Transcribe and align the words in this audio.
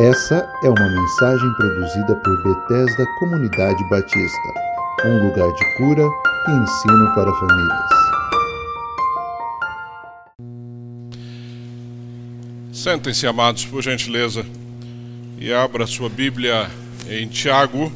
Essa 0.00 0.48
é 0.62 0.68
uma 0.68 0.88
mensagem 0.88 1.52
produzida 1.54 2.14
por 2.14 2.42
Bethesda 2.44 3.04
Comunidade 3.18 3.82
Batista, 3.90 4.54
um 5.04 5.26
lugar 5.26 5.52
de 5.52 5.76
cura 5.76 6.04
e 6.46 6.50
ensino 6.52 7.14
para 7.16 7.34
famílias. 7.34 7.90
Sentem-se, 12.72 13.26
amados, 13.26 13.64
por 13.64 13.82
gentileza, 13.82 14.46
e 15.36 15.52
abra 15.52 15.84
sua 15.84 16.08
Bíblia 16.08 16.70
em 17.08 17.26
Tiago. 17.26 17.90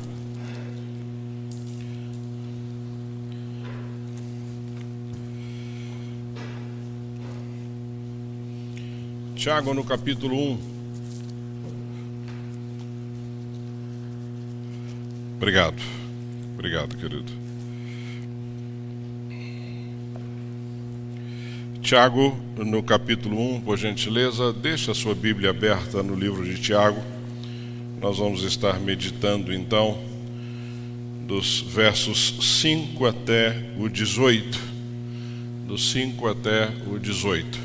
Tiago 9.36 9.72
no 9.72 9.84
capítulo 9.84 10.36
1. 10.36 10.81
Obrigado. 15.42 15.82
Obrigado, 16.54 16.96
querido. 16.96 17.32
Tiago, 21.80 22.38
no 22.56 22.80
capítulo 22.80 23.56
1, 23.56 23.62
por 23.62 23.76
gentileza, 23.76 24.52
deixa 24.52 24.92
a 24.92 24.94
sua 24.94 25.16
Bíblia 25.16 25.50
aberta 25.50 26.00
no 26.00 26.14
livro 26.14 26.44
de 26.44 26.62
Tiago. 26.62 27.02
Nós 28.00 28.18
vamos 28.18 28.44
estar 28.44 28.78
meditando 28.78 29.52
então 29.52 29.98
dos 31.26 31.60
versos 31.60 32.36
5 32.60 33.04
até 33.04 33.64
o 33.76 33.88
18. 33.88 34.60
Dos 35.66 35.90
5 35.90 36.28
até 36.28 36.70
o 36.86 37.00
18. 37.00 37.58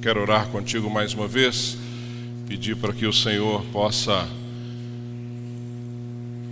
Quero 0.00 0.20
orar 0.20 0.46
contigo 0.50 0.88
mais 0.88 1.14
uma 1.14 1.26
vez, 1.26 1.76
pedir 2.46 2.76
para 2.76 2.92
que 2.92 3.06
o 3.06 3.12
Senhor 3.12 3.64
possa 3.72 4.38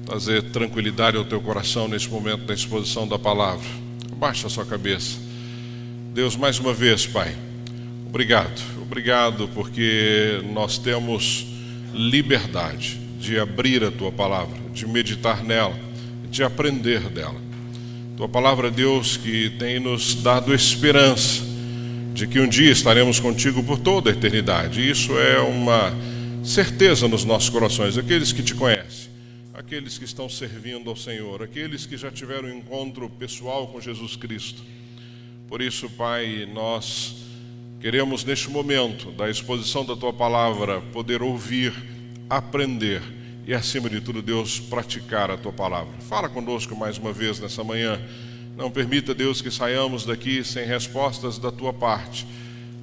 trazer 0.09 0.43
tranquilidade 0.45 1.19
ao 1.19 1.25
teu 1.25 1.39
coração 1.39 1.87
nesse 1.87 2.09
momento 2.09 2.47
da 2.47 2.55
exposição 2.55 3.07
da 3.07 3.19
palavra. 3.19 3.69
Abaixa 4.11 4.47
a 4.47 4.51
sua 4.51 4.65
cabeça. 4.65 5.19
Deus, 6.15 6.35
mais 6.35 6.59
uma 6.59 6.73
vez, 6.73 7.07
Pai, 7.07 7.37
obrigado. 8.07 8.59
Obrigado 8.81 9.51
porque 9.55 10.41
nós 10.51 10.79
temos 10.79 11.47
liberdade 11.93 12.99
de 13.21 13.39
abrir 13.39 13.85
a 13.85 13.91
tua 13.91 14.11
palavra, 14.11 14.57
de 14.73 14.87
meditar 14.87 15.45
nela, 15.45 15.79
de 16.31 16.43
aprender 16.43 17.01
dela. 17.11 17.37
Tua 18.17 18.31
palavra, 18.31 18.71
Deus, 18.71 19.19
que 19.19 19.51
tem 19.59 19.79
nos 19.79 20.15
dado 20.15 20.55
esperança 20.55 21.43
de 22.15 22.27
que 22.27 22.41
um 22.41 22.49
dia 22.49 22.71
estaremos 22.71 23.21
contigo 23.21 23.63
por 23.63 23.79
toda 23.79 24.09
a 24.09 24.13
eternidade. 24.15 24.89
Isso 24.89 25.13
é 25.19 25.39
uma 25.39 25.95
certeza 26.43 27.07
nos 27.07 27.27
nossos 27.27 27.51
corações, 27.51 27.99
aqueles 27.99 28.33
que 28.33 28.43
te 28.43 28.55
conhecem 28.55 29.08
aqueles 29.59 29.99
que 29.99 30.05
estão 30.05 30.29
servindo 30.29 30.89
ao 30.89 30.95
Senhor, 30.95 31.43
aqueles 31.43 31.85
que 31.85 31.97
já 31.97 32.13
tiveram 32.13 32.49
um 32.49 32.59
encontro 32.59 33.11
pessoal 33.11 33.67
com 33.67 33.81
Jesus 33.81 34.15
Cristo. 34.15 34.63
Por 35.49 35.61
isso, 35.61 35.91
Pai, 35.91 36.49
nós 36.55 37.17
queremos 37.81 38.23
neste 38.23 38.49
momento 38.49 39.11
da 39.11 39.29
exposição 39.29 39.85
da 39.85 39.97
tua 39.97 40.13
palavra 40.13 40.81
poder 40.81 41.23
ouvir, 41.23 41.75
aprender 42.31 43.03
e, 43.49 43.53
acima 43.53 43.91
de 43.91 44.01
tudo, 44.01 44.23
Deus, 44.23 44.61
praticar 44.61 45.29
a 45.29 45.37
tua 45.37 45.53
palavra. 45.53 45.93
Fala 46.03 46.29
conosco 46.29 46.77
mais 46.77 46.97
uma 46.97 47.13
vez 47.13 47.41
nessa 47.41 47.65
manhã. 47.65 48.01
Não 48.57 48.71
permita, 48.71 49.13
Deus, 49.13 49.43
que 49.43 49.51
saiamos 49.51 50.07
daqui 50.07 50.45
sem 50.45 50.65
respostas 50.67 51.37
da 51.37 51.51
tua 51.51 51.73
parte 51.73 52.25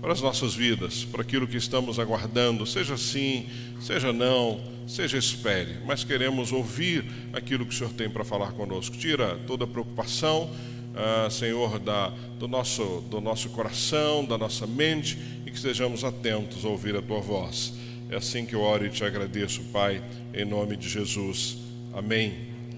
para 0.06 0.14
as 0.14 0.22
nossas 0.22 0.54
vidas, 0.54 1.04
para 1.04 1.24
aquilo 1.24 1.48
que 1.48 1.58
estamos 1.58 1.98
aguardando, 1.98 2.64
seja 2.64 2.96
sim, 2.96 3.48
seja 3.82 4.14
não 4.14 4.62
seja 4.86 5.18
espere, 5.18 5.78
mas 5.84 6.04
queremos 6.04 6.52
ouvir 6.52 7.04
aquilo 7.34 7.66
que 7.66 7.74
o 7.74 7.76
Senhor 7.76 7.92
tem 7.92 8.08
para 8.08 8.24
falar 8.24 8.52
conosco. 8.52 8.96
Tira 8.96 9.36
toda 9.48 9.64
a 9.64 9.68
preocupação, 9.68 10.44
uh, 10.44 11.32
Senhor, 11.32 11.80
da, 11.80 12.10
do, 12.38 12.48
nosso, 12.48 13.04
do 13.10 13.20
nosso 13.20 13.50
coração, 13.50 14.24
da 14.24 14.38
nossa 14.38 14.68
mente 14.68 15.18
e 15.44 15.50
que 15.50 15.58
estejamos 15.58 16.04
atentos 16.04 16.64
a 16.64 16.68
ouvir 16.68 16.96
a 16.96 17.02
tua 17.02 17.20
voz. 17.20 17.74
É 18.08 18.18
assim 18.18 18.46
que 18.46 18.54
eu 18.54 18.62
oro 18.62 18.86
e 18.86 18.92
te 18.92 19.04
agradeço, 19.04 19.64
Pai, 19.74 20.04
em 20.36 20.46
nome 20.46 20.78
de 20.78 20.88
Jesus. 20.88 21.58
Amém. 21.96 22.32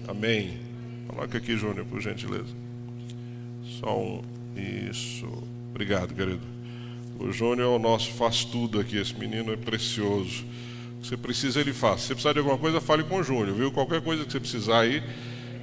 Amém. 0.08 0.56
Coloca 1.06 1.36
aqui, 1.36 1.58
Júnior, 1.58 1.84
por 1.84 2.00
gentileza. 2.00 2.56
Só 3.78 3.98
um. 3.98 4.22
Isso. 4.56 5.26
Obrigado, 5.68 6.14
querido. 6.14 6.57
O 7.18 7.32
Júnior 7.32 7.72
é 7.72 7.76
o 7.76 7.78
nosso 7.78 8.12
faz 8.12 8.44
tudo 8.44 8.78
aqui. 8.78 8.96
Esse 8.96 9.14
menino 9.14 9.52
é 9.52 9.56
precioso. 9.56 10.44
Você 11.02 11.16
precisa, 11.16 11.60
ele 11.60 11.72
faz. 11.72 12.02
Se 12.02 12.06
você 12.08 12.14
precisar 12.14 12.32
de 12.32 12.38
alguma 12.38 12.58
coisa, 12.58 12.80
fale 12.80 13.02
com 13.02 13.18
o 13.18 13.22
Júnior, 13.22 13.54
viu? 13.54 13.72
Qualquer 13.72 14.00
coisa 14.00 14.24
que 14.24 14.32
você 14.32 14.40
precisar 14.40 14.80
aí, 14.80 15.02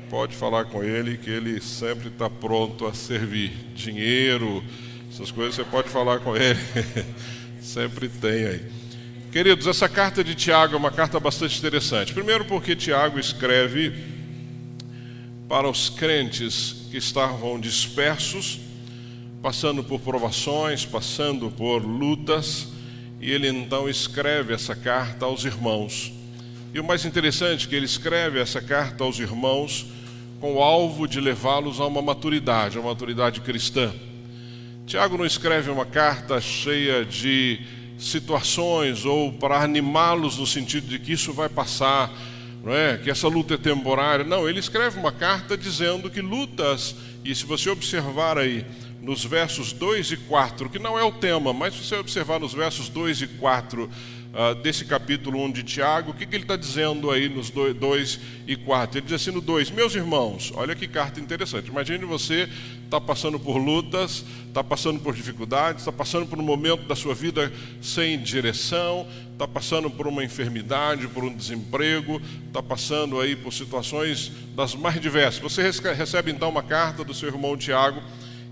pode 0.10 0.36
falar 0.36 0.66
com 0.66 0.84
ele, 0.84 1.18
que 1.18 1.30
ele 1.30 1.62
sempre 1.62 2.08
está 2.10 2.30
pronto 2.30 2.86
a 2.86 2.94
servir. 2.94 3.52
Dinheiro, 3.74 4.64
essas 5.12 5.32
coisas 5.32 5.56
você 5.56 5.64
pode 5.64 5.90
falar 5.90 6.20
com 6.20 6.36
ele. 6.36 6.60
sempre 7.62 8.10
tem 8.10 8.46
aí. 8.46 8.66
Queridos, 9.32 9.68
essa 9.68 9.90
carta 9.90 10.24
de 10.24 10.34
Tiago 10.36 10.76
é 10.76 10.78
uma 10.78 10.92
carta 10.92 11.20
bastante 11.20 11.58
interessante. 11.58 12.14
Primeiro, 12.14 12.46
porque 12.46 12.76
Tiago 12.76 13.20
escreve 13.20 13.94
para 15.48 15.70
os 15.70 15.90
crentes 15.90 16.88
que 16.90 16.98
estavam 16.98 17.60
dispersos, 17.60 18.60
passando 19.46 19.84
por 19.84 20.00
provações, 20.00 20.88
passando 20.88 21.52
por 21.52 21.78
lutas 21.86 22.68
e 23.22 23.30
ele 23.30 23.48
então 23.48 23.88
escreve 23.88 24.56
essa 24.56 24.76
carta 24.76 25.26
aos 25.26 25.46
irmãos. 25.46 26.12
E 26.74 26.80
o 26.80 26.84
mais 26.84 27.06
interessante 27.06 27.68
é 27.68 27.70
que 27.70 27.76
ele 27.76 27.86
escreve 27.86 28.40
essa 28.40 28.60
carta 28.60 29.04
aos 29.04 29.20
irmãos 29.20 29.86
com 30.42 30.56
o 30.56 30.64
alvo 30.64 31.08
de 31.08 31.22
levá-los 31.22 31.80
a 31.80 31.86
uma 31.86 32.02
maturidade, 32.02 32.76
a 32.76 32.82
uma 32.82 32.90
maturidade 32.90 33.40
cristã. 33.42 33.94
Tiago 34.88 35.16
não 35.16 35.28
escreve 35.28 35.70
uma 35.70 35.86
carta 35.86 36.42
cheia 36.42 37.06
de 37.06 37.60
situações 38.00 39.06
ou 39.06 39.32
para 39.32 39.62
animá-los 39.62 40.40
no 40.40 40.48
sentido 40.48 40.88
de 40.88 40.98
que 40.98 41.14
isso 41.14 41.32
vai 41.32 41.50
passar, 41.50 42.12
é? 42.66 42.98
Que 42.98 43.12
essa 43.12 43.28
luta 43.28 43.54
é 43.54 43.58
temporária. 43.58 44.26
Não, 44.26 44.50
ele 44.50 44.60
escreve 44.60 44.98
uma 44.98 45.12
carta 45.12 45.56
dizendo 45.56 46.10
que 46.10 46.20
lutas, 46.20 46.96
e 47.24 47.36
se 47.36 47.46
você 47.46 47.70
observar 47.70 48.40
aí, 48.40 48.66
nos 49.06 49.24
versos 49.24 49.72
2 49.72 50.14
e 50.14 50.18
4, 50.18 50.68
que 50.68 50.80
não 50.80 50.98
é 50.98 51.04
o 51.04 51.12
tema, 51.12 51.54
mas 51.54 51.76
se 51.76 51.84
você 51.84 51.96
observar 51.96 52.40
nos 52.40 52.56
versos 52.56 52.90
2 52.90 53.22
e 53.22 53.28
4 53.28 53.84
uh, 53.84 53.90
ah, 54.34 54.54
desse 54.56 54.84
capítulo 54.84 55.40
1 55.46 55.52
de 55.52 55.62
Tiago, 55.62 56.10
o 56.10 56.14
que, 56.16 56.26
que 56.26 56.36
ele 56.36 56.44
está 56.44 56.56
dizendo 56.56 57.12
aí 57.12 57.30
nos 57.30 57.52
2 57.52 58.20
e 58.48 58.56
4? 58.56 58.98
Ele 58.98 59.06
diz 59.06 59.14
assim 59.14 59.30
no 59.30 59.42
2: 59.42 59.70
Meus 59.70 59.94
irmãos, 59.94 60.52
olha 60.56 60.74
que 60.74 60.88
carta 60.88 61.20
interessante. 61.20 61.70
Imagine 61.70 62.04
você 62.04 62.50
está 62.84 63.00
passando 63.00 63.40
por 63.40 63.58
lutas, 63.58 64.26
está 64.48 64.64
passando 64.64 65.00
por 65.00 65.14
dificuldades, 65.14 65.82
está 65.82 65.92
passando 65.92 66.26
por 66.26 66.40
um 66.40 66.44
momento 66.44 66.88
da 66.88 66.96
sua 66.96 67.14
vida 67.14 67.54
sem 67.84 68.20
direção, 68.20 69.08
está 69.34 69.48
passando 69.48 69.88
por 69.88 70.08
uma 70.08 70.24
enfermidade, 70.24 71.08
por 71.10 71.24
um 71.24 71.36
desemprego, 71.36 72.20
está 72.48 72.64
passando 72.64 73.22
aí 73.22 73.36
por 73.36 73.54
situações 73.54 74.32
das 74.56 74.74
mais 74.74 75.00
diversas. 75.00 75.40
Você 75.40 75.62
recebe 75.62 76.32
então 76.32 76.50
uma 76.50 76.64
carta 76.64 77.04
do 77.04 77.14
seu 77.14 77.30
irmão 77.30 77.56
Tiago 77.56 78.02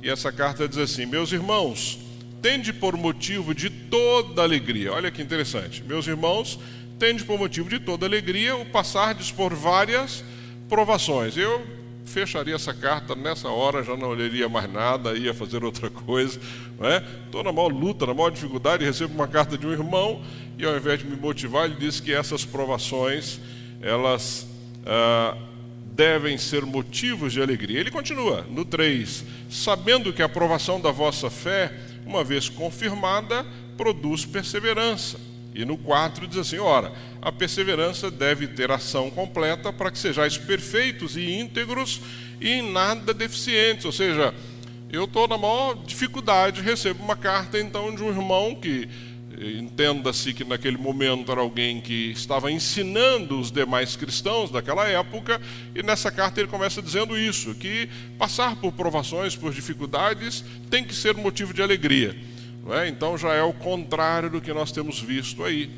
e 0.03 0.09
essa 0.09 0.31
carta 0.31 0.68
diz 0.68 0.78
assim: 0.78 1.06
Meus 1.06 1.31
irmãos, 1.31 1.97
tende 2.41 2.74
por 2.74 2.97
motivo 2.97 3.56
de 3.56 3.69
toda 3.69 4.44
alegria. 4.44 4.91
Olha 4.91 5.09
que 5.09 5.22
interessante. 5.22 5.81
Meus 5.81 6.06
irmãos, 6.06 6.59
tende 7.00 7.24
por 7.24 7.40
motivo 7.40 7.69
de 7.69 7.80
toda 7.80 8.06
alegria 8.06 8.56
o 8.56 8.66
passardes 8.66 9.31
por 9.31 9.53
várias 9.53 10.24
provações. 10.68 11.38
Eu 11.38 11.66
fecharia 12.06 12.53
essa 12.53 12.74
carta 12.74 13.16
nessa 13.16 13.47
hora, 13.47 13.81
já 13.81 13.96
não 13.96 14.12
leria 14.12 14.50
mais 14.50 14.72
nada, 14.72 15.18
ia 15.18 15.34
fazer 15.34 15.64
outra 15.64 15.90
coisa. 15.90 16.38
Estou 17.25 17.41
é? 17.41 17.44
na 17.46 17.53
maior 17.53 17.72
luta, 17.72 18.06
na 18.06 18.14
maior 18.14 18.30
dificuldade, 18.30 18.84
recebo 18.84 19.14
uma 19.14 19.28
carta 19.28 19.58
de 19.58 19.66
um 19.66 19.72
irmão 19.72 20.22
e 20.58 20.66
ao 20.66 20.76
invés 20.76 20.99
de 20.99 21.06
me 21.06 21.16
motivar, 21.16 21.66
ele 21.66 21.76
disse 21.76 22.02
que 22.02 22.14
essas 22.14 22.44
provações, 22.44 23.40
elas. 23.82 24.46
Ah, 24.85 25.38
devem 25.95 26.37
ser 26.37 26.66
motivos 26.66 27.34
de 27.34 27.41
alegria. 27.41 27.79
Ele 27.79 27.91
continua 27.91 28.45
no 28.49 28.66
3: 28.66 29.23
sabendo 29.49 30.11
que 30.11 30.22
a 30.22 30.25
aprovação 30.25 30.79
da 30.79 30.91
vossa 30.91 31.29
fé, 31.29 31.72
uma 32.05 32.23
vez 32.23 32.49
confirmada, 32.49 33.45
produz 33.78 34.25
perseverança. 34.25 35.19
E 35.53 35.63
no 35.63 35.78
4 35.78 36.28
diz 36.28 36.37
assim: 36.37 36.57
ora, 36.57 36.91
a 37.22 37.31
perseverança 37.31 38.09
deve 38.09 38.47
ter 38.47 38.72
ação 38.72 39.09
completa 39.09 39.72
para 39.72 39.91
que 39.91 39.99
sejais 39.99 40.37
perfeitos 40.37 41.16
e 41.16 41.31
íntegros 41.31 42.01
e 42.41 42.49
em 42.49 42.72
nada 42.72 43.13
deficientes. 43.13 43.85
Ou 43.85 43.91
seja, 43.91 44.34
eu 44.91 45.05
estou 45.05 45.28
na 45.28 45.37
maior 45.37 45.75
dificuldade, 45.75 46.61
recebo 46.61 47.03
uma 47.03 47.16
carta 47.16 47.59
então 47.59 47.93
de 47.93 48.03
um 48.03 48.09
irmão 48.09 48.55
que 48.55 48.89
Entenda-se 49.41 50.34
que 50.34 50.44
naquele 50.44 50.78
momento 50.78 51.32
era 51.32 51.41
alguém 51.41 51.82
que 51.82 52.12
estava 52.12 52.52
ensinando 52.52 53.40
os 53.40 53.52
demais 53.52 53.96
cristãos 53.96 54.52
daquela 54.52 54.88
época, 54.88 55.41
e 55.74 55.82
nessa 55.82 56.12
carta 56.12 56.40
ele 56.40 56.47
começa 56.47 56.82
dizendo 56.82 57.18
isso: 57.18 57.56
que 57.56 57.90
passar 58.18 58.56
por 58.56 58.72
provações, 58.72 59.35
por 59.35 59.53
dificuldades, 59.53 60.44
tem 60.70 60.84
que 60.84 60.94
ser 60.94 61.16
motivo 61.16 61.53
de 61.53 61.62
alegria. 61.62 62.16
É? 62.70 62.88
Então 62.88 63.18
já 63.18 63.34
é 63.34 63.44
o 63.44 63.52
contrário 63.52 64.30
do 64.30 64.40
que 64.40 64.53
nós 64.53 64.72
temos 64.72 65.00
visto 65.00 65.44
aí. 65.44 65.70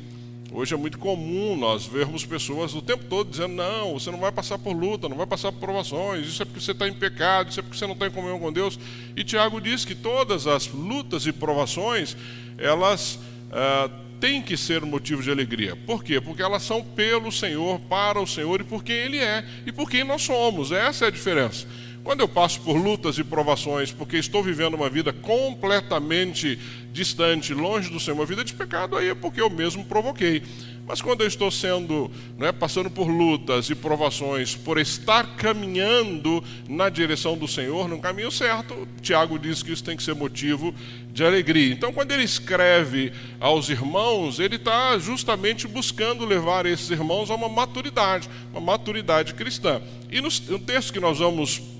Hoje 0.52 0.72
é 0.72 0.76
muito 0.76 0.96
comum 0.98 1.56
nós 1.56 1.84
vermos 1.84 2.24
pessoas 2.24 2.72
o 2.74 2.82
tempo 2.82 3.04
todo 3.06 3.30
dizendo: 3.30 3.54
não, 3.54 3.94
você 3.94 4.10
não 4.10 4.20
vai 4.20 4.30
passar 4.30 4.58
por 4.58 4.72
luta, 4.72 5.08
não 5.08 5.16
vai 5.16 5.26
passar 5.26 5.50
por 5.50 5.58
provações, 5.58 6.26
isso 6.26 6.42
é 6.42 6.44
porque 6.44 6.60
você 6.60 6.70
está 6.70 6.86
em 6.86 6.92
pecado, 6.92 7.50
isso 7.50 7.58
é 7.58 7.62
porque 7.62 7.76
você 7.76 7.86
não 7.86 7.94
está 7.94 8.06
em 8.06 8.10
comunhão 8.10 8.38
com 8.38 8.52
Deus. 8.52 8.78
E 9.16 9.24
Tiago 9.24 9.60
diz 9.60 9.84
que 9.84 9.94
todas 9.94 10.46
as 10.46 10.68
lutas 10.68 11.26
e 11.26 11.32
provações, 11.32 12.16
elas 12.58 13.18
ah, 13.52 13.88
têm 14.20 14.42
que 14.42 14.56
ser 14.56 14.82
motivo 14.82 15.22
de 15.22 15.30
alegria. 15.30 15.76
Por 15.76 16.02
quê? 16.02 16.20
Porque 16.20 16.42
elas 16.42 16.62
são 16.62 16.82
pelo 16.82 17.30
Senhor, 17.30 17.78
para 17.80 18.20
o 18.20 18.26
Senhor 18.26 18.60
e 18.60 18.64
por 18.64 18.82
quem 18.82 18.96
Ele 18.96 19.18
é 19.18 19.44
e 19.66 19.72
por 19.72 19.90
quem 19.90 20.04
nós 20.04 20.22
somos. 20.22 20.72
Essa 20.72 21.06
é 21.06 21.08
a 21.08 21.10
diferença. 21.10 21.66
Quando 22.06 22.20
eu 22.20 22.28
passo 22.28 22.60
por 22.60 22.76
lutas 22.76 23.18
e 23.18 23.24
provações, 23.24 23.90
porque 23.90 24.16
estou 24.16 24.40
vivendo 24.40 24.74
uma 24.74 24.88
vida 24.88 25.12
completamente 25.12 26.56
distante, 26.92 27.52
longe 27.52 27.90
do 27.90 27.98
Senhor, 27.98 28.16
uma 28.16 28.24
vida 28.24 28.44
de 28.44 28.54
pecado, 28.54 28.96
aí 28.96 29.08
é 29.08 29.14
porque 29.16 29.40
eu 29.40 29.50
mesmo 29.50 29.84
provoquei. 29.84 30.40
Mas 30.86 31.02
quando 31.02 31.22
eu 31.22 31.26
estou 31.26 31.50
sendo, 31.50 32.08
né, 32.38 32.52
passando 32.52 32.88
por 32.88 33.08
lutas 33.08 33.70
e 33.70 33.74
provações, 33.74 34.54
por 34.54 34.78
estar 34.78 35.34
caminhando 35.34 36.44
na 36.68 36.88
direção 36.88 37.36
do 37.36 37.48
Senhor, 37.48 37.88
no 37.88 37.98
caminho 37.98 38.30
certo, 38.30 38.86
Tiago 39.02 39.36
diz 39.36 39.64
que 39.64 39.72
isso 39.72 39.82
tem 39.82 39.96
que 39.96 40.02
ser 40.04 40.14
motivo 40.14 40.72
de 41.12 41.24
alegria. 41.24 41.74
Então, 41.74 41.92
quando 41.92 42.12
ele 42.12 42.22
escreve 42.22 43.12
aos 43.40 43.68
irmãos, 43.68 44.38
ele 44.38 44.54
está 44.54 44.96
justamente 44.96 45.66
buscando 45.66 46.24
levar 46.24 46.66
esses 46.66 46.88
irmãos 46.88 47.32
a 47.32 47.34
uma 47.34 47.48
maturidade, 47.48 48.30
uma 48.52 48.60
maturidade 48.60 49.34
cristã. 49.34 49.82
E 50.08 50.20
no, 50.20 50.28
no 50.48 50.60
texto 50.60 50.92
que 50.92 51.00
nós 51.00 51.18
vamos 51.18 51.74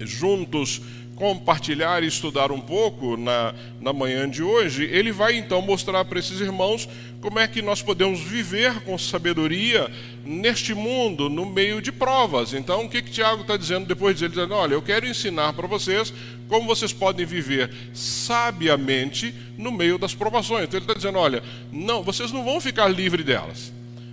juntos 0.00 0.80
compartilhar 1.20 2.02
e 2.02 2.06
estudar 2.06 2.50
um 2.50 2.60
pouco 2.60 3.14
na, 3.14 3.54
na 3.78 3.92
manhã 3.92 4.28
de 4.28 4.42
hoje, 4.42 4.84
ele 4.84 5.12
vai 5.12 5.36
então 5.36 5.60
mostrar 5.60 6.02
para 6.06 6.18
esses 6.18 6.40
irmãos 6.40 6.88
como 7.20 7.38
é 7.38 7.46
que 7.46 7.60
nós 7.60 7.82
podemos 7.82 8.20
viver 8.20 8.80
com 8.84 8.96
sabedoria 8.96 9.90
neste 10.24 10.72
mundo, 10.72 11.28
no 11.28 11.44
meio 11.44 11.82
de 11.82 11.92
provas. 11.92 12.54
Então, 12.54 12.86
o 12.86 12.88
que, 12.88 13.02
que 13.02 13.10
Tiago 13.10 13.42
está 13.42 13.58
dizendo 13.58 13.86
depois 13.86 14.16
de 14.16 14.24
ele 14.24 14.32
dizendo, 14.32 14.54
olha, 14.54 14.72
eu 14.72 14.80
quero 14.80 15.06
ensinar 15.06 15.52
para 15.52 15.66
vocês 15.66 16.10
como 16.48 16.66
vocês 16.66 16.90
podem 16.90 17.26
viver 17.26 17.70
sabiamente 17.92 19.34
no 19.58 19.70
meio 19.70 19.98
das 19.98 20.14
provações. 20.14 20.64
Então, 20.64 20.78
ele 20.78 20.84
está 20.84 20.94
dizendo, 20.94 21.18
olha, 21.18 21.42
não, 21.70 22.02
vocês 22.02 22.32
não 22.32 22.42
vão 22.42 22.62
ficar 22.62 22.88
livres 22.88 23.26
delas. 23.26 23.70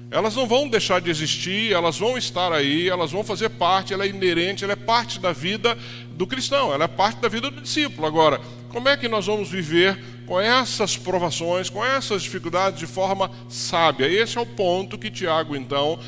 Elas 0.10 0.36
não 0.36 0.48
vão 0.48 0.70
deixar 0.70 1.02
de 1.02 1.10
existir, 1.10 1.74
elas 1.74 1.98
vão 1.98 2.18
estar 2.18 2.54
aí, 2.54 2.88
elas 2.88 3.12
vão 3.12 3.26
fazer 3.26 3.50
parte, 3.50 3.94
ela 3.94 4.06
é 4.06 4.08
inerente, 4.08 4.64
ela 4.64 4.74
é 4.74 4.78
parte 4.78 5.20
da 5.20 5.34
vida 5.34 5.78
do 6.12 6.26
cristão, 6.26 6.74
ela 6.74 6.86
é 6.86 6.88
parte 6.88 7.20
da 7.20 7.28
vida 7.28 7.52
do 7.52 7.62
discípulo. 7.62 8.08
Agora, 8.08 8.40
como 8.70 8.88
é 8.88 8.96
que 8.96 9.10
nós 9.10 9.26
vamos 9.26 9.50
viver 9.50 9.98
com 10.26 10.40
essas 10.40 10.96
provações, 10.96 11.70
com 11.70 11.84
essas 11.84 12.24
dificuldades 12.24 12.80
de 12.80 12.88
forma 12.88 13.30
sábia? 13.50 14.08
Esse 14.08 14.38
é 14.38 14.42
o 14.42 14.46
ponto 14.46 14.98
que 14.98 15.12
Tiago, 15.12 15.58
então, 15.58 16.00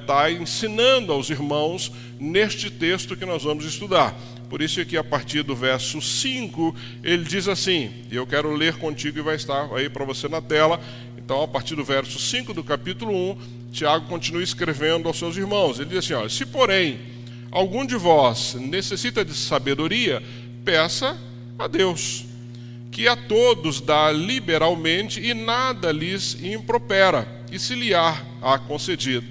está 0.00 0.30
é, 0.30 0.34
ensinando 0.34 1.12
aos 1.12 1.28
irmãos 1.28 1.90
neste 2.20 2.70
texto 2.70 3.16
que 3.16 3.24
nós 3.24 3.42
vamos 3.42 3.64
estudar. 3.64 4.14
Por 4.52 4.60
isso 4.60 4.84
que 4.84 4.98
a 4.98 5.02
partir 5.02 5.42
do 5.42 5.56
verso 5.56 6.02
5, 6.02 6.76
ele 7.02 7.24
diz 7.24 7.48
assim, 7.48 7.90
e 8.10 8.16
eu 8.16 8.26
quero 8.26 8.54
ler 8.54 8.76
contigo 8.76 9.18
e 9.18 9.22
vai 9.22 9.36
estar 9.36 9.72
aí 9.74 9.88
para 9.88 10.04
você 10.04 10.28
na 10.28 10.42
tela, 10.42 10.78
então, 11.32 11.42
a 11.42 11.48
partir 11.48 11.74
do 11.74 11.82
verso 11.82 12.18
5 12.18 12.52
do 12.52 12.62
capítulo 12.62 13.10
1, 13.10 13.38
Tiago 13.72 14.06
continua 14.06 14.42
escrevendo 14.42 15.08
aos 15.08 15.18
seus 15.18 15.34
irmãos. 15.34 15.78
Ele 15.78 15.88
diz 15.88 16.00
assim: 16.00 16.12
ó, 16.12 16.28
Se, 16.28 16.44
porém, 16.44 17.00
algum 17.50 17.86
de 17.86 17.96
vós 17.96 18.52
necessita 18.52 19.24
de 19.24 19.32
sabedoria, 19.32 20.22
peça 20.62 21.18
a 21.58 21.66
Deus, 21.66 22.26
que 22.90 23.08
a 23.08 23.16
todos 23.16 23.80
dá 23.80 24.12
liberalmente 24.12 25.22
e 25.22 25.32
nada 25.32 25.90
lhes 25.90 26.36
impropera, 26.42 27.26
e 27.50 27.58
se 27.58 27.74
lhe 27.74 27.94
há, 27.94 28.14
concedido. 28.68 29.26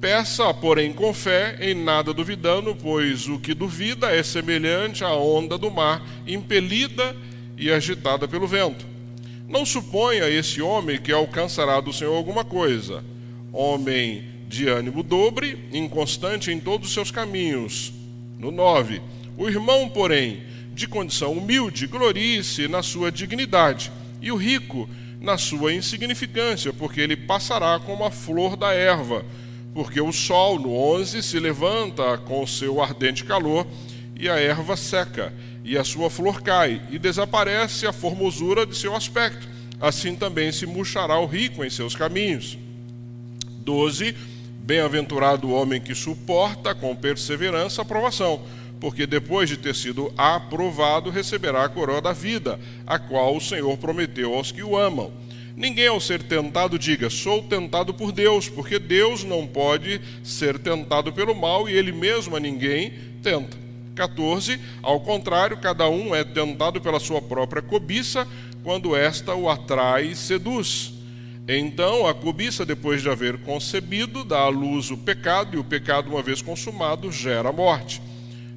Peça, 0.00 0.54
porém, 0.54 0.94
com 0.94 1.12
fé, 1.12 1.58
em 1.60 1.74
nada 1.74 2.14
duvidando, 2.14 2.74
pois 2.74 3.28
o 3.28 3.38
que 3.38 3.52
duvida 3.52 4.10
é 4.10 4.22
semelhante 4.22 5.04
à 5.04 5.14
onda 5.14 5.58
do 5.58 5.70
mar, 5.70 6.02
impelida 6.26 7.14
e 7.58 7.70
agitada 7.70 8.26
pelo 8.26 8.46
vento. 8.46 8.91
Não 9.48 9.66
suponha 9.66 10.28
esse 10.28 10.62
homem 10.62 11.00
que 11.00 11.12
alcançará 11.12 11.80
do 11.80 11.92
Senhor 11.92 12.14
alguma 12.14 12.44
coisa. 12.44 13.04
Homem 13.52 14.24
de 14.48 14.68
ânimo 14.68 15.02
dobre, 15.02 15.68
inconstante 15.72 16.50
em 16.50 16.60
todos 16.60 16.88
os 16.88 16.94
seus 16.94 17.10
caminhos. 17.10 17.92
No 18.38 18.50
9. 18.50 19.00
O 19.36 19.48
irmão, 19.48 19.88
porém, 19.88 20.42
de 20.74 20.86
condição 20.86 21.32
humilde, 21.32 21.86
glorie-se 21.86 22.68
na 22.68 22.82
sua 22.82 23.10
dignidade, 23.10 23.92
e 24.20 24.30
o 24.30 24.36
rico 24.36 24.88
na 25.20 25.38
sua 25.38 25.72
insignificância, 25.72 26.72
porque 26.72 27.00
ele 27.00 27.16
passará 27.16 27.78
como 27.78 28.04
a 28.04 28.10
flor 28.10 28.56
da 28.56 28.72
erva. 28.72 29.24
Porque 29.74 30.00
o 30.00 30.12
sol, 30.12 30.58
no 30.58 30.74
11, 30.74 31.22
se 31.22 31.38
levanta 31.38 32.18
com 32.18 32.46
seu 32.46 32.82
ardente 32.82 33.24
calor, 33.24 33.66
e 34.18 34.28
a 34.28 34.38
erva 34.38 34.76
seca 34.76 35.32
e 35.64 35.78
a 35.78 35.84
sua 35.84 36.10
flor 36.10 36.42
cai, 36.42 36.80
e 36.90 36.98
desaparece 36.98 37.86
a 37.86 37.92
formosura 37.92 38.66
de 38.66 38.76
seu 38.76 38.94
aspecto. 38.94 39.48
Assim 39.80 40.14
também 40.14 40.52
se 40.52 40.66
murchará 40.66 41.18
o 41.18 41.26
rico 41.26 41.64
em 41.64 41.70
seus 41.70 41.94
caminhos. 41.94 42.58
12. 43.64 44.14
Bem-aventurado 44.64 45.48
o 45.48 45.52
homem 45.52 45.80
que 45.80 45.94
suporta 45.94 46.74
com 46.74 46.94
perseverança 46.94 47.82
a 47.82 47.84
provação, 47.84 48.42
porque 48.80 49.06
depois 49.06 49.48
de 49.48 49.56
ter 49.56 49.74
sido 49.74 50.12
aprovado, 50.16 51.10
receberá 51.10 51.64
a 51.64 51.68
coroa 51.68 52.00
da 52.00 52.12
vida, 52.12 52.60
a 52.86 52.98
qual 52.98 53.36
o 53.36 53.40
Senhor 53.40 53.76
prometeu 53.76 54.34
aos 54.34 54.52
que 54.52 54.62
o 54.62 54.76
amam. 54.76 55.12
Ninguém, 55.56 55.88
ao 55.88 56.00
ser 56.00 56.22
tentado, 56.22 56.78
diga: 56.78 57.10
Sou 57.10 57.42
tentado 57.42 57.92
por 57.92 58.10
Deus, 58.10 58.48
porque 58.48 58.78
Deus 58.78 59.22
não 59.22 59.46
pode 59.46 60.00
ser 60.24 60.58
tentado 60.58 61.12
pelo 61.12 61.34
mal 61.34 61.68
e 61.68 61.72
ele 61.72 61.92
mesmo 61.92 62.36
a 62.36 62.40
ninguém 62.40 62.92
tenta. 63.22 63.61
14. 63.94 64.58
Ao 64.82 65.00
contrário, 65.00 65.56
cada 65.58 65.88
um 65.88 66.14
é 66.14 66.24
tentado 66.24 66.80
pela 66.80 67.00
sua 67.00 67.20
própria 67.20 67.62
cobiça, 67.62 68.26
quando 68.62 68.96
esta 68.96 69.34
o 69.34 69.48
atrai 69.48 70.08
e 70.08 70.16
seduz. 70.16 70.92
Então, 71.48 72.06
a 72.06 72.14
cobiça, 72.14 72.64
depois 72.64 73.02
de 73.02 73.08
haver 73.08 73.38
concebido, 73.38 74.24
dá 74.24 74.40
à 74.40 74.48
luz 74.48 74.90
o 74.90 74.96
pecado, 74.96 75.56
e 75.56 75.58
o 75.58 75.64
pecado, 75.64 76.08
uma 76.08 76.22
vez 76.22 76.40
consumado, 76.40 77.10
gera 77.10 77.48
a 77.48 77.52
morte. 77.52 78.00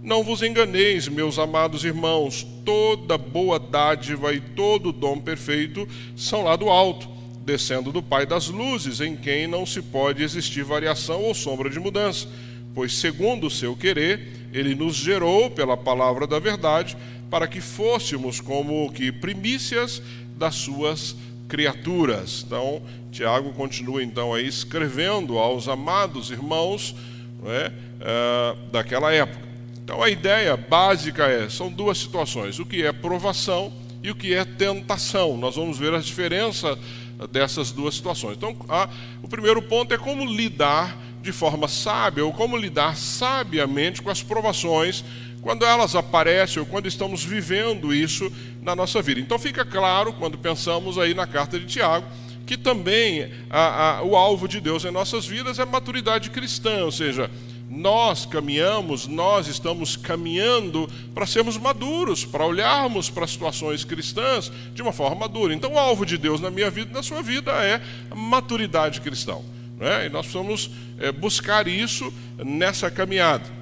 Não 0.03 0.23
vos 0.23 0.43
enganeis, 0.43 1.07
meus 1.07 1.39
amados 1.39 1.83
irmãos, 1.83 2.45
toda 2.63 3.17
boa 3.17 3.57
dádiva 3.57 4.31
e 4.33 4.39
todo 4.39 4.91
dom 4.91 5.19
perfeito 5.19 5.87
são 6.15 6.43
lá 6.43 6.55
do 6.55 6.69
alto, 6.69 7.09
descendo 7.43 7.91
do 7.91 8.03
Pai 8.03 8.23
das 8.23 8.47
luzes, 8.47 9.01
em 9.01 9.15
quem 9.15 9.47
não 9.47 9.65
se 9.65 9.81
pode 9.81 10.21
existir 10.21 10.63
variação 10.63 11.23
ou 11.23 11.33
sombra 11.33 11.71
de 11.71 11.79
mudança, 11.79 12.27
pois, 12.75 12.93
segundo 12.93 13.47
o 13.47 13.51
seu 13.51 13.75
querer, 13.75 14.44
ele 14.55 14.73
nos 14.73 14.95
gerou 14.95 15.51
pela 15.51 15.75
palavra 15.75 16.25
da 16.25 16.39
verdade 16.39 16.95
para 17.29 17.45
que 17.45 17.59
fôssemos 17.59 18.39
como 18.39 18.89
que 18.93 19.11
primícias 19.11 20.01
das 20.37 20.55
suas 20.55 21.15
criaturas. 21.49 22.43
Então, 22.47 22.81
Tiago 23.11 23.51
continua 23.51 24.01
então 24.01 24.33
aí 24.33 24.47
escrevendo 24.47 25.37
aos 25.37 25.67
amados 25.67 26.31
irmãos 26.31 26.95
é, 27.45 27.71
é, 27.99 28.55
daquela 28.71 29.11
época. 29.11 29.45
Então, 29.83 30.01
a 30.01 30.09
ideia 30.09 30.55
básica 30.55 31.25
é: 31.27 31.49
são 31.49 31.69
duas 31.69 31.97
situações, 31.97 32.57
o 32.57 32.65
que 32.65 32.81
é 32.81 32.93
provação 32.93 33.73
e 34.01 34.09
o 34.09 34.15
que 34.15 34.33
é 34.33 34.45
tentação. 34.45 35.35
Nós 35.35 35.57
vamos 35.57 35.77
ver 35.77 35.93
a 35.93 35.99
diferença 35.99 36.77
dessas 37.29 37.71
duas 37.71 37.95
situações. 37.95 38.37
Então, 38.37 38.55
a, 38.69 38.89
o 39.21 39.27
primeiro 39.27 39.61
ponto 39.61 39.93
é 39.93 39.97
como 39.97 40.25
lidar 40.25 40.97
de 41.25 41.31
forma 41.31 41.67
sábia 41.67 42.23
ou 42.23 42.31
como 42.31 42.55
lidar 42.55 42.95
sabiamente 42.95 44.01
com 44.01 44.11
as 44.11 44.21
provações 44.21 45.03
quando 45.41 45.65
elas 45.65 45.95
aparecem 45.95 46.59
ou 46.59 46.65
quando 46.65 46.87
estamos 46.87 47.23
vivendo 47.23 47.93
isso 47.93 48.31
na 48.61 48.75
nossa 48.75 49.01
vida. 49.01 49.19
Então 49.19 49.37
fica 49.37 49.65
claro 49.65 50.13
quando 50.13 50.37
pensamos 50.37 50.97
aí 50.97 51.13
na 51.13 51.25
carta 51.25 51.59
de 51.59 51.65
Tiago 51.65 52.05
que 52.45 52.55
também 52.55 53.31
a, 53.49 53.97
a, 53.97 54.03
o 54.03 54.15
alvo 54.15 54.47
de 54.47 54.61
Deus 54.61 54.85
em 54.85 54.91
nossas 54.91 55.25
vidas 55.25 55.57
é 55.57 55.65
maturidade 55.65 56.29
cristã, 56.29 56.85
ou 56.85 56.91
seja, 56.91 57.29
nós 57.67 58.23
caminhamos, 58.23 59.07
nós 59.07 59.47
estamos 59.47 59.97
caminhando 59.97 60.87
para 61.15 61.25
sermos 61.25 61.57
maduros, 61.57 62.23
para 62.23 62.45
olharmos 62.45 63.09
para 63.09 63.25
situações 63.25 63.83
cristãs 63.83 64.51
de 64.75 64.81
uma 64.83 64.93
forma 64.93 65.15
madura. 65.15 65.55
Então, 65.55 65.73
o 65.73 65.79
alvo 65.79 66.05
de 66.05 66.19
Deus 66.19 66.39
na 66.39 66.51
minha 66.51 66.69
vida 66.69 66.91
e 66.91 66.93
na 66.93 67.01
sua 67.01 67.23
vida 67.23 67.51
é 67.51 67.81
maturidade 68.15 69.01
cristã. 69.01 69.37
Né? 69.79 70.07
E 70.07 70.09
nós 70.09 70.25
precisamos 70.25 70.71
é, 70.99 71.11
buscar 71.11 71.67
isso 71.67 72.13
nessa 72.37 72.89
caminhada. 72.89 73.55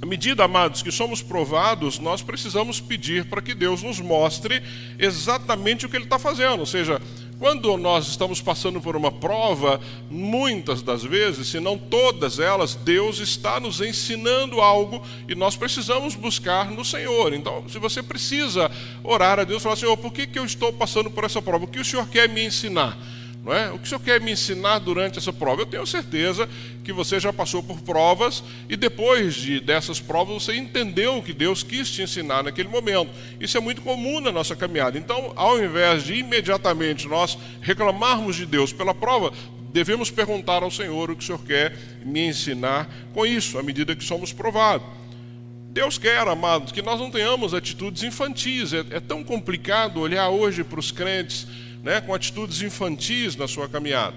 À 0.00 0.06
medida, 0.06 0.44
amados, 0.44 0.80
que 0.80 0.92
somos 0.92 1.22
provados, 1.22 1.98
nós 1.98 2.22
precisamos 2.22 2.80
pedir 2.80 3.24
para 3.24 3.42
que 3.42 3.52
Deus 3.52 3.82
nos 3.82 3.98
mostre 3.98 4.62
exatamente 4.96 5.86
o 5.86 5.88
que 5.88 5.96
Ele 5.96 6.04
está 6.04 6.20
fazendo. 6.20 6.60
Ou 6.60 6.66
seja, 6.66 7.02
quando 7.36 7.76
nós 7.76 8.06
estamos 8.06 8.40
passando 8.40 8.80
por 8.80 8.94
uma 8.94 9.10
prova, 9.10 9.80
muitas 10.08 10.82
das 10.82 11.02
vezes, 11.02 11.48
se 11.48 11.58
não 11.58 11.76
todas 11.76 12.38
elas, 12.38 12.76
Deus 12.76 13.18
está 13.18 13.58
nos 13.58 13.80
ensinando 13.80 14.60
algo 14.60 15.02
e 15.28 15.34
nós 15.34 15.56
precisamos 15.56 16.14
buscar 16.14 16.70
no 16.70 16.84
Senhor. 16.84 17.32
Então, 17.32 17.68
se 17.68 17.80
você 17.80 18.00
precisa 18.00 18.70
orar 19.02 19.40
a 19.40 19.44
Deus, 19.44 19.64
falar: 19.64 19.76
Senhor, 19.76 19.96
por 19.96 20.12
que, 20.12 20.28
que 20.28 20.38
eu 20.38 20.44
estou 20.44 20.72
passando 20.72 21.10
por 21.10 21.24
essa 21.24 21.42
prova? 21.42 21.64
O 21.64 21.68
que 21.68 21.80
o 21.80 21.84
Senhor 21.84 22.08
quer 22.08 22.28
me 22.28 22.44
ensinar? 22.44 22.96
Não 23.48 23.54
é? 23.54 23.70
O 23.70 23.78
que 23.78 23.86
o 23.86 23.88
Senhor 23.88 24.00
quer 24.00 24.20
me 24.20 24.32
ensinar 24.32 24.78
durante 24.78 25.18
essa 25.18 25.32
prova? 25.32 25.62
Eu 25.62 25.66
tenho 25.66 25.86
certeza 25.86 26.46
que 26.84 26.92
você 26.92 27.18
já 27.18 27.32
passou 27.32 27.62
por 27.62 27.80
provas 27.80 28.44
e 28.68 28.76
depois 28.76 29.36
de, 29.36 29.58
dessas 29.58 29.98
provas 29.98 30.44
você 30.44 30.54
entendeu 30.54 31.16
o 31.16 31.22
que 31.22 31.32
Deus 31.32 31.62
quis 31.62 31.90
te 31.90 32.02
ensinar 32.02 32.42
naquele 32.42 32.68
momento. 32.68 33.10
Isso 33.40 33.56
é 33.56 33.60
muito 33.60 33.80
comum 33.80 34.20
na 34.20 34.30
nossa 34.30 34.54
caminhada. 34.54 34.98
Então, 34.98 35.32
ao 35.34 35.58
invés 35.64 36.04
de 36.04 36.16
imediatamente 36.16 37.08
nós 37.08 37.38
reclamarmos 37.62 38.36
de 38.36 38.44
Deus 38.44 38.70
pela 38.70 38.94
prova, 38.94 39.32
devemos 39.72 40.10
perguntar 40.10 40.62
ao 40.62 40.70
Senhor 40.70 41.10
o 41.10 41.16
que 41.16 41.24
o 41.24 41.26
Senhor 41.26 41.42
quer 41.42 41.74
me 42.04 42.28
ensinar 42.28 42.86
com 43.14 43.24
isso, 43.24 43.56
à 43.56 43.62
medida 43.62 43.96
que 43.96 44.04
somos 44.04 44.30
provados. 44.30 44.86
Deus 45.70 45.96
quer, 45.96 46.28
amados, 46.28 46.70
que 46.70 46.82
nós 46.82 47.00
não 47.00 47.10
tenhamos 47.10 47.54
atitudes 47.54 48.02
infantis. 48.02 48.74
É, 48.74 48.84
é 48.90 49.00
tão 49.00 49.24
complicado 49.24 50.00
olhar 50.00 50.28
hoje 50.28 50.62
para 50.62 50.80
os 50.80 50.90
crentes 50.90 51.46
né, 51.82 52.00
com 52.00 52.14
atitudes 52.14 52.62
infantis 52.62 53.36
na 53.36 53.48
sua 53.48 53.68
caminhada. 53.68 54.16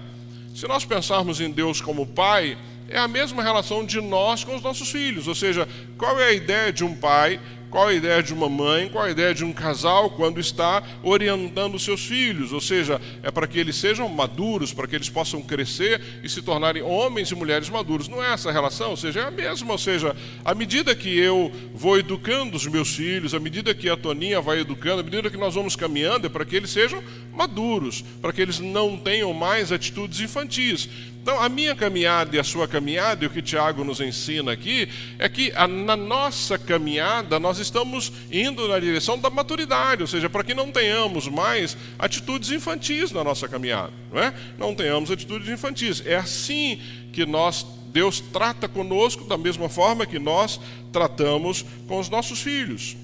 Se 0.54 0.66
nós 0.66 0.84
pensarmos 0.84 1.40
em 1.40 1.50
Deus 1.50 1.80
como 1.80 2.06
Pai, 2.06 2.58
é 2.88 2.98
a 2.98 3.08
mesma 3.08 3.42
relação 3.42 3.84
de 3.84 4.00
nós 4.00 4.44
com 4.44 4.54
os 4.54 4.62
nossos 4.62 4.90
filhos. 4.90 5.26
Ou 5.26 5.34
seja, 5.34 5.66
qual 5.96 6.20
é 6.20 6.28
a 6.28 6.32
ideia 6.32 6.72
de 6.72 6.84
um 6.84 6.94
pai 6.94 7.40
qual 7.72 7.88
a 7.88 7.94
ideia 7.94 8.22
de 8.22 8.34
uma 8.34 8.50
mãe, 8.50 8.90
qual 8.90 9.06
a 9.06 9.10
ideia 9.10 9.34
de 9.34 9.42
um 9.42 9.50
casal 9.50 10.10
quando 10.10 10.38
está 10.38 10.82
orientando 11.02 11.78
seus 11.78 12.04
filhos? 12.04 12.52
Ou 12.52 12.60
seja, 12.60 13.00
é 13.22 13.30
para 13.30 13.46
que 13.46 13.58
eles 13.58 13.76
sejam 13.76 14.06
maduros, 14.10 14.74
para 14.74 14.86
que 14.86 14.94
eles 14.94 15.08
possam 15.08 15.40
crescer 15.40 16.20
e 16.22 16.28
se 16.28 16.42
tornarem 16.42 16.82
homens 16.82 17.30
e 17.30 17.34
mulheres 17.34 17.70
maduros. 17.70 18.08
Não 18.08 18.22
é 18.22 18.34
essa 18.34 18.50
a 18.50 18.52
relação? 18.52 18.90
Ou 18.90 18.96
seja, 18.98 19.20
é 19.20 19.24
a 19.24 19.30
mesma. 19.30 19.72
Ou 19.72 19.78
seja, 19.78 20.14
à 20.44 20.54
medida 20.54 20.94
que 20.94 21.18
eu 21.18 21.50
vou 21.74 21.98
educando 21.98 22.58
os 22.58 22.66
meus 22.66 22.94
filhos, 22.94 23.32
à 23.32 23.40
medida 23.40 23.74
que 23.74 23.88
a 23.88 23.96
Toninha 23.96 24.38
vai 24.38 24.60
educando, 24.60 25.00
à 25.00 25.02
medida 25.02 25.30
que 25.30 25.38
nós 25.38 25.54
vamos 25.54 25.74
caminhando, 25.74 26.26
é 26.26 26.28
para 26.28 26.44
que 26.44 26.54
eles 26.54 26.68
sejam 26.68 27.02
maduros, 27.32 28.04
para 28.20 28.34
que 28.34 28.42
eles 28.42 28.58
não 28.58 28.98
tenham 28.98 29.32
mais 29.32 29.72
atitudes 29.72 30.20
infantis. 30.20 30.90
Então, 31.22 31.40
a 31.40 31.48
minha 31.48 31.76
caminhada 31.76 32.34
e 32.34 32.40
a 32.40 32.42
sua 32.42 32.66
caminhada, 32.66 33.22
e 33.22 33.28
o 33.28 33.30
que 33.30 33.40
Tiago 33.40 33.84
nos 33.84 34.00
ensina 34.00 34.50
aqui, 34.50 34.88
é 35.20 35.28
que 35.28 35.52
a, 35.54 35.68
na 35.68 35.96
nossa 35.96 36.58
caminhada 36.58 37.38
nós 37.38 37.60
estamos 37.60 38.12
indo 38.30 38.66
na 38.66 38.80
direção 38.80 39.16
da 39.16 39.30
maturidade, 39.30 40.02
ou 40.02 40.08
seja, 40.08 40.28
para 40.28 40.42
que 40.42 40.52
não 40.52 40.72
tenhamos 40.72 41.28
mais 41.28 41.76
atitudes 41.96 42.50
infantis 42.50 43.12
na 43.12 43.22
nossa 43.22 43.46
caminhada, 43.46 43.92
não 44.12 44.20
é? 44.20 44.34
Não 44.58 44.74
tenhamos 44.74 45.12
atitudes 45.12 45.48
infantis. 45.48 46.02
É 46.04 46.16
assim 46.16 46.80
que 47.12 47.24
nós 47.24 47.64
Deus 47.92 48.20
trata 48.20 48.66
conosco 48.66 49.22
da 49.22 49.38
mesma 49.38 49.68
forma 49.68 50.06
que 50.06 50.18
nós 50.18 50.58
tratamos 50.90 51.64
com 51.86 52.00
os 52.00 52.08
nossos 52.08 52.40
filhos. 52.40 52.96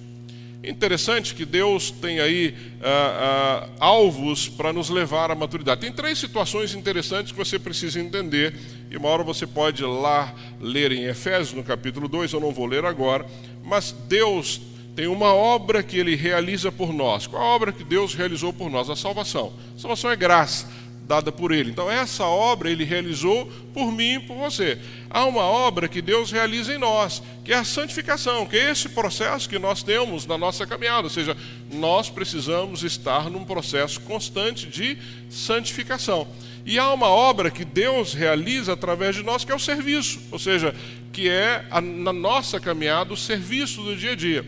Interessante 0.62 1.36
que 1.36 1.44
Deus 1.44 1.90
tem 1.90 2.18
aí 2.18 2.54
ah, 2.82 3.68
ah, 3.68 3.68
alvos 3.78 4.48
para 4.48 4.72
nos 4.72 4.90
levar 4.90 5.30
à 5.30 5.34
maturidade. 5.34 5.80
Tem 5.80 5.92
três 5.92 6.18
situações 6.18 6.74
interessantes 6.74 7.30
que 7.30 7.38
você 7.38 7.58
precisa 7.60 8.00
entender, 8.00 8.54
e 8.90 8.96
uma 8.96 9.08
hora 9.08 9.22
você 9.22 9.46
pode 9.46 9.84
lá 9.84 10.34
ler 10.60 10.90
em 10.90 11.04
Efésios, 11.04 11.52
no 11.52 11.62
capítulo 11.62 12.08
2, 12.08 12.32
eu 12.32 12.40
não 12.40 12.52
vou 12.52 12.66
ler 12.66 12.84
agora, 12.84 13.24
mas 13.64 13.94
Deus 14.08 14.60
tem 14.96 15.06
uma 15.06 15.32
obra 15.32 15.80
que 15.80 15.96
ele 15.96 16.16
realiza 16.16 16.72
por 16.72 16.92
nós. 16.92 17.28
Qual 17.28 17.40
a 17.40 17.54
obra 17.54 17.70
que 17.72 17.84
Deus 17.84 18.14
realizou 18.14 18.52
por 18.52 18.68
nós? 18.68 18.90
A 18.90 18.96
salvação. 18.96 19.52
A 19.76 19.78
salvação 19.78 20.10
é 20.10 20.16
graça 20.16 20.66
dada 21.08 21.32
por 21.32 21.50
ele. 21.50 21.70
Então, 21.70 21.90
essa 21.90 22.24
obra 22.24 22.70
ele 22.70 22.84
realizou 22.84 23.46
por 23.72 23.90
mim 23.90 24.16
e 24.16 24.20
por 24.20 24.36
você. 24.36 24.78
Há 25.08 25.24
uma 25.24 25.42
obra 25.42 25.88
que 25.88 26.02
Deus 26.02 26.30
realiza 26.30 26.74
em 26.74 26.78
nós, 26.78 27.22
que 27.42 27.52
é 27.52 27.56
a 27.56 27.64
santificação, 27.64 28.46
que 28.46 28.56
é 28.56 28.70
esse 28.70 28.90
processo 28.90 29.48
que 29.48 29.58
nós 29.58 29.82
temos 29.82 30.26
na 30.26 30.36
nossa 30.36 30.66
caminhada. 30.66 31.04
Ou 31.04 31.10
seja, 31.10 31.34
nós 31.72 32.10
precisamos 32.10 32.84
estar 32.84 33.30
num 33.30 33.42
processo 33.42 34.00
constante 34.02 34.66
de 34.66 34.98
santificação. 35.30 36.28
E 36.66 36.78
há 36.78 36.92
uma 36.92 37.08
obra 37.08 37.50
que 37.50 37.64
Deus 37.64 38.12
realiza 38.12 38.74
através 38.74 39.16
de 39.16 39.22
nós, 39.22 39.42
que 39.42 39.50
é 39.50 39.54
o 39.54 39.58
serviço, 39.58 40.20
ou 40.30 40.38
seja, 40.38 40.74
que 41.10 41.26
é 41.26 41.64
a, 41.70 41.80
na 41.80 42.12
nossa 42.12 42.60
caminhada 42.60 43.14
o 43.14 43.16
serviço 43.16 43.82
do 43.82 43.96
dia 43.96 44.12
a 44.12 44.14
dia. 44.14 44.44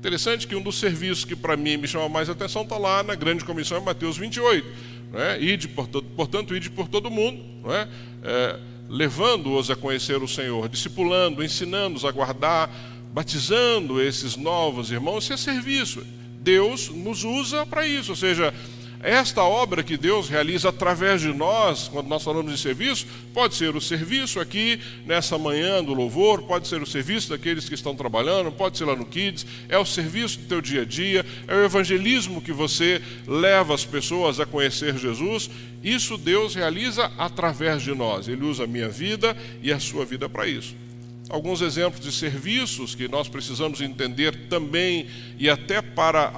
Interessante 0.00 0.46
que 0.46 0.56
um 0.56 0.60
dos 0.60 0.78
serviços 0.78 1.24
que 1.24 1.36
para 1.36 1.56
mim 1.56 1.76
me 1.76 1.86
chama 1.86 2.08
mais 2.08 2.28
atenção 2.28 2.62
está 2.62 2.76
lá 2.76 3.02
na 3.02 3.14
grande 3.14 3.44
comissão 3.44 3.78
em 3.78 3.84
Mateus 3.84 4.18
28 4.18 4.95
não 5.12 5.20
é? 5.20 5.40
ide 5.40 5.68
por 5.68 5.86
todo, 5.86 6.06
portanto, 6.16 6.54
ide 6.56 6.70
por 6.70 6.88
todo 6.88 7.10
mundo, 7.10 7.42
não 7.62 7.74
é? 7.74 7.88
é 8.22 8.58
levando-os 8.88 9.70
a 9.70 9.76
conhecer 9.76 10.22
o 10.22 10.28
Senhor, 10.28 10.68
discipulando, 10.68 11.42
ensinando-os 11.42 12.04
a 12.04 12.10
guardar, 12.10 12.70
batizando 13.12 14.00
esses 14.00 14.36
novos 14.36 14.90
irmãos, 14.90 15.24
isso 15.24 15.32
é 15.32 15.36
serviço. 15.36 16.06
Deus 16.40 16.88
nos 16.88 17.24
usa 17.24 17.66
para 17.66 17.86
isso, 17.86 18.12
ou 18.12 18.16
seja, 18.16 18.54
esta 19.06 19.44
obra 19.44 19.84
que 19.84 19.96
Deus 19.96 20.28
realiza 20.28 20.70
através 20.70 21.20
de 21.20 21.32
nós, 21.32 21.86
quando 21.86 22.08
nós 22.08 22.24
falamos 22.24 22.50
de 22.52 22.58
serviço, 22.58 23.06
pode 23.32 23.54
ser 23.54 23.76
o 23.76 23.80
serviço 23.80 24.40
aqui 24.40 24.80
nessa 25.06 25.38
manhã 25.38 25.82
do 25.82 25.94
louvor, 25.94 26.42
pode 26.42 26.66
ser 26.66 26.82
o 26.82 26.86
serviço 26.86 27.30
daqueles 27.30 27.68
que 27.68 27.74
estão 27.74 27.94
trabalhando, 27.94 28.50
pode 28.50 28.76
ser 28.76 28.84
lá 28.84 28.96
no 28.96 29.06
Kids, 29.06 29.46
é 29.68 29.78
o 29.78 29.86
serviço 29.86 30.40
do 30.40 30.46
teu 30.46 30.60
dia 30.60 30.82
a 30.82 30.84
dia, 30.84 31.24
é 31.46 31.54
o 31.54 31.64
evangelismo 31.64 32.42
que 32.42 32.50
você 32.50 33.00
leva 33.28 33.74
as 33.74 33.84
pessoas 33.84 34.40
a 34.40 34.46
conhecer 34.46 34.98
Jesus. 34.98 35.48
Isso 35.84 36.18
Deus 36.18 36.56
realiza 36.56 37.12
através 37.16 37.82
de 37.82 37.94
nós. 37.94 38.26
Ele 38.26 38.44
usa 38.44 38.64
a 38.64 38.66
minha 38.66 38.88
vida 38.88 39.36
e 39.62 39.72
a 39.72 39.78
sua 39.78 40.04
vida 40.04 40.28
para 40.28 40.48
isso 40.48 40.74
alguns 41.28 41.60
exemplos 41.60 42.00
de 42.00 42.12
serviços 42.12 42.94
que 42.94 43.08
nós 43.08 43.28
precisamos 43.28 43.80
entender 43.80 44.46
também, 44.48 45.06
e 45.38 45.50
até 45.50 45.82
para 45.82 46.32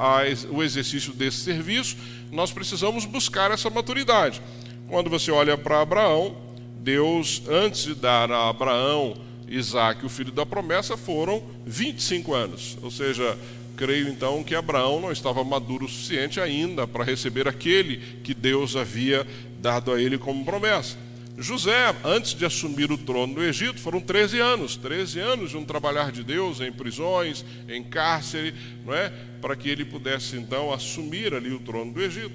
o 0.51 0.63
exercício 0.63 1.13
desse 1.13 1.39
serviço, 1.39 1.97
nós 2.31 2.53
precisamos 2.53 3.05
buscar 3.05 3.51
essa 3.51 3.71
maturidade. 3.71 4.41
Quando 4.89 5.11
você 5.11 5.31
olha 5.31 5.57
para 5.57 5.81
Abraão, 5.81 6.37
Deus, 6.81 7.43
antes 7.49 7.85
de 7.85 7.95
dar 7.95 8.31
a 8.31 8.49
Abraão 8.49 9.17
Isaac, 9.49 10.05
o 10.05 10.09
filho 10.09 10.33
da 10.33 10.45
promessa, 10.45 10.97
foram 10.97 11.43
25 11.67 12.35
anos. 12.35 12.77
Ou 12.83 12.91
seja, 12.91 13.37
creio 13.77 14.09
então 14.09 14.43
que 14.43 14.55
Abraão 14.55 15.01
não 15.01 15.13
estava 15.13 15.43
maduro 15.45 15.87
o 15.87 15.89
suficiente 15.89 16.41
ainda 16.41 16.87
para 16.87 17.05
receber 17.05 17.49
aquele 17.49 18.21
que 18.23 18.35
Deus 18.35 18.77
havia 18.77 19.27
dado 19.61 19.93
a 19.93 20.01
ele 20.01 20.19
como 20.19 20.45
promessa. 20.45 20.97
José, 21.41 21.95
antes 22.05 22.35
de 22.35 22.45
assumir 22.45 22.91
o 22.91 22.99
trono 22.99 23.37
do 23.37 23.45
Egito, 23.45 23.79
foram 23.79 24.01
13 24.01 24.41
anos, 24.41 24.77
13 24.77 25.21
anos 25.21 25.51
de 25.51 25.57
um 25.57 25.65
trabalhar 25.65 26.11
de 26.11 26.25
Deus 26.25 26.61
em 26.61 26.73
prisões, 26.73 27.45
em 27.69 27.85
cárcere, 27.85 28.53
não 28.85 28.93
é? 28.93 29.13
Para 29.41 29.55
que 29.55 29.69
ele 29.69 29.85
pudesse 29.85 30.37
então 30.37 30.73
assumir 30.73 31.33
ali 31.33 31.53
o 31.53 31.61
trono 31.61 31.93
do 31.93 32.03
Egito. 32.03 32.35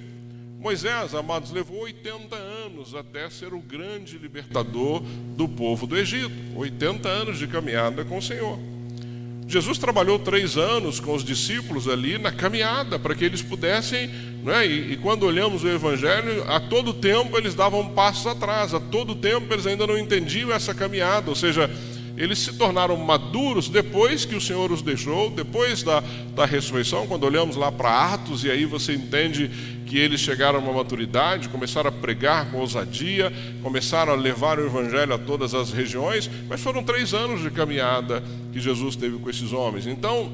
Moisés, 0.57 1.13
amados, 1.13 1.51
levou 1.51 1.81
80 1.81 2.33
anos 2.33 2.95
até 2.95 3.29
ser 3.29 3.53
o 3.53 3.59
grande 3.59 4.17
libertador 4.17 5.01
do 5.35 5.49
povo 5.49 5.85
do 5.85 5.97
Egito. 5.97 6.31
80 6.55 7.09
anos 7.09 7.37
de 7.37 7.45
caminhada 7.45 8.05
com 8.05 8.17
o 8.17 8.21
Senhor. 8.21 8.57
Jesus 9.47 9.77
trabalhou 9.77 10.17
três 10.19 10.57
anos 10.57 10.99
com 10.99 11.13
os 11.13 11.23
discípulos 11.23 11.87
ali 11.87 12.17
na 12.17 12.31
caminhada, 12.31 12.97
para 12.97 13.13
que 13.13 13.25
eles 13.25 13.41
pudessem, 13.41 14.07
né? 14.43 14.65
e, 14.65 14.93
e 14.93 14.97
quando 14.97 15.23
olhamos 15.23 15.63
o 15.63 15.67
Evangelho, 15.67 16.43
a 16.49 16.59
todo 16.59 16.93
tempo 16.93 17.37
eles 17.37 17.53
davam 17.53 17.89
passos 17.89 18.27
atrás, 18.27 18.73
a 18.73 18.79
todo 18.79 19.15
tempo 19.15 19.53
eles 19.53 19.67
ainda 19.67 19.85
não 19.85 19.97
entendiam 19.97 20.51
essa 20.51 20.73
caminhada, 20.73 21.29
ou 21.29 21.35
seja, 21.35 21.69
eles 22.15 22.39
se 22.39 22.53
tornaram 22.53 22.95
maduros 22.95 23.67
depois 23.67 24.23
que 24.25 24.35
o 24.35 24.41
Senhor 24.41 24.71
os 24.71 24.81
deixou, 24.81 25.29
depois 25.29 25.81
da, 25.81 26.03
da 26.35 26.45
ressurreição, 26.45 27.07
quando 27.07 27.23
olhamos 27.23 27.55
lá 27.55 27.71
para 27.71 28.13
Atos, 28.13 28.43
e 28.43 28.51
aí 28.51 28.65
você 28.65 28.93
entende 28.93 29.49
que 29.85 29.97
eles 29.97 30.21
chegaram 30.21 30.59
a 30.59 30.61
uma 30.61 30.73
maturidade, 30.73 31.49
começaram 31.49 31.89
a 31.89 31.91
pregar 31.91 32.49
com 32.51 32.57
ousadia, 32.57 33.31
começaram 33.61 34.13
a 34.13 34.15
levar 34.15 34.59
o 34.59 34.65
Evangelho 34.65 35.13
a 35.13 35.17
todas 35.17 35.53
as 35.53 35.71
regiões, 35.71 36.29
mas 36.47 36.61
foram 36.61 36.83
três 36.83 37.13
anos 37.13 37.41
de 37.41 37.49
caminhada 37.49 38.23
que 38.51 38.59
Jesus 38.59 38.95
teve 38.95 39.17
com 39.17 39.29
esses 39.29 39.51
homens. 39.51 39.87
Então, 39.87 40.31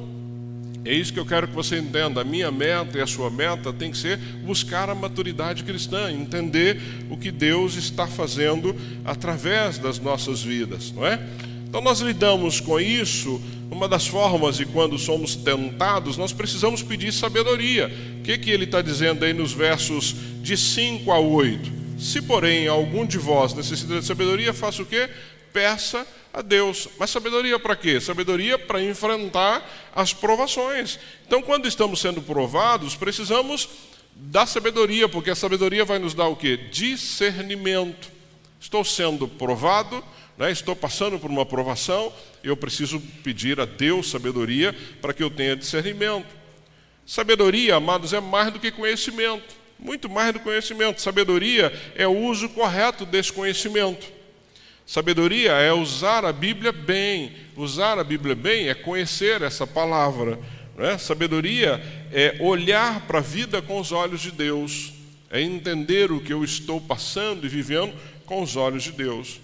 é 0.86 0.94
isso 0.94 1.12
que 1.12 1.20
eu 1.20 1.26
quero 1.26 1.48
que 1.48 1.54
você 1.54 1.78
entenda. 1.78 2.22
A 2.22 2.24
minha 2.24 2.50
meta 2.52 2.98
e 2.98 3.02
a 3.02 3.08
sua 3.08 3.30
meta 3.30 3.72
tem 3.74 3.92
que 3.92 3.98
ser 3.98 4.18
buscar 4.18 4.90
a 4.90 4.96
maturidade 4.96 5.64
cristã, 5.64 6.12
entender 6.12 6.80
o 7.10 7.18
que 7.18 7.32
Deus 7.32 7.76
está 7.76 8.08
fazendo 8.08 8.76
através 9.04 9.78
das 9.78 10.00
nossas 10.00 10.42
vidas, 10.42 10.92
não 10.92 11.06
é? 11.06 11.20
Então 11.70 11.82
nós 11.82 12.00
lidamos 12.00 12.60
com 12.60 12.80
isso, 12.80 13.40
uma 13.70 13.88
das 13.88 14.08
formas, 14.08 14.60
e 14.60 14.66
quando 14.66 14.98
somos 14.98 15.36
tentados, 15.36 16.18
nós 16.18 16.34
precisamos 16.34 16.82
pedir 16.82 17.14
sabedoria. 17.14 17.92
O 18.20 18.24
que, 18.24 18.40
que 18.40 18.50
ele 18.50 18.64
está 18.64 18.82
dizendo 18.82 19.24
aí 19.24 19.34
nos 19.34 19.54
versos 19.54 20.16
de 20.42 20.58
5 20.58 21.12
a 21.12 21.20
8? 21.20 21.72
Se, 22.00 22.24
porém, 22.24 22.68
algum 22.68 23.06
de 23.06 23.20
vós 23.20 23.54
necessita 23.54 24.00
de 24.00 24.06
sabedoria, 24.06 24.52
faça 24.52 24.82
o 24.82 24.86
quê? 24.86 25.08
Peça 25.54 26.08
a 26.34 26.42
Deus. 26.42 26.88
Mas 26.98 27.12
sabedoria 27.12 27.60
para 27.60 27.76
quê? 27.76 28.02
Sabedoria 28.02 28.58
para 28.58 28.84
enfrentar 28.84 29.64
as 29.96 30.12
provações. 30.12 30.98
Então, 31.28 31.40
quando 31.40 31.68
estamos 31.68 32.02
sendo 32.02 32.20
provados, 32.20 32.96
precisamos 32.96 33.70
da 34.16 34.48
sabedoria, 34.48 35.08
porque 35.08 35.30
a 35.30 35.36
sabedoria 35.36 35.86
vai 35.86 36.00
nos 36.00 36.16
dar 36.16 36.30
o 36.30 36.36
quê? 36.36 36.58
Discernimento. 36.72 38.10
Estou 38.60 38.84
sendo 38.84 39.28
provado, 39.28 40.04
né? 40.40 40.52
estou 40.52 40.76
passando 40.76 41.20
por 41.20 41.30
uma 41.30 41.46
provação, 41.46 42.12
eu 42.42 42.56
preciso 42.56 43.00
pedir 43.24 43.60
a 43.60 43.66
Deus 43.66 44.10
sabedoria 44.10 44.74
para 45.02 45.14
que 45.14 45.22
eu 45.22 45.30
tenha 45.30 45.56
discernimento. 45.56 46.28
Sabedoria, 47.06 47.76
amados, 47.76 48.14
é 48.14 48.22
mais 48.22 48.54
do 48.54 48.60
que 48.60 48.72
conhecimento. 48.72 49.60
muito 49.78 50.10
mais 50.10 50.34
do 50.34 50.40
conhecimento. 50.40 51.02
Sabedoria 51.02 51.74
é 51.96 52.08
o 52.08 52.18
uso 52.18 52.48
correto 52.50 53.06
desse 53.06 53.34
conhecimento. 53.34 54.08
Sabedoria 54.86 55.52
é 55.52 55.74
usar 55.74 56.26
a 56.26 56.32
Bíblia 56.32 56.72
bem. 56.72 57.36
Usar 57.56 58.00
a 58.00 58.04
Bíblia 58.04 58.36
bem 58.36 58.70
é 58.70 58.74
conhecer 58.74 59.42
essa 59.42 59.68
palavra. 59.68 60.40
É? 60.78 60.98
Sabedoria 60.98 61.82
é 62.12 62.38
olhar 62.40 63.02
para 63.02 63.20
a 63.20 63.22
vida 63.22 63.62
com 63.62 63.80
os 63.80 63.92
olhos 63.92 64.22
de 64.22 64.32
Deus, 64.32 64.94
é 65.30 65.42
entender 65.42 66.10
o 66.10 66.22
que 66.22 66.32
eu 66.32 66.44
estou 66.44 66.80
passando 66.80 67.46
e 67.46 67.50
vivendo 67.50 67.94
com 68.26 68.42
os 68.42 68.56
olhos 68.56 68.84
de 68.84 68.94
Deus. 68.94 69.42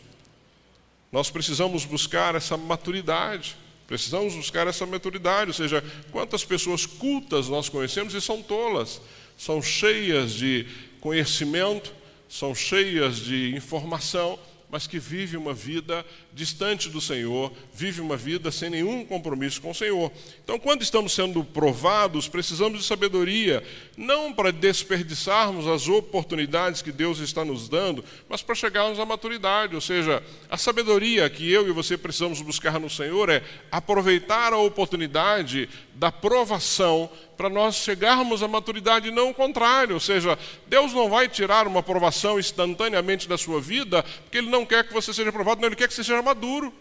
Nós 1.11 1.29
precisamos 1.29 1.85
buscar 1.85 2.35
essa 2.35 2.57
maturidade. 2.57 3.55
Precisamos 3.87 4.33
buscar 4.33 4.65
essa 4.65 4.85
maturidade, 4.85 5.51
ou 5.51 5.53
seja, 5.53 5.83
quantas 6.11 6.43
pessoas 6.43 6.87
cultas 6.87 7.47
nós 7.47 7.69
conhecemos 7.69 8.15
e 8.15 8.21
são 8.21 8.41
tolas, 8.41 8.99
são 9.37 9.61
cheias 9.61 10.33
de 10.33 10.65
conhecimento, 10.99 11.93
são 12.27 12.55
cheias 12.55 13.17
de 13.17 13.55
informação, 13.55 14.39
mas 14.69 14.87
que 14.87 14.99
vive 14.99 15.37
uma 15.37 15.53
vida 15.53 16.05
distante 16.33 16.89
do 16.89 16.99
Senhor, 16.99 17.51
vive 17.73 18.01
uma 18.01 18.17
vida 18.17 18.51
sem 18.51 18.69
nenhum 18.69 19.05
compromisso 19.05 19.61
com 19.61 19.71
o 19.71 19.75
Senhor. 19.75 20.11
Então, 20.43 20.59
quando 20.59 20.81
estamos 20.81 21.13
sendo 21.13 21.43
provados, 21.43 22.27
precisamos 22.27 22.79
de 22.79 22.85
sabedoria, 22.85 23.63
não 23.95 24.33
para 24.33 24.51
desperdiçarmos 24.51 25.67
as 25.67 25.87
oportunidades 25.87 26.81
que 26.81 26.91
Deus 26.91 27.19
está 27.19 27.45
nos 27.45 27.69
dando, 27.69 28.03
mas 28.27 28.41
para 28.41 28.55
chegarmos 28.55 28.99
à 28.99 29.05
maturidade. 29.05 29.75
Ou 29.75 29.81
seja, 29.81 30.21
a 30.49 30.57
sabedoria 30.57 31.29
que 31.29 31.49
eu 31.51 31.67
e 31.67 31.71
você 31.71 31.97
precisamos 31.97 32.41
buscar 32.41 32.79
no 32.79 32.89
Senhor 32.89 33.29
é 33.29 33.43
aproveitar 33.71 34.53
a 34.53 34.57
oportunidade 34.57 35.69
da 35.93 36.11
provação 36.11 37.09
para 37.37 37.49
nós 37.49 37.75
chegarmos 37.75 38.41
à 38.41 38.47
maturidade, 38.47 39.11
não 39.11 39.29
o 39.29 39.33
contrário. 39.33 39.95
Ou 39.95 39.99
seja, 39.99 40.37
Deus 40.67 40.93
não 40.93 41.09
vai 41.09 41.27
tirar 41.27 41.67
uma 41.67 41.83
provação 41.83 42.39
instantaneamente 42.39 43.27
da 43.27 43.37
sua 43.37 43.59
vida, 43.59 44.03
porque 44.03 44.37
Ele 44.37 44.49
não 44.49 44.65
quer 44.65 44.87
que 44.87 44.93
você 44.93 45.13
seja 45.13 45.31
provado, 45.31 45.61
não, 45.61 45.67
Ele 45.67 45.75
quer 45.75 45.87
que 45.87 45.93
você 45.93 46.03
seja 46.03 46.21
maduro. 46.21 46.73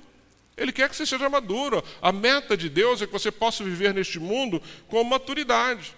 Ele 0.56 0.73
quer 0.73 0.88
que 0.88 0.96
você 0.96 1.04
seja 1.04 1.28
maduro. 1.28 1.82
A 2.00 2.12
meta 2.12 2.56
de 2.56 2.68
Deus 2.68 3.02
é 3.02 3.06
que 3.06 3.12
você 3.12 3.30
possa 3.30 3.64
viver 3.64 3.92
neste 3.92 4.20
mundo 4.20 4.62
com 4.88 5.02
maturidade. 5.02 5.94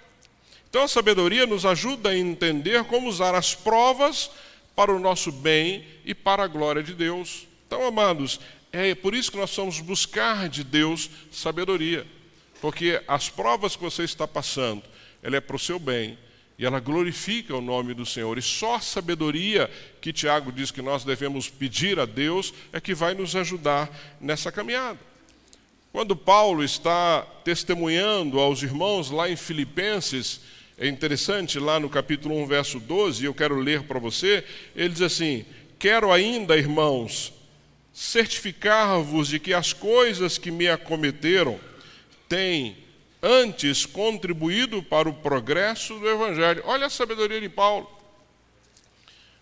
Então 0.68 0.82
a 0.84 0.88
sabedoria 0.88 1.46
nos 1.46 1.64
ajuda 1.64 2.10
a 2.10 2.16
entender 2.16 2.84
como 2.84 3.08
usar 3.08 3.34
as 3.34 3.54
provas 3.54 4.30
para 4.74 4.92
o 4.92 4.98
nosso 4.98 5.32
bem 5.32 5.86
e 6.04 6.14
para 6.14 6.44
a 6.44 6.46
glória 6.46 6.82
de 6.82 6.94
Deus. 6.94 7.46
Então, 7.66 7.84
amados, 7.84 8.40
é 8.72 8.94
por 8.94 9.14
isso 9.14 9.30
que 9.30 9.38
nós 9.38 9.54
vamos 9.56 9.80
buscar 9.80 10.48
de 10.48 10.62
Deus 10.62 11.10
sabedoria. 11.32 12.06
Porque 12.60 13.02
as 13.06 13.28
provas 13.28 13.76
que 13.76 13.82
você 13.82 14.04
está 14.04 14.26
passando, 14.26 14.82
ela 15.22 15.36
é 15.36 15.40
para 15.40 15.56
o 15.56 15.58
seu 15.58 15.78
bem 15.78 16.18
e 16.58 16.64
ela 16.64 16.80
glorifica 16.80 17.54
o 17.54 17.60
nome 17.60 17.92
do 17.92 18.06
Senhor. 18.06 18.38
E 18.38 18.42
só 18.42 18.76
a 18.76 18.80
sabedoria 18.80 19.70
que 20.00 20.12
Tiago 20.12 20.50
diz 20.50 20.70
que 20.70 20.80
nós 20.80 21.04
devemos 21.04 21.50
pedir 21.50 21.98
a 21.98 22.06
Deus 22.06 22.54
é 22.72 22.80
que 22.80 22.94
vai 22.94 23.14
nos 23.14 23.36
ajudar 23.36 23.90
nessa 24.20 24.50
caminhada. 24.50 24.98
Quando 25.92 26.16
Paulo 26.16 26.62
está 26.62 27.22
testemunhando 27.44 28.38
aos 28.38 28.62
irmãos 28.62 29.10
lá 29.10 29.30
em 29.30 29.36
Filipenses, 29.36 30.40
é 30.78 30.86
interessante, 30.86 31.58
lá 31.58 31.80
no 31.80 31.88
capítulo 31.88 32.36
1, 32.42 32.46
verso 32.46 32.78
12, 32.78 33.24
eu 33.24 33.32
quero 33.32 33.58
ler 33.58 33.84
para 33.84 33.98
você, 33.98 34.44
ele 34.74 34.90
diz 34.90 35.00
assim: 35.00 35.44
Quero 35.78 36.12
ainda, 36.12 36.56
irmãos, 36.56 37.32
certificar-vos 37.94 39.28
de 39.28 39.38
que 39.38 39.54
as 39.54 39.72
coisas 39.72 40.36
que 40.36 40.50
me 40.50 40.68
acometeram 40.68 41.58
têm 42.28 42.76
antes 43.22 43.84
contribuído 43.84 44.82
para 44.82 45.08
o 45.08 45.14
progresso 45.14 45.98
do 45.98 46.08
Evangelho. 46.08 46.62
Olha 46.66 46.86
a 46.86 46.90
sabedoria 46.90 47.40
de 47.40 47.48
Paulo. 47.48 47.90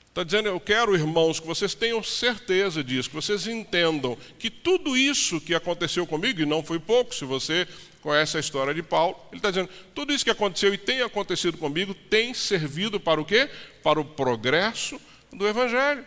Está 0.09 0.23
dizendo, 0.23 0.49
eu 0.49 0.61
quero, 0.61 0.95
irmãos, 0.95 1.41
que 1.41 1.47
vocês 1.47 1.75
tenham 1.75 2.00
certeza 2.00 2.85
disso, 2.85 3.09
que 3.11 3.16
vocês 3.16 3.49
entendam 3.49 4.16
que 4.38 4.49
tudo 4.49 4.97
isso 4.97 5.40
que 5.40 5.55
aconteceu 5.57 6.07
comigo, 6.07 6.40
e 6.40 6.47
não 6.47 6.62
foi 6.62 6.79
pouco, 6.79 7.12
se 7.12 7.25
você 7.25 7.66
conhece 8.01 8.37
a 8.37 8.40
história 8.40 8.73
de 8.73 8.81
Paulo, 8.81 9.16
ele 9.33 9.38
está 9.38 9.51
dizendo, 9.51 9.68
tudo 9.92 10.12
isso 10.12 10.25
que 10.25 10.31
aconteceu 10.31 10.73
e 10.73 10.79
tem 10.79 11.03
acontecido 11.03 11.59
comigo 11.59 11.92
tem 11.94 12.33
servido 12.33 13.01
para 13.01 13.20
o 13.20 13.25
quê? 13.25 13.51
Para 13.83 14.01
o 14.01 14.05
progresso 14.05 15.01
do 15.33 15.49
Evangelho. 15.49 16.05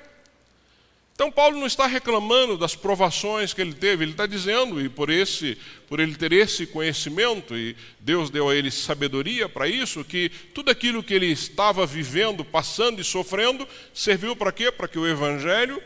Então 1.18 1.32
Paulo 1.32 1.58
não 1.58 1.66
está 1.66 1.88
reclamando 1.88 2.60
das 2.60 2.76
provações 2.76 3.52
que 3.52 3.60
ele 3.60 3.74
teve, 3.74 4.04
ele 4.04 4.12
está 4.12 4.28
dizendo, 4.28 4.80
e 4.80 4.88
por 4.88 5.10
esse, 5.10 5.58
por 5.90 6.00
ele 6.00 6.14
ter 6.14 6.32
esse 6.32 6.68
conhecimento, 6.68 7.58
e 7.58 7.76
Deus 8.00 8.30
deu 8.30 8.48
a 8.48 8.56
ele 8.56 8.70
sabedoria 8.70 9.50
para 9.50 9.68
isso, 9.68 10.04
que 10.04 10.30
tudo 10.54 10.70
aquilo 10.70 11.02
que 11.02 11.16
ele 11.16 11.26
estava 11.26 11.88
vivendo, 11.88 12.46
passando 12.46 13.02
e 13.02 13.04
sofrendo, 13.04 13.68
serviu 13.96 14.36
para 14.36 14.52
quê? 14.52 14.72
Para 14.72 14.88
que 14.88 15.00
o 15.00 15.08
evangelho 15.08 15.82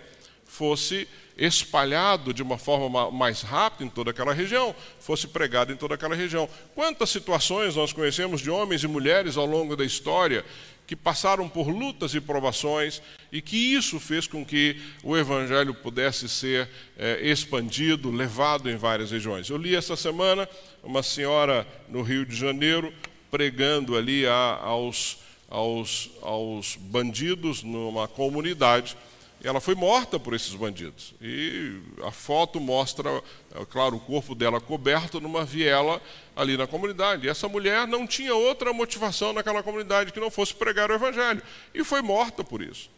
fosse 0.46 1.08
espalhado 1.38 2.34
de 2.34 2.44
uma 2.44 2.58
forma 2.58 3.10
mais 3.10 3.42
rápida 3.42 3.86
em 3.86 3.90
toda 3.90 4.12
aquela 4.12 4.34
região, 4.34 4.76
fosse 5.00 5.30
pregado 5.30 5.72
em 5.72 5.78
toda 5.78 5.96
aquela 5.96 6.14
região. 6.14 6.48
Quantas 6.76 7.10
situações 7.10 7.78
nós 7.78 7.94
conhecemos 7.94 8.42
de 8.42 8.50
homens 8.50 8.84
e 8.84 8.88
mulheres 8.88 9.38
ao 9.38 9.46
longo 9.46 9.78
da 9.78 9.86
história 9.86 10.44
que 10.92 10.96
passaram 10.98 11.48
por 11.48 11.70
lutas 11.70 12.14
e 12.14 12.20
provações 12.20 13.02
e 13.32 13.42
que 13.42 13.56
isso 13.56 13.98
fez 13.98 14.28
com 14.28 14.46
que 14.46 14.76
o 15.02 15.16
evangelho 15.16 15.74
pudesse 15.74 16.28
ser 16.28 16.68
é, 16.98 17.18
expandido, 17.32 18.12
levado 18.12 18.70
em 18.70 18.76
várias 18.76 19.10
regiões. 19.10 19.50
Eu 19.50 19.56
li 19.56 19.74
essa 19.74 19.96
semana 19.96 20.50
uma 20.84 21.02
senhora 21.02 21.66
no 21.88 22.02
Rio 22.02 22.26
de 22.26 22.36
Janeiro 22.36 22.94
pregando 23.32 23.96
ali 23.96 24.28
a, 24.28 24.60
aos, 24.62 25.20
aos, 25.50 26.12
aos 26.22 26.76
bandidos 26.76 27.64
numa 27.64 28.06
comunidade 28.06 28.98
ela 29.44 29.60
foi 29.60 29.74
morta 29.74 30.20
por 30.20 30.34
esses 30.34 30.54
bandidos. 30.54 31.16
E 31.22 31.80
a 32.04 32.12
foto 32.12 32.60
mostra, 32.60 33.10
é 33.56 33.66
claro, 33.66 33.96
o 33.96 34.00
corpo 34.00 34.36
dela 34.36 34.62
coberto 34.62 35.20
numa 35.20 35.44
viela 35.44 36.02
ali 36.36 36.56
na 36.56 36.68
comunidade. 36.68 37.26
E 37.26 37.30
essa 37.30 37.48
mulher 37.48 37.88
não 37.88 38.06
tinha 38.06 38.36
outra 38.36 38.72
motivação 38.72 39.34
naquela 39.34 39.64
comunidade 39.64 40.12
que 40.12 40.20
não 40.20 40.30
fosse 40.30 40.54
pregar 40.54 40.92
o 40.92 40.94
evangelho. 40.94 41.42
E 41.74 41.84
foi 41.84 42.02
morta 42.02 42.44
por 42.44 42.62
isso. 42.62 42.90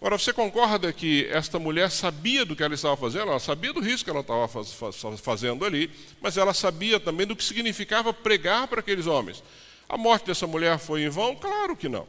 Agora, 0.00 0.16
você 0.16 0.32
concorda 0.32 0.92
que 0.92 1.26
esta 1.30 1.58
mulher 1.58 1.90
sabia 1.90 2.44
do 2.44 2.54
que 2.54 2.62
ela 2.62 2.72
estava 2.72 2.96
fazendo? 2.96 3.30
Ela 3.30 3.40
sabia 3.40 3.72
do 3.72 3.80
risco 3.80 4.04
que 4.04 4.10
ela 4.10 4.20
estava 4.20 4.48
fazendo 5.18 5.64
ali, 5.64 5.90
mas 6.20 6.36
ela 6.36 6.54
sabia 6.54 7.00
também 7.00 7.26
do 7.26 7.34
que 7.34 7.42
significava 7.42 8.12
pregar 8.12 8.68
para 8.68 8.78
aqueles 8.78 9.06
homens. 9.06 9.42
A 9.88 9.98
morte 9.98 10.26
dessa 10.26 10.46
mulher 10.46 10.78
foi 10.78 11.02
em 11.02 11.08
vão? 11.08 11.34
Claro 11.34 11.74
que 11.74 11.88
não. 11.88 12.06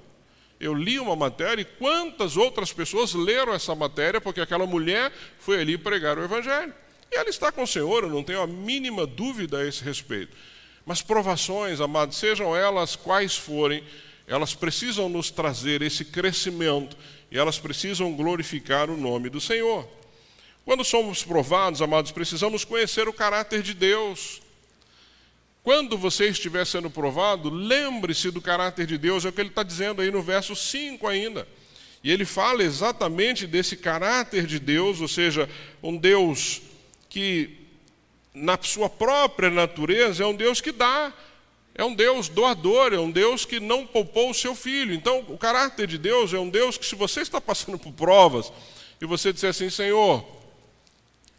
Eu 0.60 0.74
li 0.74 1.00
uma 1.00 1.16
matéria 1.16 1.62
e 1.62 1.66
quantas 1.66 2.36
outras 2.36 2.74
pessoas 2.74 3.14
leram 3.14 3.54
essa 3.54 3.74
matéria 3.74 4.20
porque 4.20 4.42
aquela 4.42 4.66
mulher 4.66 5.12
foi 5.40 5.62
ali 5.62 5.78
pregar 5.78 6.18
o 6.18 6.24
Evangelho. 6.24 6.74
E 7.12 7.16
ela 7.16 7.30
está 7.30 7.52
com 7.52 7.64
o 7.64 7.68
Senhor, 7.68 8.04
eu 8.04 8.10
não 8.10 8.24
tenho 8.24 8.42
a 8.42 8.48
mínima 8.48 9.08
dúvida 9.08 9.60
a 9.60 9.68
esse 9.68 9.84
respeito. 9.84 10.36
Mas 10.86 11.02
provações, 11.02 11.80
amados, 11.80 12.18
sejam 12.18 12.56
elas 12.56 12.96
quais 12.96 13.38
forem, 13.38 13.84
elas 14.28 14.54
precisam 14.54 15.08
nos 15.08 15.32
trazer 15.32 15.82
esse 15.82 16.04
crescimento 16.04 16.98
e 17.32 17.38
elas 17.38 17.58
precisam 17.58 18.12
glorificar 18.14 18.90
o 18.90 18.98
nome 18.98 19.30
do 19.30 19.40
Senhor. 19.40 19.88
Quando 20.66 20.84
somos 20.84 21.24
provados, 21.24 21.82
amados, 21.82 22.12
precisamos 22.12 22.66
conhecer 22.66 23.08
o 23.08 23.14
caráter 23.14 23.64
de 23.64 23.74
Deus. 23.74 24.42
Quando 25.64 25.98
você 25.98 26.30
estiver 26.30 26.66
sendo 26.66 26.90
provado, 26.90 27.50
lembre-se 27.50 28.32
do 28.32 28.42
caráter 28.42 28.86
de 28.86 28.98
Deus, 28.98 29.26
é 29.26 29.30
o 29.30 29.32
que 29.32 29.42
ele 29.42 29.50
está 29.50 29.64
dizendo 29.64 30.02
aí 30.02 30.10
no 30.10 30.22
verso 30.22 30.56
5 30.56 31.06
ainda. 31.08 31.48
E 32.04 32.12
ele 32.12 32.26
fala 32.26 32.64
exatamente 32.64 33.46
desse 33.46 33.76
caráter 33.76 34.46
de 34.46 34.58
Deus, 34.58 35.02
ou 35.02 35.08
seja, 35.08 35.50
um 35.84 35.98
Deus 35.98 36.62
que, 37.10 37.58
na 38.34 38.58
sua 38.62 38.90
própria 38.90 39.50
natureza, 39.50 40.24
é 40.24 40.26
um 40.26 40.36
Deus 40.36 40.62
que 40.62 40.72
dá, 40.72 41.14
é 41.76 41.84
um 41.84 41.94
Deus 41.94 42.30
doador, 42.30 42.94
é 42.94 43.00
um 43.00 43.12
Deus 43.12 43.46
que 43.46 43.60
não 43.60 43.86
poupou 43.86 44.30
o 44.30 44.34
seu 44.34 44.56
filho. 44.56 44.94
Então, 44.94 45.26
o 45.28 45.38
caráter 45.38 45.88
de 45.88 45.98
Deus 45.98 46.34
é 46.34 46.40
um 46.40 46.50
Deus 46.50 46.78
que, 46.78 46.86
se 46.86 46.96
você 46.96 47.20
está 47.22 47.42
passando 47.42 47.78
por 47.78 47.92
provas 47.92 48.52
e 49.02 49.06
você 49.06 49.34
disser 49.34 49.50
assim, 49.50 49.70
Senhor, 49.70 50.26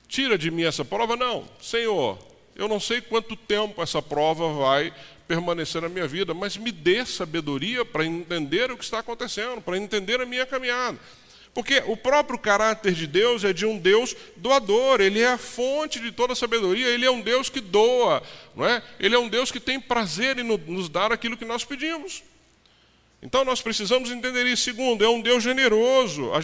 tira 0.09 0.37
de 0.37 0.51
mim 0.51 0.65
essa 0.65 0.85
prova, 0.85 1.17
não, 1.17 1.49
Senhor, 1.61 2.19
eu 2.61 2.69
não 2.69 2.79
sei 2.79 3.01
quanto 3.01 3.35
tempo 3.35 3.83
essa 3.83 4.03
prova 4.03 4.53
vai 4.53 4.93
permanecer 5.27 5.81
na 5.81 5.89
minha 5.89 6.07
vida, 6.07 6.35
mas 6.35 6.59
me 6.59 6.71
dê 6.71 7.07
sabedoria 7.07 7.87
para 7.87 8.05
entender 8.05 8.71
o 8.71 8.77
que 8.77 8.85
está 8.85 8.99
acontecendo, 8.99 9.63
para 9.63 9.79
entender 9.79 10.21
a 10.21 10.27
minha 10.27 10.45
caminhada. 10.45 10.99
Porque 11.55 11.83
o 11.87 11.97
próprio 11.97 12.39
caráter 12.39 12.93
de 12.93 13.07
Deus 13.07 13.45
é 13.45 13.53
de 13.55 13.65
um 13.65 13.79
Deus 13.79 14.15
doador, 14.37 15.01
ele 15.01 15.21
é 15.21 15.29
a 15.29 15.39
fonte 15.39 15.99
de 15.99 16.13
toda 16.13 16.35
sabedoria, 16.35 16.87
ele 16.89 17.07
é 17.07 17.11
um 17.11 17.23
Deus 17.23 17.49
que 17.49 17.63
doa, 17.63 18.23
não 18.55 18.67
é? 18.67 18.83
Ele 19.01 19.15
é 19.15 19.19
um 19.19 19.29
Deus 19.29 19.51
que 19.51 19.59
tem 19.59 19.81
prazer 19.81 20.39
em 20.39 20.45
nos 20.45 20.89
dar 20.91 21.13
aquilo 21.13 21.39
que 21.39 21.47
nós 21.47 21.65
pedimos. 21.65 22.23
Então 23.23 23.45
nós 23.45 23.61
precisamos 23.61 24.11
entender 24.11 24.47
isso. 24.47 24.63
Segundo, 24.63 25.05
é 25.05 25.09
um 25.09 25.21
Deus 25.21 25.43
generoso. 25.43 26.33
A 26.33 26.41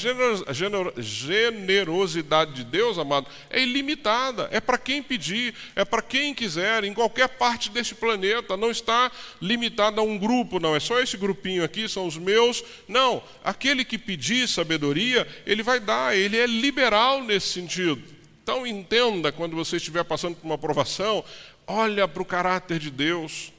generosidade 1.02 2.52
de 2.52 2.64
Deus, 2.64 2.98
amado, 2.98 3.26
é 3.48 3.62
ilimitada. 3.62 4.46
É 4.52 4.60
para 4.60 4.76
quem 4.76 5.02
pedir, 5.02 5.54
é 5.74 5.86
para 5.86 6.02
quem 6.02 6.34
quiser, 6.34 6.84
em 6.84 6.92
qualquer 6.92 7.28
parte 7.28 7.70
deste 7.70 7.94
planeta. 7.94 8.58
Não 8.58 8.70
está 8.70 9.10
limitada 9.40 10.02
a 10.02 10.04
um 10.04 10.18
grupo, 10.18 10.60
não. 10.60 10.76
É 10.76 10.80
só 10.80 11.00
esse 11.00 11.16
grupinho 11.16 11.64
aqui, 11.64 11.88
são 11.88 12.06
os 12.06 12.18
meus. 12.18 12.62
Não. 12.86 13.22
Aquele 13.42 13.82
que 13.82 13.96
pedir 13.96 14.46
sabedoria, 14.46 15.26
ele 15.46 15.62
vai 15.62 15.80
dar. 15.80 16.14
Ele 16.14 16.36
é 16.36 16.46
liberal 16.46 17.22
nesse 17.22 17.48
sentido. 17.48 18.02
Então 18.42 18.66
entenda 18.66 19.32
quando 19.32 19.56
você 19.56 19.78
estiver 19.78 20.04
passando 20.04 20.36
por 20.36 20.44
uma 20.44 20.58
provação, 20.58 21.24
olha 21.66 22.06
para 22.06 22.22
o 22.22 22.26
caráter 22.26 22.78
de 22.78 22.90
Deus. 22.90 23.50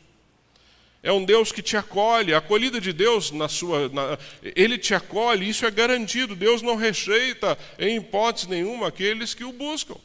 É 1.03 1.11
um 1.11 1.23
Deus 1.23 1.51
que 1.51 1.61
te 1.61 1.77
acolhe, 1.77 2.33
a 2.33 2.39
acolhida 2.39 2.81
de 2.81 2.91
Deus 2.91 3.31
na 3.31 3.47
sua. 3.47 3.87
Na, 3.89 4.17
ele 4.55 4.77
te 4.77 4.93
acolhe, 4.93 5.47
isso 5.47 5.65
é 5.65 5.71
garantido. 5.71 6.35
Deus 6.35 6.61
não 6.61 6.75
rejeita 6.75 7.57
em 7.77 7.97
hipótese 7.97 8.49
nenhuma 8.49 8.87
aqueles 8.87 9.33
que 9.33 9.43
o 9.43 9.53
buscam. 9.53 9.95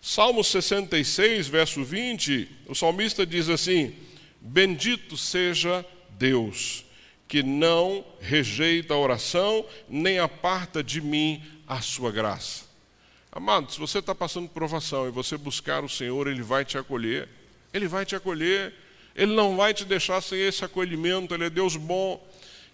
Salmo 0.00 0.42
66, 0.42 1.48
verso 1.48 1.84
20, 1.84 2.48
o 2.66 2.74
salmista 2.74 3.26
diz 3.26 3.48
assim: 3.48 3.94
Bendito 4.40 5.16
seja 5.16 5.84
Deus, 6.10 6.84
que 7.26 7.42
não 7.42 8.04
rejeita 8.20 8.94
a 8.94 8.98
oração, 8.98 9.66
nem 9.88 10.18
aparta 10.18 10.82
de 10.82 11.00
mim 11.00 11.42
a 11.66 11.80
sua 11.80 12.10
graça. 12.10 12.64
Amado, 13.32 13.70
se 13.70 13.78
você 13.78 13.98
está 13.98 14.14
passando 14.14 14.48
provação 14.48 15.06
e 15.06 15.10
você 15.10 15.36
buscar 15.36 15.84
o 15.84 15.88
Senhor, 15.88 16.26
Ele 16.26 16.42
vai 16.42 16.64
te 16.64 16.78
acolher. 16.78 17.28
Ele 17.72 17.86
vai 17.86 18.06
te 18.06 18.16
acolher. 18.16 18.72
Ele 19.16 19.34
não 19.34 19.56
vai 19.56 19.72
te 19.72 19.84
deixar 19.84 20.20
sem 20.20 20.38
esse 20.40 20.64
acolhimento, 20.64 21.34
Ele 21.34 21.46
é 21.46 21.50
Deus 21.50 21.74
bom. 21.76 22.22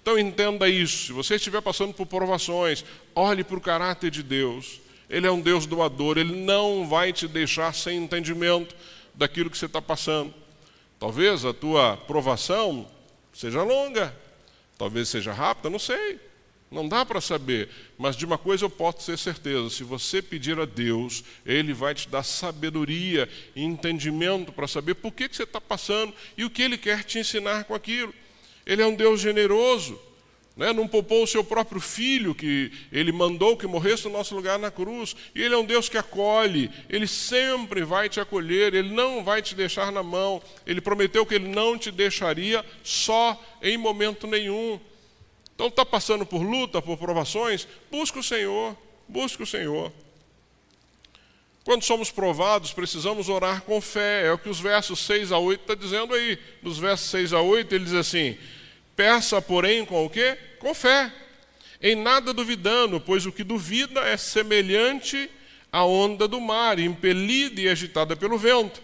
Então 0.02 0.18
entenda 0.18 0.68
isso. 0.68 1.06
Se 1.06 1.12
você 1.12 1.36
estiver 1.36 1.62
passando 1.62 1.94
por 1.94 2.06
provações, 2.06 2.84
olhe 3.14 3.44
para 3.44 3.56
o 3.56 3.60
caráter 3.60 4.10
de 4.10 4.22
Deus. 4.22 4.80
Ele 5.08 5.26
é 5.26 5.30
um 5.30 5.40
Deus 5.40 5.66
doador, 5.66 6.18
Ele 6.18 6.34
não 6.34 6.88
vai 6.88 7.12
te 7.12 7.28
deixar 7.28 7.72
sem 7.72 7.98
entendimento 7.98 8.74
daquilo 9.14 9.48
que 9.48 9.56
você 9.56 9.66
está 9.66 9.80
passando. 9.80 10.34
Talvez 10.98 11.44
a 11.44 11.52
tua 11.52 11.96
provação 11.96 12.88
seja 13.32 13.62
longa, 13.62 14.14
talvez 14.76 15.08
seja 15.08 15.32
rápida, 15.32 15.70
não 15.70 15.78
sei. 15.78 16.18
Não 16.72 16.88
dá 16.88 17.04
para 17.04 17.20
saber, 17.20 17.68
mas 17.98 18.16
de 18.16 18.24
uma 18.24 18.38
coisa 18.38 18.64
eu 18.64 18.70
posso 18.70 19.04
ter 19.04 19.18
certeza: 19.18 19.68
se 19.68 19.84
você 19.84 20.22
pedir 20.22 20.58
a 20.58 20.64
Deus, 20.64 21.22
Ele 21.44 21.74
vai 21.74 21.94
te 21.94 22.08
dar 22.08 22.22
sabedoria 22.22 23.28
e 23.54 23.62
entendimento 23.62 24.50
para 24.50 24.66
saber 24.66 24.94
por 24.94 25.12
que, 25.12 25.28
que 25.28 25.36
você 25.36 25.42
está 25.42 25.60
passando 25.60 26.14
e 26.36 26.46
o 26.46 26.50
que 26.50 26.62
Ele 26.62 26.78
quer 26.78 27.04
te 27.04 27.18
ensinar 27.18 27.64
com 27.64 27.74
aquilo. 27.74 28.14
Ele 28.64 28.80
é 28.80 28.86
um 28.86 28.94
Deus 28.94 29.20
generoso, 29.20 30.00
né? 30.56 30.72
não 30.72 30.88
poupou 30.88 31.22
o 31.22 31.26
seu 31.26 31.44
próprio 31.44 31.78
filho, 31.78 32.34
que 32.34 32.72
Ele 32.90 33.12
mandou 33.12 33.54
que 33.54 33.66
morresse 33.66 34.06
no 34.06 34.12
nosso 34.12 34.34
lugar 34.34 34.58
na 34.58 34.70
cruz, 34.70 35.14
e 35.34 35.42
Ele 35.42 35.54
é 35.54 35.58
um 35.58 35.66
Deus 35.66 35.90
que 35.90 35.98
acolhe, 35.98 36.70
Ele 36.88 37.06
sempre 37.06 37.84
vai 37.84 38.08
te 38.08 38.18
acolher, 38.18 38.72
Ele 38.72 38.94
não 38.94 39.22
vai 39.22 39.42
te 39.42 39.54
deixar 39.54 39.92
na 39.92 40.02
mão, 40.02 40.42
Ele 40.66 40.80
prometeu 40.80 41.26
que 41.26 41.34
Ele 41.34 41.48
não 41.48 41.76
te 41.76 41.90
deixaria 41.90 42.64
só 42.82 43.38
em 43.60 43.76
momento 43.76 44.26
nenhum. 44.26 44.80
Então 45.62 45.68
está 45.68 45.86
passando 45.86 46.26
por 46.26 46.42
luta, 46.42 46.82
por 46.82 46.98
provações, 46.98 47.68
busca 47.88 48.18
o 48.18 48.22
Senhor, 48.22 48.76
busca 49.06 49.44
o 49.44 49.46
Senhor. 49.46 49.92
Quando 51.62 51.84
somos 51.84 52.10
provados, 52.10 52.72
precisamos 52.72 53.28
orar 53.28 53.62
com 53.62 53.80
fé. 53.80 54.26
É 54.26 54.32
o 54.32 54.38
que 54.38 54.48
os 54.48 54.58
versos 54.58 54.98
6 54.98 55.30
a 55.30 55.38
8 55.38 55.60
está 55.60 55.76
dizendo 55.76 56.14
aí. 56.14 56.36
Nos 56.60 56.78
versos 56.80 57.08
6 57.10 57.32
a 57.32 57.40
8, 57.40 57.76
ele 57.76 57.84
diz 57.84 57.94
assim: 57.94 58.36
Peça, 58.96 59.40
porém, 59.40 59.84
com 59.84 60.04
o 60.04 60.10
quê? 60.10 60.36
Com 60.58 60.74
fé. 60.74 61.12
Em 61.80 61.94
nada 61.94 62.34
duvidando, 62.34 63.00
pois 63.00 63.24
o 63.24 63.30
que 63.30 63.44
duvida 63.44 64.00
é 64.00 64.16
semelhante 64.16 65.30
à 65.70 65.84
onda 65.84 66.26
do 66.26 66.40
mar, 66.40 66.80
impelida 66.80 67.60
e 67.60 67.68
agitada 67.68 68.16
pelo 68.16 68.36
vento. 68.36 68.82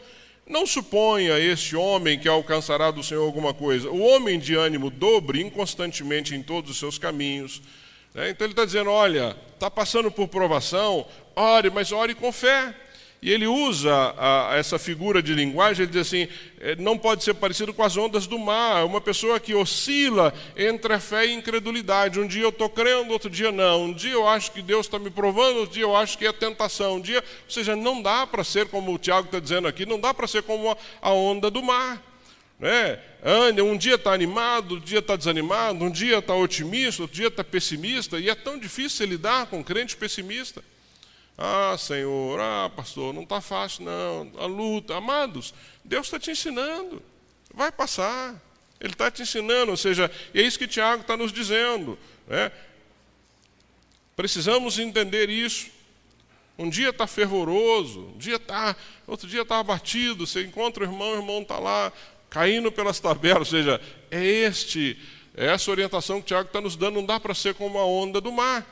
Não 0.49 0.67
suponha 0.67 1.39
este 1.39 1.77
homem 1.77 2.19
que 2.19 2.27
alcançará 2.27 2.91
do 2.91 3.03
Senhor 3.03 3.23
alguma 3.23 3.53
coisa. 3.53 3.91
O 3.91 4.01
homem 4.01 4.39
de 4.39 4.55
ânimo 4.55 4.89
dobre 4.89 5.43
inconstantemente 5.43 6.35
em 6.35 6.43
todos 6.43 6.71
os 6.71 6.79
seus 6.79 6.97
caminhos. 6.97 7.61
Né? 8.15 8.31
Então 8.31 8.47
ele 8.47 8.53
está 8.53 8.65
dizendo: 8.65 8.91
olha, 8.91 9.37
está 9.53 9.71
passando 9.71 10.11
por 10.11 10.27
provação, 10.27 11.07
ore, 11.37 11.69
mas 11.69 11.93
ore 11.93 12.15
com 12.15 12.33
fé. 12.33 12.75
E 13.21 13.33
ele 13.33 13.49
usa 13.49 14.15
a, 14.17 14.57
essa 14.57 14.79
figura 14.79 15.21
de 15.21 15.35
linguagem, 15.35 15.83
ele 15.83 15.93
diz 15.93 16.07
assim: 16.07 16.29
é, 16.61 16.77
não 16.77 16.97
pode 16.97 17.25
ser 17.25 17.35
parecido 17.35 17.75
com 17.75 17.83
as 17.83 17.97
ondas 17.97 18.29
do 18.29 18.39
mar, 18.39 18.85
uma 18.85 19.01
pessoa 19.01 19.41
que 19.41 19.55
oscila 19.55 20.33
entre 20.57 20.93
a 20.93 21.01
fé 21.01 21.27
e 21.27 21.31
a 21.31 21.35
incredulidade. 21.35 22.21
Um 22.21 22.29
dia 22.29 22.45
eu 22.45 22.51
estou 22.51 22.69
crendo, 22.69 23.13
outro 23.13 23.29
dia 23.29 23.51
não. 23.51 23.87
Um 23.87 23.93
dia 23.93 24.13
eu 24.13 24.27
acho 24.29 24.53
que 24.53 24.63
Deus 24.63 24.87
está 24.87 25.01
me 25.01 25.11
provando, 25.11 25.59
outro 25.59 25.75
dia 25.75 25.83
eu 25.83 25.97
acho 25.97 26.17
que 26.17 26.27
é 26.27 26.33
tentação. 26.33 26.97
Um 26.97 27.01
dia, 27.01 27.19
ou 27.19 27.51
seja, 27.51 27.75
não 27.75 28.01
dá 28.01 28.25
para 28.25 28.45
ser 28.45 28.69
como 28.69 28.95
o 28.95 28.99
Tiago 28.99 29.27
está 29.27 29.41
dizendo 29.41 29.67
aqui, 29.67 29.85
não 29.85 29.99
dá 29.99 30.15
para 30.15 30.29
ser 30.29 30.45
como 30.45 30.71
a, 30.71 30.77
a 31.03 31.13
onda 31.13 31.51
do 31.51 31.61
mar. 31.61 32.01
Né? 32.61 33.01
Um 33.65 33.77
dia 33.77 33.97
está 33.97 34.13
animado, 34.13 34.73
outro 34.75 34.87
dia 34.87 35.01
está 35.01 35.17
desanimado, 35.17 35.85
um 35.85 35.91
dia 35.91 36.19
está 36.19 36.35
otimista, 36.35 37.03
outro 37.03 37.17
dia 37.17 37.29
está 37.29 37.43
pessimista, 37.43 38.19
e 38.21 38.31
é 38.31 38.35
tão 38.35 38.57
difícil 38.59 39.07
lidar 39.07 39.47
com 39.47 39.59
um 39.59 39.63
crente 39.63 39.97
pessimista. 39.97 40.63
Ah, 41.41 41.77
Senhor, 41.79 42.41
ah, 42.41 42.69
pastor, 42.75 43.15
não 43.15 43.23
está 43.23 43.41
fácil, 43.41 43.85
não. 43.85 44.33
A 44.39 44.47
luta. 44.47 44.97
Amados, 44.97 45.55
Deus 45.85 46.09
está 46.09 46.19
te 46.19 46.33
ensinando. 46.33 47.01
Vai 47.55 47.71
passar. 47.71 48.35
Ele 48.81 48.93
está 48.93 49.09
te 49.09 49.23
ensinando, 49.23 49.71
ou 49.71 49.77
seja, 49.77 50.11
é 50.35 50.43
isso 50.43 50.59
que 50.59 50.67
Tiago 50.67 51.03
está 51.03 51.17
nos 51.17 51.33
dizendo. 51.33 51.97
Né? 52.27 52.51
Precisamos 54.17 54.81
entender 54.81 55.31
isso. 55.31 55.71
Um 56.59 56.69
dia 56.69 56.89
está 56.89 57.07
fervoroso, 57.07 58.01
um 58.15 58.19
dia 58.19 58.35
está, 58.35 58.75
outro 59.07 59.29
dia 59.29 59.43
está 59.43 59.61
abatido. 59.61 60.27
Você 60.27 60.43
encontra 60.43 60.83
o 60.83 60.87
irmão, 60.87 61.13
o 61.13 61.17
irmão 61.17 61.43
está 61.43 61.59
lá 61.61 61.93
caindo 62.29 62.73
pelas 62.73 62.99
tabelas. 62.99 63.53
Ou 63.53 63.59
seja, 63.59 63.81
é 64.11 64.25
este, 64.25 64.99
é 65.37 65.47
essa 65.47 65.71
orientação 65.71 66.21
que 66.21 66.27
Tiago 66.27 66.49
está 66.49 66.61
nos 66.61 66.75
dando. 66.75 66.97
Não 66.97 67.07
dá 67.07 67.21
para 67.21 67.33
ser 67.33 67.55
como 67.55 67.79
a 67.79 67.87
onda 67.87 68.21
do 68.21 68.33
mar. 68.33 68.67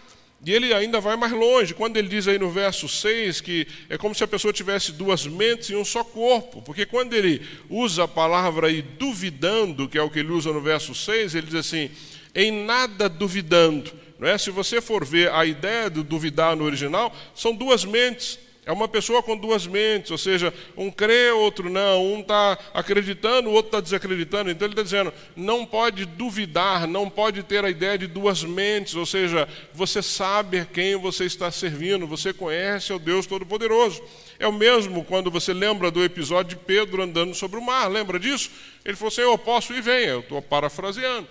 E 0.44 0.52
ele 0.52 0.72
ainda 0.72 1.00
vai 1.00 1.16
mais 1.16 1.32
longe, 1.32 1.74
quando 1.74 1.96
ele 1.96 2.08
diz 2.08 2.28
aí 2.28 2.38
no 2.38 2.50
verso 2.50 2.88
6 2.88 3.40
que 3.40 3.66
é 3.88 3.96
como 3.96 4.14
se 4.14 4.22
a 4.22 4.28
pessoa 4.28 4.52
tivesse 4.52 4.92
duas 4.92 5.26
mentes 5.26 5.70
e 5.70 5.74
um 5.74 5.84
só 5.84 6.04
corpo, 6.04 6.62
porque 6.62 6.84
quando 6.84 7.14
ele 7.14 7.40
usa 7.68 8.04
a 8.04 8.08
palavra 8.08 8.68
aí 8.68 8.82
duvidando, 8.82 9.88
que 9.88 9.98
é 9.98 10.02
o 10.02 10.10
que 10.10 10.18
ele 10.18 10.32
usa 10.32 10.52
no 10.52 10.60
verso 10.60 10.94
6, 10.94 11.34
ele 11.34 11.46
diz 11.46 11.56
assim: 11.56 11.90
em 12.34 12.52
nada 12.52 13.08
duvidando. 13.08 13.90
Não 14.18 14.28
é? 14.28 14.38
Se 14.38 14.50
você 14.50 14.80
for 14.80 15.04
ver 15.04 15.30
a 15.32 15.44
ideia 15.44 15.90
do 15.90 16.04
duvidar 16.04 16.54
no 16.54 16.64
original, 16.64 17.14
são 17.34 17.54
duas 17.54 17.84
mentes. 17.84 18.38
É 18.66 18.72
uma 18.72 18.88
pessoa 18.88 19.22
com 19.22 19.36
duas 19.36 19.64
mentes, 19.64 20.10
ou 20.10 20.18
seja, 20.18 20.52
um 20.76 20.90
crê, 20.90 21.30
outro 21.30 21.70
não, 21.70 22.04
um 22.04 22.18
está 22.18 22.58
acreditando, 22.74 23.48
o 23.48 23.52
outro 23.52 23.68
está 23.68 23.80
desacreditando. 23.80 24.50
Então 24.50 24.66
ele 24.66 24.72
está 24.72 24.82
dizendo, 24.82 25.14
não 25.36 25.64
pode 25.64 26.04
duvidar, 26.04 26.84
não 26.88 27.08
pode 27.08 27.44
ter 27.44 27.64
a 27.64 27.70
ideia 27.70 27.96
de 27.96 28.08
duas 28.08 28.42
mentes, 28.42 28.96
ou 28.96 29.06
seja, 29.06 29.48
você 29.72 30.02
sabe 30.02 30.58
a 30.58 30.64
quem 30.64 30.96
você 30.96 31.26
está 31.26 31.48
servindo, 31.48 32.08
você 32.08 32.32
conhece 32.32 32.92
o 32.92 32.98
Deus 32.98 33.24
Todo-Poderoso. 33.24 34.02
É 34.36 34.48
o 34.48 34.52
mesmo 34.52 35.04
quando 35.04 35.30
você 35.30 35.54
lembra 35.54 35.88
do 35.88 36.02
episódio 36.02 36.58
de 36.58 36.64
Pedro 36.64 37.04
andando 37.04 37.36
sobre 37.36 37.60
o 37.60 37.62
mar, 37.64 37.86
lembra 37.86 38.18
disso? 38.18 38.50
Ele 38.84 38.96
falou 38.96 39.14
Eu 39.16 39.38
posso 39.38 39.72
ir, 39.74 39.80
venha, 39.80 40.08
eu 40.08 40.20
estou 40.20 40.42
parafraseando. 40.42 41.28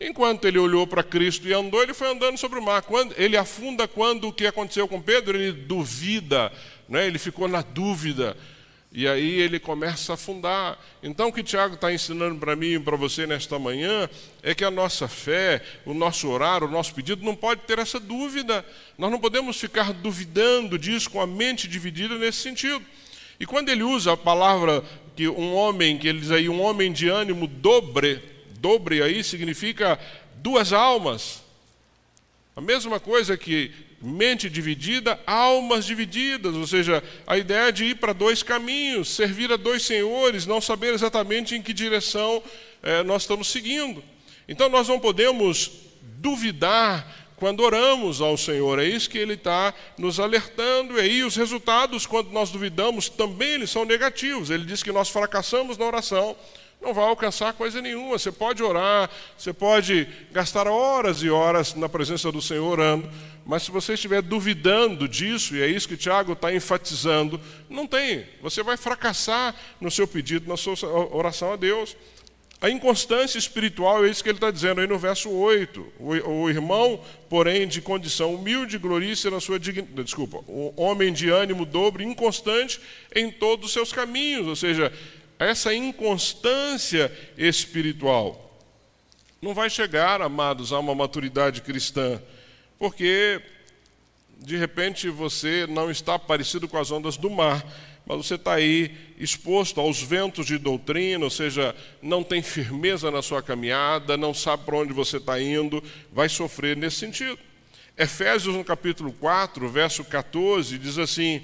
Enquanto 0.00 0.44
ele 0.46 0.58
olhou 0.58 0.86
para 0.86 1.04
Cristo 1.04 1.46
e 1.46 1.52
andou, 1.52 1.82
ele 1.82 1.94
foi 1.94 2.10
andando 2.10 2.36
sobre 2.36 2.58
o 2.58 2.62
mar. 2.62 2.82
Quando, 2.82 3.14
ele 3.16 3.36
afunda 3.36 3.86
quando 3.86 4.28
o 4.28 4.32
que 4.32 4.46
aconteceu 4.46 4.88
com 4.88 5.00
Pedro, 5.00 5.36
ele 5.38 5.52
duvida 5.52 6.52
né? 6.88 7.06
ele 7.06 7.18
ficou 7.18 7.48
na 7.48 7.62
dúvida. 7.62 8.36
E 8.96 9.08
aí 9.08 9.40
ele 9.40 9.58
começa 9.58 10.12
a 10.12 10.14
afundar. 10.14 10.78
Então 11.02 11.28
o 11.28 11.32
que 11.32 11.42
Tiago 11.42 11.74
está 11.74 11.92
ensinando 11.92 12.38
para 12.38 12.54
mim 12.54 12.74
e 12.74 12.78
para 12.78 12.96
você 12.96 13.26
nesta 13.26 13.58
manhã 13.58 14.08
é 14.40 14.54
que 14.54 14.64
a 14.64 14.70
nossa 14.70 15.08
fé, 15.08 15.60
o 15.84 15.92
nosso 15.92 16.28
orar, 16.28 16.62
o 16.62 16.70
nosso 16.70 16.94
pedido 16.94 17.24
não 17.24 17.34
pode 17.34 17.62
ter 17.62 17.80
essa 17.80 17.98
dúvida. 17.98 18.64
Nós 18.96 19.10
não 19.10 19.18
podemos 19.18 19.58
ficar 19.58 19.92
duvidando 19.92 20.78
disso 20.78 21.10
com 21.10 21.20
a 21.20 21.26
mente 21.26 21.66
dividida 21.66 22.16
nesse 22.16 22.38
sentido. 22.38 22.84
E 23.40 23.44
quando 23.44 23.68
ele 23.68 23.82
usa 23.82 24.12
a 24.12 24.16
palavra 24.16 24.84
que 25.16 25.26
um 25.26 25.54
homem, 25.54 25.98
que 25.98 26.06
ele 26.06 26.20
diz 26.20 26.30
aí, 26.30 26.48
um 26.48 26.62
homem 26.62 26.92
de 26.92 27.08
ânimo 27.08 27.48
dobre, 27.48 28.22
dobre 28.60 29.02
aí 29.02 29.24
significa 29.24 29.98
duas 30.36 30.72
almas. 30.72 31.42
A 32.54 32.60
mesma 32.60 33.00
coisa 33.00 33.36
que 33.36 33.72
mente 34.04 34.50
dividida, 34.50 35.18
almas 35.26 35.86
divididas, 35.86 36.54
ou 36.54 36.66
seja, 36.66 37.02
a 37.26 37.38
ideia 37.38 37.72
de 37.72 37.86
ir 37.86 37.96
para 37.96 38.12
dois 38.12 38.42
caminhos, 38.42 39.08
servir 39.08 39.50
a 39.50 39.56
dois 39.56 39.82
senhores, 39.82 40.44
não 40.44 40.60
saber 40.60 40.92
exatamente 40.92 41.54
em 41.54 41.62
que 41.62 41.72
direção 41.72 42.42
é, 42.82 43.02
nós 43.02 43.22
estamos 43.22 43.48
seguindo. 43.48 44.04
Então 44.46 44.68
nós 44.68 44.88
não 44.88 45.00
podemos 45.00 45.70
duvidar 46.18 47.24
quando 47.36 47.60
oramos 47.60 48.20
ao 48.20 48.36
Senhor, 48.36 48.78
é 48.78 48.84
isso 48.84 49.10
que 49.10 49.18
Ele 49.18 49.34
está 49.34 49.74
nos 49.98 50.20
alertando, 50.20 50.98
e 50.98 51.00
aí 51.00 51.24
os 51.24 51.34
resultados, 51.34 52.06
quando 52.06 52.30
nós 52.30 52.50
duvidamos, 52.50 53.08
também 53.08 53.54
eles 53.54 53.70
são 53.70 53.84
negativos. 53.84 54.50
Ele 54.50 54.64
diz 54.64 54.82
que 54.82 54.92
nós 54.92 55.08
fracassamos 55.08 55.76
na 55.76 55.84
oração 55.84 56.36
não 56.80 56.92
vai 56.92 57.04
alcançar 57.04 57.52
coisa 57.54 57.80
nenhuma. 57.80 58.18
Você 58.18 58.30
pode 58.30 58.62
orar, 58.62 59.10
você 59.36 59.52
pode 59.52 60.06
gastar 60.32 60.68
horas 60.68 61.22
e 61.22 61.30
horas 61.30 61.74
na 61.74 61.88
presença 61.88 62.30
do 62.30 62.42
Senhor 62.42 62.66
orando, 62.70 63.08
mas 63.46 63.62
se 63.62 63.70
você 63.70 63.94
estiver 63.94 64.22
duvidando 64.22 65.08
disso, 65.08 65.54
e 65.56 65.62
é 65.62 65.66
isso 65.66 65.88
que 65.88 65.96
Tiago 65.96 66.32
está 66.32 66.54
enfatizando, 66.54 67.40
não 67.68 67.86
tem. 67.86 68.26
Você 68.42 68.62
vai 68.62 68.76
fracassar 68.76 69.54
no 69.80 69.90
seu 69.90 70.06
pedido, 70.06 70.48
na 70.48 70.56
sua 70.56 70.74
oração 71.10 71.52
a 71.52 71.56
Deus. 71.56 71.96
A 72.60 72.70
inconstância 72.70 73.36
espiritual 73.36 74.06
é 74.06 74.08
isso 74.08 74.22
que 74.22 74.30
ele 74.30 74.38
está 74.38 74.50
dizendo 74.50 74.80
aí 74.80 74.86
no 74.86 74.98
verso 74.98 75.28
8. 75.28 75.86
O, 75.98 76.48
irmão, 76.48 76.98
porém, 77.28 77.68
de 77.68 77.82
condição 77.82 78.34
humilde, 78.34 78.78
glorícia 78.78 79.30
na 79.30 79.38
sua 79.38 79.58
dignidade. 79.58 80.04
Desculpa, 80.04 80.38
o 80.48 80.72
homem 80.74 81.12
de 81.12 81.28
ânimo 81.28 81.66
dobre, 81.66 82.04
inconstante 82.04 82.80
em 83.14 83.30
todos 83.30 83.66
os 83.66 83.72
seus 83.74 83.92
caminhos. 83.92 84.46
Ou 84.46 84.56
seja, 84.56 84.90
essa 85.44 85.74
inconstância 85.74 87.12
espiritual 87.36 88.44
não 89.40 89.52
vai 89.52 89.68
chegar, 89.68 90.22
amados, 90.22 90.72
a 90.72 90.78
uma 90.78 90.94
maturidade 90.94 91.60
cristã, 91.60 92.20
porque 92.78 93.42
de 94.38 94.56
repente 94.56 95.08
você 95.10 95.66
não 95.68 95.90
está 95.90 96.18
parecido 96.18 96.66
com 96.66 96.78
as 96.78 96.90
ondas 96.90 97.16
do 97.16 97.28
mar, 97.28 97.64
mas 98.06 98.16
você 98.16 98.34
está 98.34 98.54
aí 98.54 98.94
exposto 99.18 99.80
aos 99.80 100.02
ventos 100.02 100.46
de 100.46 100.58
doutrina, 100.58 101.24
ou 101.24 101.30
seja, 101.30 101.74
não 102.02 102.22
tem 102.22 102.42
firmeza 102.42 103.10
na 103.10 103.22
sua 103.22 103.42
caminhada, 103.42 104.16
não 104.16 104.34
sabe 104.34 104.64
para 104.64 104.76
onde 104.76 104.92
você 104.92 105.16
está 105.18 105.40
indo, 105.40 105.82
vai 106.12 106.28
sofrer 106.28 106.76
nesse 106.76 106.96
sentido. 106.96 107.38
Efésios, 107.96 108.54
no 108.54 108.64
capítulo 108.64 109.12
4, 109.12 109.68
verso 109.68 110.04
14, 110.04 110.78
diz 110.78 110.98
assim: 110.98 111.42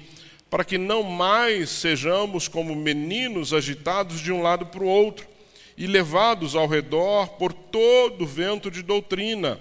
Para 0.51 0.63
que 0.63 0.77
não 0.77 1.01
mais 1.01 1.71
sejamos 1.71 2.47
como 2.47 2.75
meninos 2.75 3.53
agitados 3.53 4.19
de 4.19 4.31
um 4.31 4.43
lado 4.43 4.67
para 4.67 4.83
o 4.83 4.87
outro 4.87 5.25
e 5.75 5.87
levados 5.87 6.55
ao 6.55 6.67
redor 6.67 7.29
por 7.29 7.51
todo 7.51 8.27
vento 8.27 8.69
de 8.69 8.83
doutrina, 8.83 9.59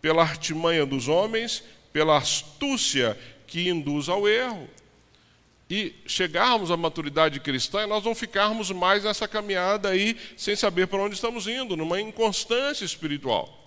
pela 0.00 0.22
artimanha 0.22 0.86
dos 0.86 1.08
homens, 1.08 1.62
pela 1.92 2.16
astúcia 2.16 3.18
que 3.46 3.68
induz 3.68 4.08
ao 4.08 4.26
erro 4.26 4.66
e 5.68 5.94
chegarmos 6.06 6.70
à 6.70 6.76
maturidade 6.76 7.38
cristã, 7.38 7.86
nós 7.86 8.04
não 8.04 8.14
ficarmos 8.14 8.70
mais 8.70 9.04
nessa 9.04 9.28
caminhada 9.28 9.88
aí 9.88 10.16
sem 10.36 10.56
saber 10.56 10.88
para 10.88 11.02
onde 11.02 11.14
estamos 11.14 11.46
indo, 11.46 11.76
numa 11.76 12.00
inconstância 12.00 12.84
espiritual. 12.84 13.64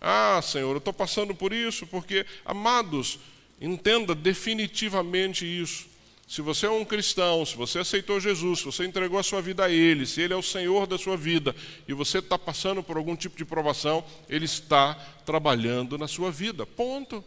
Ah, 0.00 0.40
Senhor, 0.42 0.72
eu 0.72 0.78
estou 0.78 0.92
passando 0.92 1.34
por 1.34 1.52
isso, 1.52 1.86
porque, 1.86 2.26
amados, 2.44 3.18
entenda 3.60 4.14
definitivamente 4.14 5.44
isso. 5.44 5.93
Se 6.34 6.42
você 6.42 6.66
é 6.66 6.68
um 6.68 6.84
cristão, 6.84 7.46
se 7.46 7.54
você 7.54 7.78
aceitou 7.78 8.18
Jesus, 8.18 8.58
se 8.58 8.64
você 8.64 8.84
entregou 8.84 9.20
a 9.20 9.22
sua 9.22 9.40
vida 9.40 9.66
a 9.66 9.70
Ele, 9.70 10.04
se 10.04 10.20
Ele 10.20 10.32
é 10.32 10.36
o 10.36 10.42
Senhor 10.42 10.84
da 10.84 10.98
sua 10.98 11.16
vida 11.16 11.54
e 11.86 11.92
você 11.92 12.18
está 12.18 12.36
passando 12.36 12.82
por 12.82 12.96
algum 12.96 13.14
tipo 13.14 13.36
de 13.36 13.44
provação, 13.44 14.04
Ele 14.28 14.44
está 14.44 14.94
trabalhando 15.24 15.96
na 15.96 16.08
sua 16.08 16.32
vida. 16.32 16.66
Ponto. 16.66 17.22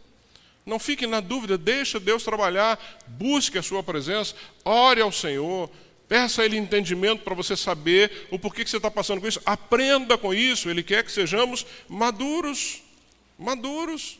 Não 0.66 0.78
fique 0.78 1.06
na 1.06 1.20
dúvida, 1.20 1.56
deixa 1.56 1.98
Deus 1.98 2.22
trabalhar, 2.22 2.78
busque 3.06 3.56
a 3.56 3.62
sua 3.62 3.82
presença, 3.82 4.34
ore 4.62 5.00
ao 5.00 5.10
Senhor, 5.10 5.70
peça 6.06 6.42
a 6.42 6.44
Ele 6.44 6.58
entendimento 6.58 7.22
para 7.22 7.34
você 7.34 7.56
saber 7.56 8.28
o 8.30 8.38
porquê 8.38 8.62
que 8.62 8.68
você 8.68 8.76
está 8.76 8.90
passando 8.90 9.22
com 9.22 9.26
isso, 9.26 9.40
aprenda 9.46 10.18
com 10.18 10.34
isso, 10.34 10.68
Ele 10.68 10.82
quer 10.82 11.02
que 11.02 11.10
sejamos 11.10 11.64
maduros, 11.88 12.82
maduros. 13.38 14.18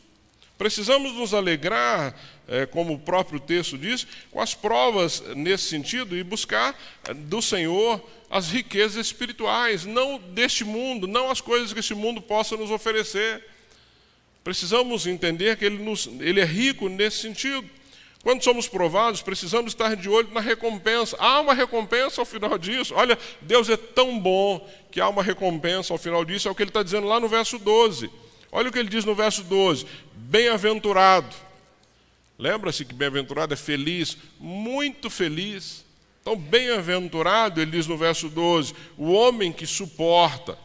Precisamos 0.57 1.13
nos 1.13 1.33
alegrar, 1.33 2.19
é, 2.49 2.65
como 2.65 2.93
o 2.93 2.99
próprio 2.99 3.39
texto 3.39 3.77
diz, 3.77 4.05
com 4.31 4.41
as 4.41 4.55
provas 4.55 5.21
nesse 5.35 5.65
sentido 5.65 6.17
e 6.17 6.23
buscar 6.23 6.77
é, 7.07 7.13
do 7.13 7.41
Senhor 7.41 8.01
as 8.29 8.49
riquezas 8.49 9.07
espirituais, 9.07 9.85
não 9.85 10.19
deste 10.19 10.63
mundo, 10.63 11.07
não 11.07 11.31
as 11.31 11.41
coisas 11.41 11.71
que 11.71 11.79
este 11.79 11.95
mundo 11.95 12.21
possa 12.21 12.57
nos 12.57 12.71
oferecer. 12.71 13.43
Precisamos 14.43 15.05
entender 15.07 15.57
que 15.57 15.65
ele, 15.65 15.77
nos, 15.77 16.07
ele 16.19 16.39
é 16.39 16.45
rico 16.45 16.89
nesse 16.89 17.17
sentido. 17.17 17.69
Quando 18.21 18.43
somos 18.43 18.67
provados, 18.67 19.21
precisamos 19.21 19.71
estar 19.71 19.95
de 19.95 20.09
olho 20.09 20.29
na 20.33 20.41
recompensa. 20.41 21.15
Há 21.19 21.39
uma 21.39 21.53
recompensa 21.53 22.21
ao 22.21 22.25
final 22.25 22.57
disso. 22.57 22.93
Olha, 22.95 23.17
Deus 23.41 23.69
é 23.69 23.77
tão 23.77 24.19
bom 24.19 24.67
que 24.91 24.99
há 24.99 25.07
uma 25.07 25.23
recompensa 25.23 25.93
ao 25.93 25.97
final 25.97 26.25
disso. 26.25 26.47
É 26.47 26.51
o 26.51 26.55
que 26.55 26.63
ele 26.63 26.69
está 26.69 26.83
dizendo 26.83 27.07
lá 27.07 27.19
no 27.19 27.29
verso 27.29 27.57
12. 27.57 28.09
Olha 28.51 28.69
o 28.69 28.71
que 28.71 28.79
ele 28.79 28.89
diz 28.89 29.05
no 29.05 29.15
verso 29.15 29.43
12: 29.43 29.85
Bem-aventurado. 30.13 31.48
Lembra-se 32.39 32.85
que 32.85 32.93
bem-aventurado 32.93 33.53
é 33.53 33.57
feliz, 33.57 34.17
muito 34.39 35.09
feliz. 35.09 35.83
Então, 36.21 36.37
bem-aventurado, 36.37 37.59
ele 37.59 37.71
diz 37.71 37.85
no 37.85 37.97
verso 37.97 38.29
12: 38.29 38.73
o 38.97 39.11
homem 39.11 39.51
que 39.51 39.67
suporta. 39.67 40.57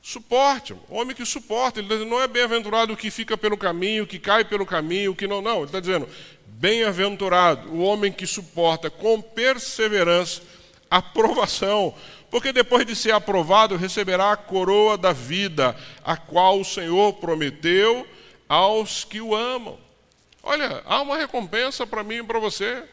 Suporte, 0.00 0.72
homem 0.88 1.16
que 1.16 1.26
suporta. 1.26 1.80
Ele 1.80 1.88
tá 1.88 1.96
não 2.04 2.20
é 2.20 2.28
bem-aventurado 2.28 2.92
o 2.92 2.96
que 2.96 3.10
fica 3.10 3.36
pelo 3.36 3.56
caminho, 3.56 4.06
que 4.06 4.20
cai 4.20 4.44
pelo 4.44 4.64
caminho, 4.64 5.16
que 5.16 5.26
não. 5.26 5.42
Não, 5.42 5.56
ele 5.56 5.64
está 5.64 5.80
dizendo: 5.80 6.08
bem-aventurado 6.46 7.72
o 7.72 7.80
homem 7.80 8.12
que 8.12 8.26
suporta 8.26 8.88
com 8.88 9.20
perseverança 9.20 10.42
a 10.88 10.98
aprovação, 10.98 11.92
porque 12.30 12.52
depois 12.52 12.86
de 12.86 12.94
ser 12.94 13.10
aprovado 13.10 13.74
receberá 13.74 14.30
a 14.30 14.36
coroa 14.36 14.96
da 14.96 15.12
vida, 15.12 15.76
a 16.04 16.16
qual 16.16 16.60
o 16.60 16.64
Senhor 16.64 17.14
prometeu 17.14 18.06
aos 18.48 19.02
que 19.02 19.20
o 19.20 19.34
amam. 19.34 19.83
Olha, 20.46 20.82
há 20.84 21.00
uma 21.00 21.16
recompensa 21.16 21.86
para 21.86 22.04
mim 22.04 22.16
e 22.16 22.22
para 22.22 22.38
você 22.38 22.84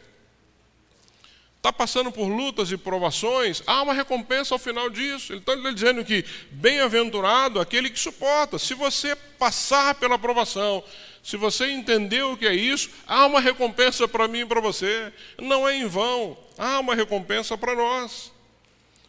está 1.57 1.71
passando 1.71 2.11
por 2.11 2.27
lutas 2.27 2.71
e 2.71 2.77
provações, 2.77 3.61
há 3.67 3.83
uma 3.83 3.93
recompensa 3.93 4.55
ao 4.55 4.59
final 4.59 4.89
disso. 4.89 5.33
Ele 5.33 5.41
está 5.41 5.53
dizendo 5.71 6.03
que 6.03 6.25
bem-aventurado 6.49 7.59
aquele 7.59 7.89
que 7.89 7.99
suporta. 7.99 8.57
Se 8.57 8.73
você 8.73 9.15
passar 9.37 9.93
pela 9.95 10.17
provação, 10.17 10.83
se 11.21 11.37
você 11.37 11.69
entendeu 11.69 12.31
o 12.31 12.37
que 12.37 12.47
é 12.47 12.55
isso, 12.55 12.89
há 13.05 13.27
uma 13.27 13.39
recompensa 13.39 14.07
para 14.07 14.27
mim 14.27 14.39
e 14.39 14.45
para 14.45 14.59
você. 14.59 15.13
Não 15.39 15.67
é 15.67 15.75
em 15.75 15.85
vão, 15.85 16.35
há 16.57 16.79
uma 16.79 16.95
recompensa 16.95 17.55
para 17.57 17.75
nós 17.75 18.31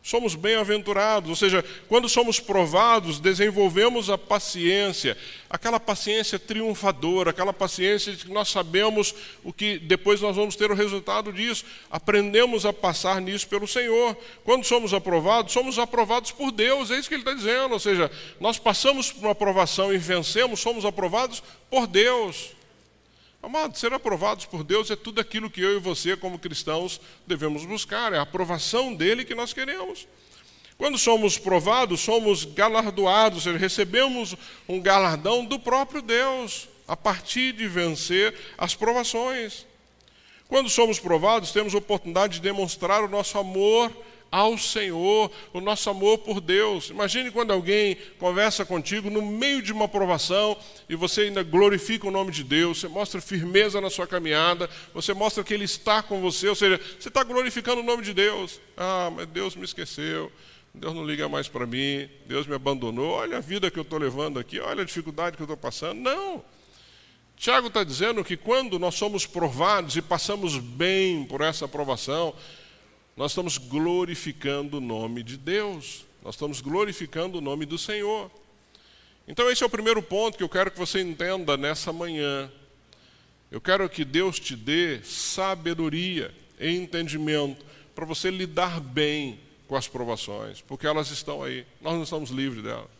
somos 0.02 0.34
bem-aventurados, 0.34 1.30
ou 1.30 1.36
seja, 1.36 1.64
quando 1.88 2.08
somos 2.08 2.40
provados, 2.40 3.20
desenvolvemos 3.20 4.10
a 4.10 4.18
paciência, 4.18 5.16
aquela 5.48 5.78
paciência 5.78 6.40
triunfadora, 6.40 7.30
aquela 7.30 7.52
paciência 7.52 8.12
de 8.12 8.24
que 8.24 8.32
nós 8.32 8.48
sabemos 8.48 9.14
o 9.44 9.52
que 9.52 9.78
depois 9.78 10.20
nós 10.20 10.34
vamos 10.34 10.56
ter 10.56 10.72
o 10.72 10.74
resultado 10.74 11.32
disso, 11.32 11.64
aprendemos 11.88 12.66
a 12.66 12.72
passar 12.72 13.20
nisso 13.20 13.46
pelo 13.46 13.68
Senhor. 13.68 14.16
Quando 14.44 14.64
somos 14.64 14.92
aprovados, 14.92 15.52
somos 15.52 15.78
aprovados 15.78 16.32
por 16.32 16.50
Deus, 16.50 16.90
é 16.90 16.98
isso 16.98 17.08
que 17.08 17.14
ele 17.14 17.22
está 17.22 17.34
dizendo, 17.34 17.72
ou 17.72 17.80
seja, 17.80 18.10
nós 18.40 18.58
passamos 18.58 19.12
por 19.12 19.22
uma 19.22 19.32
aprovação 19.32 19.94
e 19.94 19.98
vencemos, 19.98 20.58
somos 20.58 20.84
aprovados 20.84 21.42
por 21.70 21.86
Deus. 21.86 22.50
Amados, 23.42 23.80
ser 23.80 23.92
aprovados 23.92 24.46
por 24.46 24.62
Deus 24.62 24.88
é 24.88 24.94
tudo 24.94 25.20
aquilo 25.20 25.50
que 25.50 25.60
eu 25.60 25.76
e 25.76 25.80
você, 25.80 26.16
como 26.16 26.38
cristãos, 26.38 27.00
devemos 27.26 27.64
buscar, 27.64 28.12
é 28.12 28.18
a 28.18 28.22
aprovação 28.22 28.94
dele 28.94 29.24
que 29.24 29.34
nós 29.34 29.52
queremos. 29.52 30.06
Quando 30.78 30.96
somos 30.96 31.38
provados, 31.38 32.00
somos 32.00 32.44
galardoados, 32.44 33.44
recebemos 33.46 34.36
um 34.68 34.80
galardão 34.80 35.44
do 35.44 35.58
próprio 35.58 36.00
Deus, 36.00 36.68
a 36.86 36.96
partir 36.96 37.52
de 37.52 37.66
vencer 37.66 38.32
as 38.56 38.76
provações. 38.76 39.66
Quando 40.46 40.70
somos 40.70 41.00
provados, 41.00 41.50
temos 41.50 41.74
oportunidade 41.74 42.34
de 42.34 42.42
demonstrar 42.42 43.02
o 43.02 43.08
nosso 43.08 43.38
amor 43.38 43.90
ao 44.32 44.56
Senhor, 44.56 45.30
o 45.52 45.60
nosso 45.60 45.90
amor 45.90 46.18
por 46.18 46.40
Deus. 46.40 46.88
Imagine 46.88 47.30
quando 47.30 47.52
alguém 47.52 47.98
conversa 48.18 48.64
contigo 48.64 49.10
no 49.10 49.20
meio 49.20 49.60
de 49.60 49.70
uma 49.70 49.86
provação 49.86 50.56
e 50.88 50.96
você 50.96 51.22
ainda 51.22 51.42
glorifica 51.42 52.08
o 52.08 52.10
nome 52.10 52.32
de 52.32 52.42
Deus, 52.42 52.80
você 52.80 52.88
mostra 52.88 53.20
firmeza 53.20 53.78
na 53.78 53.90
sua 53.90 54.06
caminhada, 54.06 54.70
você 54.94 55.12
mostra 55.12 55.44
que 55.44 55.52
Ele 55.52 55.64
está 55.64 56.02
com 56.02 56.22
você, 56.22 56.48
ou 56.48 56.54
seja, 56.54 56.80
você 56.98 57.08
está 57.08 57.22
glorificando 57.22 57.82
o 57.82 57.84
nome 57.84 58.02
de 58.02 58.14
Deus. 58.14 58.58
Ah, 58.74 59.12
mas 59.14 59.26
Deus 59.26 59.54
me 59.54 59.64
esqueceu. 59.64 60.32
Deus 60.74 60.94
não 60.94 61.04
liga 61.04 61.28
mais 61.28 61.48
para 61.48 61.66
mim, 61.66 62.08
Deus 62.24 62.46
me 62.46 62.54
abandonou, 62.54 63.10
olha 63.10 63.36
a 63.36 63.40
vida 63.40 63.70
que 63.70 63.78
eu 63.78 63.82
estou 63.82 63.98
levando 63.98 64.38
aqui, 64.38 64.58
olha 64.58 64.80
a 64.80 64.86
dificuldade 64.86 65.36
que 65.36 65.42
eu 65.42 65.44
estou 65.44 65.56
passando. 65.56 66.00
Não. 66.00 66.42
Tiago 67.36 67.66
está 67.66 67.84
dizendo 67.84 68.24
que 68.24 68.38
quando 68.38 68.78
nós 68.78 68.94
somos 68.94 69.26
provados 69.26 69.96
e 69.96 70.00
passamos 70.00 70.56
bem 70.56 71.24
por 71.24 71.42
essa 71.42 71.66
aprovação, 71.66 72.34
nós 73.22 73.30
estamos 73.30 73.56
glorificando 73.56 74.78
o 74.78 74.80
nome 74.80 75.22
de 75.22 75.36
Deus, 75.36 76.04
nós 76.24 76.34
estamos 76.34 76.60
glorificando 76.60 77.38
o 77.38 77.40
nome 77.40 77.64
do 77.64 77.78
Senhor. 77.78 78.28
Então, 79.28 79.48
esse 79.48 79.62
é 79.62 79.66
o 79.66 79.70
primeiro 79.70 80.02
ponto 80.02 80.36
que 80.36 80.42
eu 80.42 80.48
quero 80.48 80.72
que 80.72 80.76
você 80.76 81.00
entenda 81.00 81.56
nessa 81.56 81.92
manhã. 81.92 82.50
Eu 83.48 83.60
quero 83.60 83.88
que 83.88 84.04
Deus 84.04 84.40
te 84.40 84.56
dê 84.56 85.00
sabedoria 85.04 86.34
e 86.58 86.70
entendimento 86.70 87.64
para 87.94 88.04
você 88.04 88.28
lidar 88.28 88.80
bem 88.80 89.38
com 89.68 89.76
as 89.76 89.86
provações, 89.86 90.60
porque 90.60 90.84
elas 90.84 91.12
estão 91.12 91.44
aí, 91.44 91.64
nós 91.80 91.94
não 91.94 92.02
estamos 92.02 92.30
livres 92.30 92.64
delas. 92.64 92.90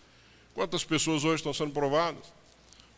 Quantas 0.55 0.85
pessoas 0.85 1.25
hoje 1.25 1.39
estão 1.39 1.53
sendo 1.53 1.73
provadas? 1.73 2.33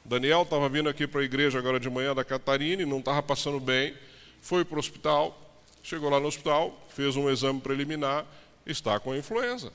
Daniel 0.05 0.43
estava 0.43 0.69
vindo 0.69 0.91
aqui 0.91 1.07
para 1.07 1.23
a 1.23 1.25
igreja 1.25 1.59
agora 1.59 1.81
de 1.81 1.89
manhã 1.89 2.15
da 2.15 2.23
Catarina 2.23 2.83
e 2.83 2.85
não 2.85 2.99
estava 2.99 3.23
passando 3.23 3.59
bem, 3.59 3.95
foi 4.43 4.63
para 4.63 4.77
o 4.77 4.79
hospital, 4.79 5.41
Chegou 5.85 6.09
lá 6.09 6.18
no 6.18 6.27
hospital, 6.27 6.75
fez 6.88 7.14
um 7.14 7.29
exame 7.29 7.61
preliminar, 7.61 8.25
está 8.66 8.99
com 8.99 9.14
influenza. 9.14 9.70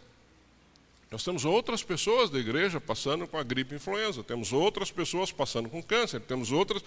Nós 1.11 1.23
temos 1.23 1.45
outras 1.45 1.83
pessoas 1.83 2.31
da 2.31 2.39
igreja 2.39 2.81
passando 2.81 3.27
com 3.27 3.37
a 3.37 3.43
gripe 3.43 3.75
influenza, 3.75 4.23
temos 4.23 4.51
outras 4.51 4.89
pessoas 4.89 5.31
passando 5.31 5.69
com 5.69 5.83
câncer, 5.83 6.19
temos 6.21 6.51
outras 6.51 6.83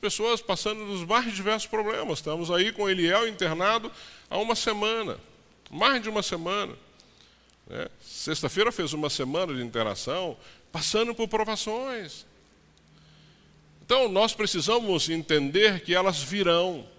pessoas 0.00 0.40
passando 0.40 0.86
dos 0.86 1.04
mais 1.04 1.30
diversos 1.34 1.68
problemas. 1.68 2.20
Estamos 2.20 2.50
aí 2.50 2.72
com 2.72 2.88
Eliel 2.88 3.28
internado 3.28 3.92
há 4.30 4.38
uma 4.38 4.54
semana, 4.54 5.18
mais 5.70 6.02
de 6.02 6.08
uma 6.08 6.22
semana. 6.22 6.74
Né? 7.66 7.86
Sexta-feira 8.00 8.72
fez 8.72 8.94
uma 8.94 9.10
semana 9.10 9.52
de 9.54 9.62
interação, 9.62 10.38
passando 10.72 11.14
por 11.14 11.28
provações. 11.28 12.24
Então, 13.84 14.08
nós 14.08 14.32
precisamos 14.32 15.10
entender 15.10 15.80
que 15.80 15.94
elas 15.94 16.22
virão. 16.22 16.93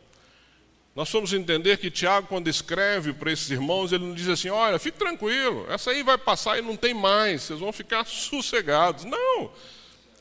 Nós 0.95 1.11
vamos 1.11 1.33
entender 1.33 1.77
que 1.77 1.91
Tiago, 1.91 2.27
quando 2.27 2.47
escreve 2.47 3.11
para 3.11 3.29
esses 3.29 3.49
irmãos, 3.49 3.91
ele 3.91 4.05
não 4.05 4.13
diz 4.13 4.29
assim: 4.29 4.47
olha, 4.47 4.79
fique 4.79 4.97
tranquilo, 4.97 5.65
essa 5.69 5.91
aí 5.91 6.01
vai 6.01 6.17
passar 6.17 6.57
e 6.57 6.61
não 6.61 6.77
tem 6.77 6.93
mais, 6.93 7.43
vocês 7.43 7.59
vão 7.59 7.73
ficar 7.73 8.05
sossegados. 8.05 9.03
Não. 9.03 9.51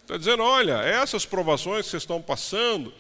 Está 0.03 0.17
dizendo: 0.17 0.43
olha, 0.43 0.83
essas 0.83 1.25
provações 1.25 1.85
que 1.85 1.91
vocês 1.93 2.03
estão 2.03 2.21
passando, 2.21 2.93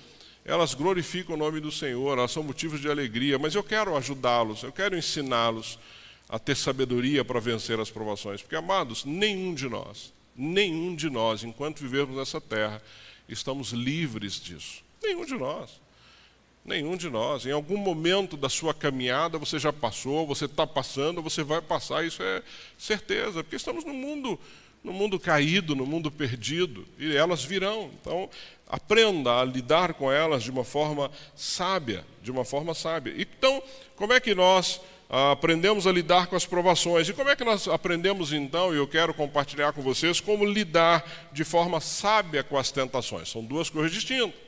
elas 0.44 0.72
glorificam 0.72 1.34
o 1.34 1.38
nome 1.38 1.58
do 1.58 1.72
Senhor, 1.72 2.16
elas 2.16 2.30
são 2.30 2.44
motivos 2.44 2.80
de 2.80 2.88
alegria, 2.88 3.40
mas 3.40 3.56
eu 3.56 3.64
quero 3.64 3.96
ajudá-los, 3.96 4.62
eu 4.62 4.70
quero 4.70 4.96
ensiná-los 4.96 5.76
a 6.28 6.38
ter 6.38 6.56
sabedoria 6.56 7.24
para 7.24 7.40
vencer 7.40 7.80
as 7.80 7.90
provações. 7.90 8.40
Porque, 8.40 8.54
amados, 8.54 9.04
nenhum 9.04 9.52
de 9.52 9.68
nós, 9.68 10.14
nenhum 10.36 10.94
de 10.94 11.10
nós, 11.10 11.42
enquanto 11.42 11.80
vivemos 11.80 12.16
nessa 12.16 12.40
terra, 12.40 12.80
estamos 13.28 13.72
livres 13.72 14.40
disso. 14.40 14.84
Nenhum 15.02 15.24
de 15.24 15.34
nós. 15.34 15.83
Nenhum 16.64 16.96
de 16.96 17.10
nós. 17.10 17.44
Em 17.44 17.52
algum 17.52 17.76
momento 17.76 18.38
da 18.38 18.48
sua 18.48 18.72
caminhada 18.72 19.36
você 19.36 19.58
já 19.58 19.70
passou, 19.70 20.26
você 20.26 20.46
está 20.46 20.66
passando, 20.66 21.20
você 21.20 21.42
vai 21.42 21.60
passar, 21.60 22.06
isso 22.06 22.22
é 22.22 22.42
certeza, 22.78 23.44
porque 23.44 23.56
estamos 23.56 23.84
no 23.84 23.92
mundo, 23.92 24.40
no 24.82 24.90
mundo 24.90 25.20
caído, 25.20 25.76
no 25.76 25.84
mundo 25.84 26.10
perdido, 26.10 26.86
e 26.98 27.14
elas 27.14 27.44
virão. 27.44 27.90
Então, 28.00 28.30
aprenda 28.66 29.40
a 29.40 29.44
lidar 29.44 29.92
com 29.92 30.10
elas 30.10 30.42
de 30.42 30.50
uma 30.50 30.64
forma 30.64 31.10
sábia, 31.36 32.02
de 32.22 32.30
uma 32.30 32.46
forma 32.46 32.72
sábia. 32.72 33.14
Então, 33.18 33.62
como 33.94 34.14
é 34.14 34.20
que 34.20 34.34
nós 34.34 34.80
ah, 35.10 35.32
aprendemos 35.32 35.86
a 35.86 35.92
lidar 35.92 36.28
com 36.28 36.36
as 36.36 36.46
provações? 36.46 37.06
E 37.10 37.12
como 37.12 37.28
é 37.28 37.36
que 37.36 37.44
nós 37.44 37.68
aprendemos 37.68 38.32
então, 38.32 38.72
e 38.72 38.78
eu 38.78 38.88
quero 38.88 39.12
compartilhar 39.12 39.74
com 39.74 39.82
vocês, 39.82 40.18
como 40.18 40.46
lidar 40.46 41.28
de 41.30 41.44
forma 41.44 41.78
sábia 41.78 42.42
com 42.42 42.56
as 42.56 42.70
tentações? 42.70 43.30
São 43.30 43.44
duas 43.44 43.68
coisas 43.68 43.92
distintas. 43.92 44.43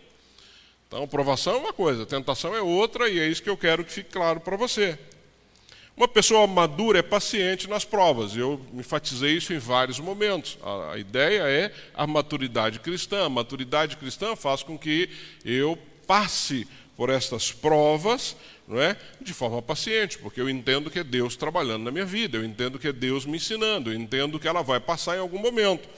Então, 0.89 1.07
provação 1.09 1.55
é 1.55 1.59
uma 1.59 1.73
coisa, 1.73 2.07
tentação 2.07 2.55
é 2.55 2.63
outra, 2.63 3.09
e 3.09 3.19
é 3.19 3.27
isso 3.27 3.43
que 3.43 3.51
eu 3.51 3.57
quero 3.57 3.85
que 3.85 3.93
fique 3.93 4.11
claro 4.11 4.41
para 4.41 4.57
você. 4.57 4.99
Uma 5.97 6.07
pessoa 6.07 6.47
madura 6.47 6.99
é 6.99 7.03
paciente 7.03 7.69
nas 7.69 7.85
provas, 7.85 8.37
eu 8.37 8.61
enfatizei 8.75 9.33
isso 9.33 9.53
em 9.53 9.59
vários 9.59 9.99
momentos. 9.99 10.59
A, 10.63 10.93
a 10.93 10.99
ideia 10.99 11.43
é 11.49 11.73
a 11.95 12.07
maturidade 12.07 12.81
cristã. 12.81 13.25
A 13.25 13.31
maturidade 13.31 13.97
cristã 13.97 14.37
faz 14.37 14.63
com 14.63 14.79
que 14.79 15.09
eu 15.45 15.79
passe 16.07 16.69
por 16.97 17.09
estas 17.09 17.51
provas 17.51 18.37
não 18.69 18.81
é? 18.81 18.97
de 19.21 19.33
forma 19.33 19.63
paciente, 19.63 20.19
porque 20.19 20.41
eu 20.41 20.51
entendo 20.51 20.91
que 20.91 20.99
é 20.99 21.05
Deus 21.05 21.37
trabalhando 21.37 21.85
na 21.85 21.91
minha 21.91 22.05
vida, 22.05 22.37
eu 22.37 22.45
entendo 22.45 22.79
que 22.79 22.89
é 22.89 22.93
Deus 22.93 23.25
me 23.25 23.37
ensinando, 23.37 23.93
eu 23.93 23.99
entendo 23.99 24.39
que 24.39 24.49
ela 24.49 24.63
vai 24.63 24.81
passar 24.81 25.17
em 25.17 25.21
algum 25.21 25.39
momento. 25.39 25.89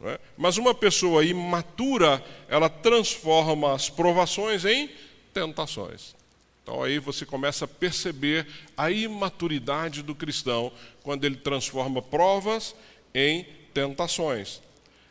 É? 0.00 0.20
Mas 0.36 0.56
uma 0.56 0.72
pessoa 0.74 1.24
imatura, 1.24 2.24
ela 2.48 2.68
transforma 2.68 3.74
as 3.74 3.90
provações 3.90 4.64
em 4.64 4.88
tentações. 5.34 6.14
Então 6.62 6.82
aí 6.82 6.98
você 6.98 7.26
começa 7.26 7.64
a 7.64 7.68
perceber 7.68 8.46
a 8.76 8.90
imaturidade 8.90 10.02
do 10.02 10.14
cristão 10.14 10.70
quando 11.02 11.24
ele 11.24 11.36
transforma 11.36 12.00
provas 12.00 12.76
em 13.12 13.44
tentações. 13.74 14.62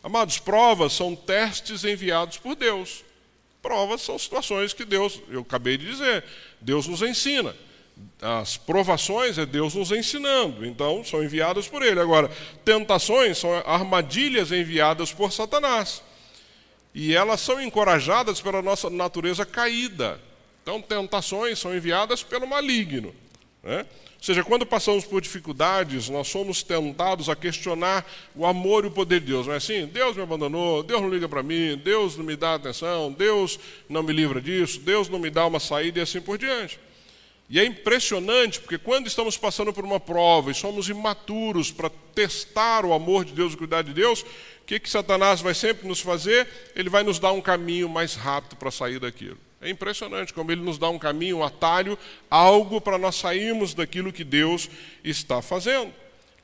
Amados, 0.01 0.39
provas 0.39 0.93
são 0.93 1.15
testes 1.15 1.83
enviados 1.83 2.37
por 2.37 2.55
Deus. 2.55 3.03
Provas 3.61 4.01
são 4.01 4.17
situações 4.17 4.71
que 4.71 4.85
Deus, 4.85 5.19
eu 5.29 5.41
acabei 5.41 5.77
de 5.77 5.85
dizer, 5.85 6.23
Deus 6.61 6.87
nos 6.87 7.01
ensina 7.01 7.53
as 8.21 8.57
provações 8.57 9.37
é 9.37 9.45
Deus 9.45 9.75
nos 9.75 9.91
ensinando, 9.91 10.65
então 10.65 11.03
são 11.03 11.23
enviadas 11.23 11.67
por 11.67 11.83
Ele. 11.83 11.99
Agora, 11.99 12.29
tentações 12.65 13.37
são 13.37 13.51
armadilhas 13.65 14.51
enviadas 14.51 15.13
por 15.13 15.31
Satanás. 15.31 16.01
E 16.93 17.15
elas 17.15 17.41
são 17.41 17.61
encorajadas 17.61 18.41
pela 18.41 18.61
nossa 18.61 18.89
natureza 18.89 19.45
caída. 19.45 20.19
Então, 20.63 20.81
tentações 20.81 21.59
são 21.59 21.75
enviadas 21.75 22.23
pelo 22.23 22.47
maligno. 22.47 23.13
Né? 23.61 23.85
Ou 24.17 24.23
seja, 24.23 24.43
quando 24.43 24.65
passamos 24.65 25.05
por 25.05 25.21
dificuldades, 25.21 26.09
nós 26.09 26.27
somos 26.27 26.63
tentados 26.63 27.29
a 27.29 27.35
questionar 27.35 28.03
o 28.35 28.47
amor 28.47 28.83
e 28.83 28.87
o 28.87 28.91
poder 28.91 29.19
de 29.19 29.27
Deus. 29.27 29.45
Não 29.45 29.53
é 29.53 29.57
assim? 29.57 29.85
Deus 29.85 30.15
me 30.15 30.23
abandonou, 30.23 30.81
Deus 30.81 31.01
não 31.01 31.09
liga 31.09 31.29
para 31.29 31.43
mim, 31.43 31.77
Deus 31.77 32.17
não 32.17 32.25
me 32.25 32.35
dá 32.35 32.55
atenção, 32.55 33.11
Deus 33.11 33.59
não 33.87 34.01
me 34.01 34.11
livra 34.11 34.41
disso, 34.41 34.79
Deus 34.79 35.07
não 35.07 35.19
me 35.19 35.29
dá 35.29 35.45
uma 35.45 35.59
saída 35.59 35.99
e 35.99 36.01
assim 36.01 36.19
por 36.19 36.39
diante. 36.39 36.79
E 37.49 37.59
é 37.59 37.65
impressionante, 37.65 38.59
porque 38.59 38.77
quando 38.77 39.07
estamos 39.07 39.37
passando 39.37 39.71
por 39.71 39.85
uma 39.85 39.99
prova 39.99 40.51
e 40.51 40.53
somos 40.53 40.89
imaturos 40.89 41.71
para 41.71 41.89
testar 42.13 42.83
o 42.83 42.93
amor 42.93 43.23
de 43.23 43.31
Deus 43.31 43.53
e 43.53 43.55
o 43.55 43.57
cuidado 43.57 43.85
de 43.85 43.93
Deus, 43.93 44.21
o 44.21 44.25
que, 44.65 44.79
que 44.79 44.89
Satanás 44.89 45.39
vai 45.39 45.53
sempre 45.53 45.87
nos 45.87 46.01
fazer? 46.01 46.45
Ele 46.75 46.89
vai 46.89 47.03
nos 47.03 47.19
dar 47.19 47.31
um 47.31 47.39
caminho 47.39 47.87
mais 47.87 48.15
rápido 48.15 48.57
para 48.57 48.69
sair 48.69 48.99
daquilo. 48.99 49.37
É 49.61 49.69
impressionante 49.69 50.33
como 50.33 50.51
ele 50.51 50.61
nos 50.61 50.77
dá 50.77 50.89
um 50.89 50.99
caminho, 50.99 51.37
um 51.37 51.43
atalho, 51.43 51.97
algo 52.29 52.81
para 52.81 52.97
nós 52.97 53.15
sairmos 53.15 53.73
daquilo 53.73 54.11
que 54.11 54.25
Deus 54.25 54.69
está 55.03 55.41
fazendo. 55.41 55.93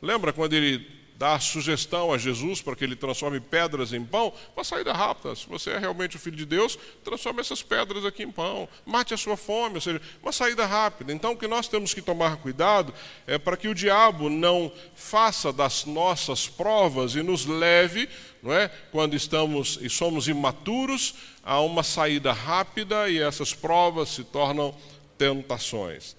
Lembra 0.01 0.31
quando 0.31 0.53
ele 0.53 1.02
dá 1.23 1.35
a 1.35 1.39
sugestão 1.39 2.11
a 2.11 2.17
Jesus 2.17 2.61
para 2.61 2.75
que 2.75 2.83
ele 2.83 2.97
transforme 2.97 3.39
pedras 3.39 3.93
em 3.93 4.03
pão, 4.03 4.33
uma 4.53 4.63
saída 4.65 4.91
rápida. 4.91 5.33
Se 5.33 5.47
você 5.47 5.69
é 5.69 5.77
realmente 5.77 6.17
o 6.17 6.19
filho 6.19 6.35
de 6.35 6.45
Deus, 6.45 6.77
transforme 7.01 7.39
essas 7.39 7.63
pedras 7.63 8.03
aqui 8.03 8.23
em 8.23 8.31
pão. 8.31 8.67
Mate 8.85 9.13
a 9.13 9.17
sua 9.17 9.37
fome, 9.37 9.75
ou 9.75 9.81
seja, 9.81 10.01
uma 10.21 10.33
saída 10.33 10.65
rápida. 10.65 11.13
Então, 11.13 11.31
o 11.31 11.37
que 11.37 11.47
nós 11.47 11.69
temos 11.69 11.93
que 11.93 12.01
tomar 12.01 12.35
cuidado 12.35 12.93
é 13.25 13.37
para 13.37 13.55
que 13.55 13.69
o 13.69 13.73
diabo 13.73 14.29
não 14.29 14.69
faça 14.95 15.53
das 15.53 15.85
nossas 15.85 16.49
provas 16.49 17.15
e 17.15 17.23
nos 17.23 17.45
leve, 17.45 18.09
não 18.41 18.51
é, 18.51 18.67
quando 18.91 19.15
estamos 19.15 19.79
e 19.81 19.89
somos 19.89 20.27
imaturos, 20.27 21.15
a 21.41 21.61
uma 21.61 21.83
saída 21.83 22.33
rápida 22.33 23.07
e 23.07 23.17
essas 23.17 23.53
provas 23.53 24.09
se 24.09 24.25
tornam 24.25 24.75
tentações. 25.17 26.17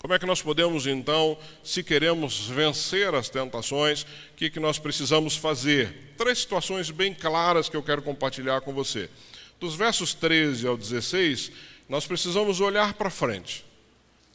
Como 0.00 0.14
é 0.14 0.18
que 0.18 0.26
nós 0.26 0.40
podemos, 0.40 0.86
então, 0.86 1.36
se 1.62 1.82
queremos 1.82 2.46
vencer 2.46 3.12
as 3.14 3.28
tentações, 3.28 4.02
o 4.02 4.06
que, 4.36 4.48
que 4.48 4.60
nós 4.60 4.78
precisamos 4.78 5.36
fazer? 5.36 6.14
Três 6.16 6.38
situações 6.38 6.90
bem 6.90 7.12
claras 7.12 7.68
que 7.68 7.76
eu 7.76 7.82
quero 7.82 8.00
compartilhar 8.00 8.60
com 8.60 8.72
você. 8.72 9.10
Dos 9.58 9.74
versos 9.74 10.14
13 10.14 10.68
ao 10.68 10.76
16, 10.76 11.50
nós 11.88 12.06
precisamos 12.06 12.60
olhar 12.60 12.94
para 12.94 13.10
frente. 13.10 13.64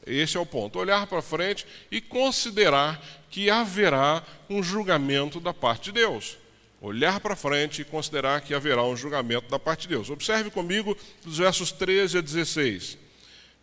Esse 0.06 0.36
é 0.36 0.40
o 0.40 0.44
ponto. 0.44 0.78
Olhar 0.78 1.06
para 1.06 1.22
frente 1.22 1.66
e 1.90 1.98
considerar 1.98 3.02
que 3.30 3.48
haverá 3.48 4.22
um 4.50 4.62
julgamento 4.62 5.40
da 5.40 5.54
parte 5.54 5.84
de 5.84 5.92
Deus. 5.92 6.36
Olhar 6.78 7.18
para 7.20 7.34
frente 7.34 7.80
e 7.80 7.84
considerar 7.86 8.42
que 8.42 8.52
haverá 8.52 8.84
um 8.84 8.94
julgamento 8.94 9.48
da 9.48 9.58
parte 9.58 9.82
de 9.82 9.88
Deus. 9.88 10.10
Observe 10.10 10.50
comigo 10.50 10.94
dos 11.24 11.38
versos 11.38 11.72
13 11.72 12.18
a 12.18 12.20
16. 12.20 13.03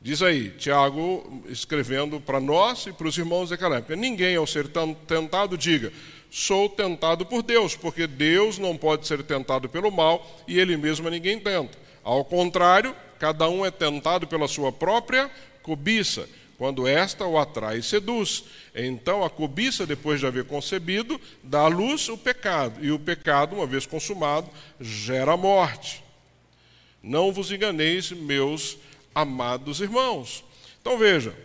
Diz 0.04 0.24
aí, 0.24 0.50
Tiago, 0.58 1.44
escrevendo 1.48 2.20
para 2.20 2.40
nós 2.40 2.88
e 2.88 2.92
para 2.92 3.08
os 3.08 3.16
irmãos 3.16 3.50
de 3.50 3.58
Calâmbia: 3.58 3.96
ninguém, 3.96 4.36
ao 4.36 4.48
ser 4.48 4.68
tentado, 5.08 5.56
diga, 5.56 5.94
sou 6.32 6.68
tentado 6.68 7.24
por 7.24 7.44
Deus, 7.44 7.76
porque 7.76 8.08
Deus 8.08 8.58
não 8.58 8.76
pode 8.76 9.06
ser 9.06 9.22
tentado 9.22 9.70
pelo 9.70 9.92
mal 9.92 10.44
e 10.48 10.60
ele 10.60 10.76
mesmo 10.76 11.08
ninguém 11.08 11.40
tenta. 11.40 11.78
Ao 12.04 12.26
contrário, 12.26 12.96
cada 13.20 13.48
um 13.48 13.64
é 13.64 13.70
tentado 13.70 14.26
pela 14.26 14.48
sua 14.48 14.72
própria 14.72 15.30
cobiça, 15.62 16.28
quando 16.58 16.88
esta 16.88 17.28
o 17.28 17.38
atrai 17.38 17.78
e 17.78 17.84
seduz. 17.84 18.46
Então 18.74 19.24
a 19.24 19.30
cobiça, 19.30 19.86
depois 19.86 20.20
de 20.20 20.26
haver 20.26 20.46
concebido, 20.46 21.22
dá 21.44 21.62
à 21.62 21.68
luz 21.68 22.10
o 22.10 22.18
pecado, 22.18 22.84
e 22.84 22.92
o 22.92 22.98
pecado, 22.98 23.56
uma 23.56 23.68
vez 23.68 23.86
consumado, 23.86 24.50
gera 24.80 25.38
morte. 25.38 26.04
Não 27.04 27.32
vos 27.32 27.52
enganeis, 27.52 28.12
meus 28.12 28.80
amados 29.14 29.82
irmãos. 29.82 30.44
Então 30.82 30.98
veja, 30.98 31.36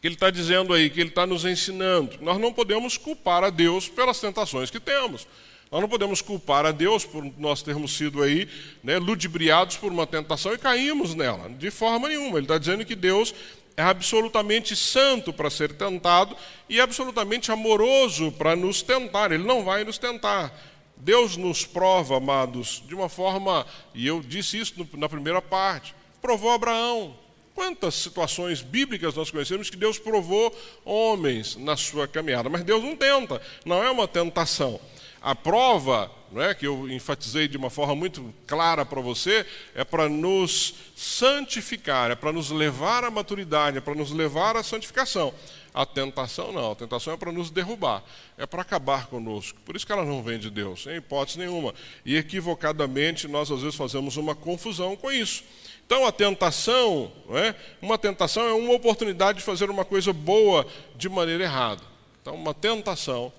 que 0.00 0.08
ele 0.08 0.14
está 0.14 0.28
dizendo 0.28 0.74
aí, 0.74 0.90
que 0.90 1.00
ele 1.00 1.08
está 1.08 1.26
nos 1.26 1.44
ensinando. 1.44 2.18
Nós 2.20 2.38
não 2.38 2.52
podemos 2.52 2.98
culpar 2.98 3.42
a 3.42 3.50
Deus 3.50 3.88
pelas 3.88 4.20
tentações 4.20 4.70
que 4.70 4.78
temos. 4.78 5.26
Nós 5.70 5.80
não 5.80 5.88
podemos 5.88 6.20
culpar 6.20 6.66
a 6.66 6.72
Deus 6.72 7.04
por 7.04 7.24
nós 7.38 7.62
termos 7.62 7.96
sido 7.96 8.22
aí 8.22 8.48
né, 8.82 8.98
ludibriados 8.98 9.76
por 9.76 9.90
uma 9.90 10.06
tentação 10.06 10.52
e 10.52 10.58
caímos 10.58 11.14
nela. 11.14 11.48
De 11.48 11.70
forma 11.70 12.08
nenhuma. 12.08 12.36
Ele 12.36 12.44
está 12.44 12.58
dizendo 12.58 12.84
que 12.84 12.94
Deus 12.94 13.34
é 13.76 13.82
absolutamente 13.82 14.76
santo 14.76 15.32
para 15.32 15.50
ser 15.50 15.72
tentado 15.72 16.36
e 16.68 16.80
absolutamente 16.80 17.50
amoroso 17.50 18.30
para 18.32 18.54
nos 18.54 18.82
tentar. 18.82 19.32
Ele 19.32 19.44
não 19.44 19.64
vai 19.64 19.84
nos 19.84 19.98
tentar. 19.98 20.52
Deus 20.96 21.36
nos 21.36 21.64
prova, 21.64 22.18
amados, 22.18 22.82
de 22.86 22.94
uma 22.94 23.08
forma, 23.08 23.66
e 23.94 24.06
eu 24.06 24.20
disse 24.20 24.58
isso 24.58 24.88
na 24.96 25.08
primeira 25.08 25.42
parte, 25.42 25.94
provou 26.24 26.52
Abraão. 26.52 27.14
Quantas 27.54 27.94
situações 27.96 28.62
bíblicas 28.62 29.14
nós 29.14 29.30
conhecemos 29.30 29.68
que 29.68 29.76
Deus 29.76 29.98
provou 29.98 30.56
homens 30.82 31.54
na 31.54 31.76
sua 31.76 32.08
caminhada, 32.08 32.48
mas 32.48 32.64
Deus 32.64 32.82
não 32.82 32.96
tenta, 32.96 33.42
não 33.62 33.84
é 33.84 33.90
uma 33.90 34.08
tentação. 34.08 34.80
A 35.20 35.34
prova, 35.34 36.10
não 36.32 36.40
é, 36.40 36.54
que 36.54 36.66
eu 36.66 36.88
enfatizei 36.90 37.46
de 37.46 37.58
uma 37.58 37.68
forma 37.68 37.94
muito 37.94 38.34
clara 38.46 38.86
para 38.86 39.02
você, 39.02 39.44
é 39.74 39.84
para 39.84 40.08
nos 40.08 40.74
santificar, 40.96 42.10
é 42.10 42.14
para 42.14 42.32
nos 42.32 42.50
levar 42.50 43.04
à 43.04 43.10
maturidade, 43.10 43.76
é 43.76 43.80
para 43.82 43.94
nos 43.94 44.10
levar 44.10 44.56
à 44.56 44.62
santificação. 44.62 45.34
A 45.74 45.84
tentação 45.84 46.52
não, 46.52 46.72
a 46.72 46.74
tentação 46.74 47.12
é 47.12 47.16
para 47.18 47.32
nos 47.32 47.50
derrubar, 47.50 48.02
é 48.38 48.46
para 48.46 48.62
acabar 48.62 49.08
conosco. 49.08 49.60
Por 49.62 49.76
isso 49.76 49.84
que 49.84 49.92
ela 49.92 50.04
não 50.06 50.22
vem 50.22 50.38
de 50.38 50.48
Deus, 50.48 50.86
em 50.86 50.96
hipótese 50.96 51.38
nenhuma. 51.38 51.74
E 52.02 52.16
equivocadamente 52.16 53.28
nós 53.28 53.50
às 53.50 53.60
vezes 53.60 53.76
fazemos 53.76 54.16
uma 54.16 54.34
confusão 54.34 54.96
com 54.96 55.12
isso. 55.12 55.44
Então 55.86 56.06
a 56.06 56.12
tentação, 56.12 57.12
é? 57.30 57.54
uma 57.80 57.98
tentação 57.98 58.46
é 58.48 58.52
uma 58.52 58.72
oportunidade 58.72 59.38
de 59.38 59.44
fazer 59.44 59.68
uma 59.68 59.84
coisa 59.84 60.12
boa 60.12 60.66
de 60.96 61.08
maneira 61.08 61.44
errada. 61.44 61.82
Então 62.22 62.34
uma 62.34 62.54
tentação 62.54 63.32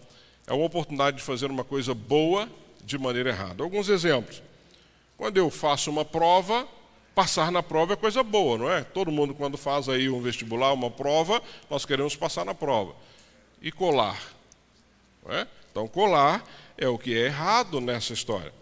é 0.46 0.54
uma 0.54 0.66
oportunidade 0.66 1.18
de 1.18 1.24
fazer 1.24 1.50
uma 1.50 1.64
coisa 1.64 1.94
boa 1.94 2.48
de 2.84 2.98
maneira 2.98 3.30
errada. 3.30 3.64
Alguns 3.64 3.90
exemplos. 3.90 4.44
Quando 5.18 5.38
eu 5.38 5.50
faço 5.50 5.90
uma 5.90 6.06
prova, 6.06 6.68
passar 7.16 7.52
na 7.52 7.64
prova 7.64 7.94
é 7.94 7.96
coisa 7.96 8.22
boa, 8.22 8.58
não 8.58 8.72
é? 8.72 8.84
Todo 8.84 9.12
mundo 9.12 9.34
quando 9.34 9.58
faz 9.58 9.90
aí 9.90 10.08
um 10.10 10.22
vestibular, 10.22 10.74
uma 10.74 10.92
prova, 10.92 11.42
nós 11.70 11.86
queremos 11.86 12.16
passar 12.16 12.46
na 12.46 12.54
prova. 12.54 12.94
E 13.62 13.72
colar. 13.72 14.22
É? 15.28 15.48
Então 15.72 15.88
colar 15.88 16.44
é 16.78 16.88
o 16.88 16.98
que 16.98 17.18
é 17.18 17.26
errado 17.26 17.82
nessa 17.82 18.14
história. 18.14 18.54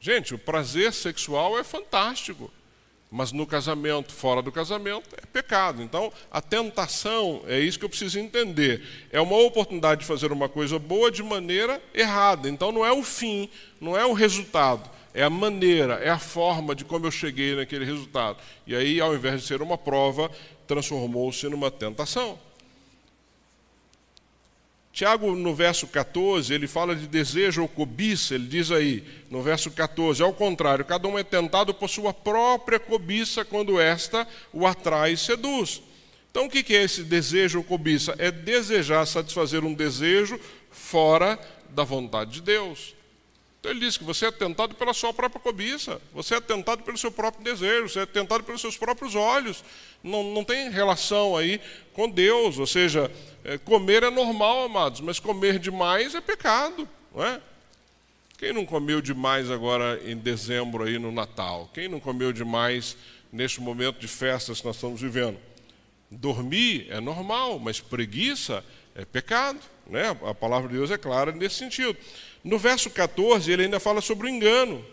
Gente, 0.00 0.34
o 0.34 0.38
prazer 0.38 0.94
sexual 0.94 1.58
é 1.58 1.64
fantástico. 1.64 2.50
Mas 3.10 3.32
no 3.32 3.44
casamento, 3.44 4.12
fora 4.12 4.40
do 4.40 4.52
casamento, 4.52 5.08
é 5.20 5.26
pecado. 5.26 5.82
Então, 5.82 6.12
a 6.30 6.40
tentação, 6.40 7.42
é 7.46 7.58
isso 7.58 7.76
que 7.78 7.84
eu 7.84 7.88
preciso 7.88 8.20
entender. 8.20 8.82
É 9.10 9.20
uma 9.20 9.36
oportunidade 9.38 10.02
de 10.02 10.06
fazer 10.06 10.30
uma 10.30 10.48
coisa 10.48 10.78
boa 10.78 11.10
de 11.10 11.22
maneira 11.22 11.82
errada. 11.92 12.48
Então, 12.48 12.70
não 12.70 12.86
é 12.86 12.92
o 12.92 13.02
fim, 13.02 13.50
não 13.80 13.96
é 13.98 14.06
o 14.06 14.12
resultado. 14.12 14.88
É 15.12 15.24
a 15.24 15.30
maneira, 15.30 15.94
é 15.94 16.08
a 16.08 16.20
forma 16.20 16.72
de 16.72 16.84
como 16.84 17.04
eu 17.04 17.10
cheguei 17.10 17.56
naquele 17.56 17.84
resultado. 17.84 18.38
E 18.64 18.76
aí, 18.76 19.00
ao 19.00 19.12
invés 19.12 19.40
de 19.40 19.46
ser 19.48 19.60
uma 19.60 19.76
prova, 19.76 20.30
transformou-se 20.68 21.48
numa 21.48 21.68
tentação. 21.68 22.38
Tiago, 25.00 25.34
no 25.34 25.54
verso 25.54 25.86
14, 25.86 26.52
ele 26.52 26.66
fala 26.66 26.94
de 26.94 27.06
desejo 27.06 27.62
ou 27.62 27.68
cobiça, 27.68 28.34
ele 28.34 28.46
diz 28.46 28.70
aí, 28.70 29.02
no 29.30 29.40
verso 29.40 29.70
14, 29.70 30.22
ao 30.22 30.30
contrário, 30.30 30.84
cada 30.84 31.08
um 31.08 31.18
é 31.18 31.24
tentado 31.24 31.72
por 31.72 31.88
sua 31.88 32.12
própria 32.12 32.78
cobiça 32.78 33.42
quando 33.42 33.80
esta 33.80 34.28
o 34.52 34.66
atrai 34.66 35.12
e 35.12 35.16
seduz. 35.16 35.80
Então, 36.30 36.44
o 36.44 36.50
que 36.50 36.76
é 36.76 36.82
esse 36.82 37.02
desejo 37.02 37.60
ou 37.60 37.64
cobiça? 37.64 38.14
É 38.18 38.30
desejar 38.30 39.06
satisfazer 39.06 39.64
um 39.64 39.72
desejo 39.72 40.38
fora 40.70 41.40
da 41.70 41.82
vontade 41.82 42.32
de 42.32 42.42
Deus. 42.42 42.94
Então 43.60 43.70
ele 43.72 43.80
diz 43.80 43.98
que 43.98 44.04
você 44.04 44.26
é 44.26 44.30
tentado 44.30 44.74
pela 44.74 44.94
sua 44.94 45.12
própria 45.12 45.38
cobiça, 45.38 46.00
você 46.14 46.34
é 46.34 46.40
tentado 46.40 46.82
pelo 46.82 46.96
seu 46.96 47.12
próprio 47.12 47.44
desejo, 47.44 47.90
você 47.90 48.00
é 48.00 48.06
tentado 48.06 48.42
pelos 48.42 48.62
seus 48.62 48.78
próprios 48.78 49.14
olhos. 49.14 49.62
Não, 50.02 50.24
não 50.32 50.42
tem 50.42 50.70
relação 50.70 51.36
aí 51.36 51.60
com 51.92 52.08
Deus. 52.08 52.58
Ou 52.58 52.66
seja, 52.66 53.12
é, 53.44 53.58
comer 53.58 54.02
é 54.02 54.10
normal, 54.10 54.64
amados, 54.64 55.02
mas 55.02 55.20
comer 55.20 55.58
demais 55.58 56.14
é 56.14 56.22
pecado, 56.22 56.88
não 57.14 57.22
é? 57.22 57.38
Quem 58.38 58.54
não 58.54 58.64
comeu 58.64 59.02
demais 59.02 59.50
agora 59.50 60.00
em 60.06 60.16
dezembro 60.16 60.84
aí 60.84 60.98
no 60.98 61.12
Natal? 61.12 61.68
Quem 61.74 61.86
não 61.86 62.00
comeu 62.00 62.32
demais 62.32 62.96
neste 63.30 63.60
momento 63.60 63.98
de 63.98 64.08
festas 64.08 64.60
que 64.60 64.66
nós 64.66 64.76
estamos 64.76 64.98
vivendo? 64.98 65.38
Dormir 66.10 66.86
é 66.88 66.98
normal, 66.98 67.58
mas 67.58 67.78
preguiça 67.78 68.64
é 68.94 69.04
pecado. 69.04 69.60
Né? 69.86 70.16
A 70.24 70.34
palavra 70.34 70.70
de 70.70 70.76
Deus 70.76 70.90
é 70.90 70.96
clara 70.96 71.32
nesse 71.32 71.56
sentido. 71.56 71.98
No 72.42 72.58
verso 72.58 72.90
14, 72.90 73.50
ele 73.50 73.64
ainda 73.64 73.78
fala 73.78 74.00
sobre 74.00 74.26
o 74.26 74.30
engano. 74.30 74.84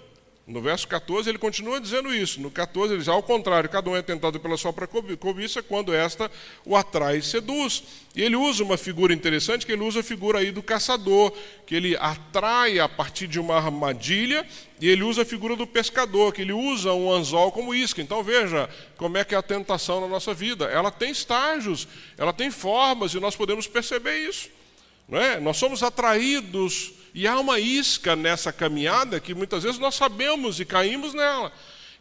No 0.47 0.61
verso 0.61 0.87
14, 0.87 1.27
ele 1.27 1.37
continua 1.37 1.77
dizendo 1.77 2.13
isso. 2.15 2.39
No 2.39 2.49
14, 2.49 2.93
ele 2.93 2.99
diz: 2.99 3.09
ao 3.09 3.21
contrário, 3.21 3.69
cada 3.69 3.89
um 3.89 3.97
é 3.97 4.01
tentado 4.01 4.39
pela 4.39 4.55
sua 4.55 4.71
própria 4.71 5.17
cobiça 5.17 5.61
quando 5.61 5.93
esta 5.93 6.31
o 6.63 6.73
atrai 6.73 7.17
e 7.17 7.21
seduz. 7.21 7.83
E 8.15 8.23
ele 8.23 8.37
usa 8.37 8.63
uma 8.63 8.77
figura 8.77 9.13
interessante, 9.13 9.65
que 9.65 9.73
ele 9.73 9.83
usa 9.83 9.99
a 9.99 10.03
figura 10.03 10.39
aí 10.39 10.49
do 10.49 10.63
caçador, 10.63 11.33
que 11.65 11.75
ele 11.75 11.97
atrai 11.97 12.79
a 12.79 12.87
partir 12.87 13.27
de 13.27 13.41
uma 13.41 13.57
armadilha, 13.57 14.47
e 14.79 14.87
ele 14.87 15.03
usa 15.03 15.23
a 15.23 15.25
figura 15.25 15.53
do 15.53 15.67
pescador, 15.67 16.33
que 16.33 16.43
ele 16.43 16.53
usa 16.53 16.93
um 16.93 17.11
anzol 17.11 17.51
como 17.51 17.75
isca. 17.75 18.01
Então 18.01 18.23
veja 18.23 18.69
como 18.95 19.17
é 19.17 19.25
que 19.25 19.35
é 19.35 19.37
a 19.37 19.43
tentação 19.43 19.99
na 19.99 20.07
nossa 20.07 20.33
vida. 20.33 20.63
Ela 20.67 20.91
tem 20.91 21.11
estágios, 21.11 21.89
ela 22.17 22.31
tem 22.31 22.49
formas, 22.49 23.13
e 23.13 23.19
nós 23.19 23.35
podemos 23.35 23.67
perceber 23.67 24.17
isso. 24.19 24.49
Não 25.09 25.19
é? 25.19 25.41
Nós 25.41 25.57
somos 25.57 25.83
atraídos 25.83 26.93
e 27.17 27.25
há 27.25 27.39
uma 27.39 27.59
isca 27.59 28.15
nessa 28.15 28.53
caminhada 28.53 29.19
que 29.19 29.33
muitas 29.33 29.63
vezes 29.63 29.79
nós 29.79 29.95
sabemos 29.95 30.59
e 30.59 30.65
caímos 30.65 31.15
nela. 31.15 31.51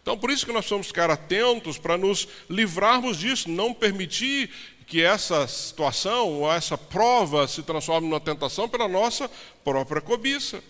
Então, 0.02 0.18
por 0.18 0.30
isso 0.30 0.44
que 0.44 0.52
nós 0.52 0.60
precisamos 0.60 0.88
ficar 0.88 1.10
atentos 1.10 1.78
para 1.78 1.96
nos 1.96 2.28
livrarmos 2.50 3.16
disso, 3.16 3.48
não 3.48 3.72
permitir 3.72 4.50
que 4.86 5.02
essa 5.02 5.48
situação 5.48 6.42
ou 6.42 6.52
essa 6.52 6.76
prova 6.76 7.48
se 7.48 7.62
transforme 7.62 8.06
numa 8.06 8.20
tentação 8.20 8.68
pela 8.68 8.86
nossa 8.86 9.30
própria 9.64 10.02
cobiça. 10.02 10.62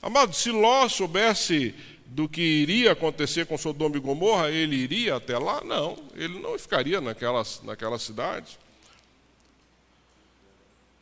Amado, 0.00 0.36
se 0.36 0.52
Ló 0.52 0.88
soubesse 0.88 1.74
do 2.06 2.28
que 2.28 2.40
iria 2.40 2.92
acontecer 2.92 3.44
com 3.46 3.58
Sodoma 3.58 3.96
e 3.96 4.00
Gomorra, 4.00 4.52
ele 4.52 4.76
iria 4.76 5.16
até 5.16 5.36
lá? 5.36 5.64
Não, 5.64 5.98
ele 6.14 6.38
não 6.38 6.56
ficaria 6.56 7.00
naquelas, 7.00 7.60
naquela 7.64 7.98
cidade. 7.98 8.56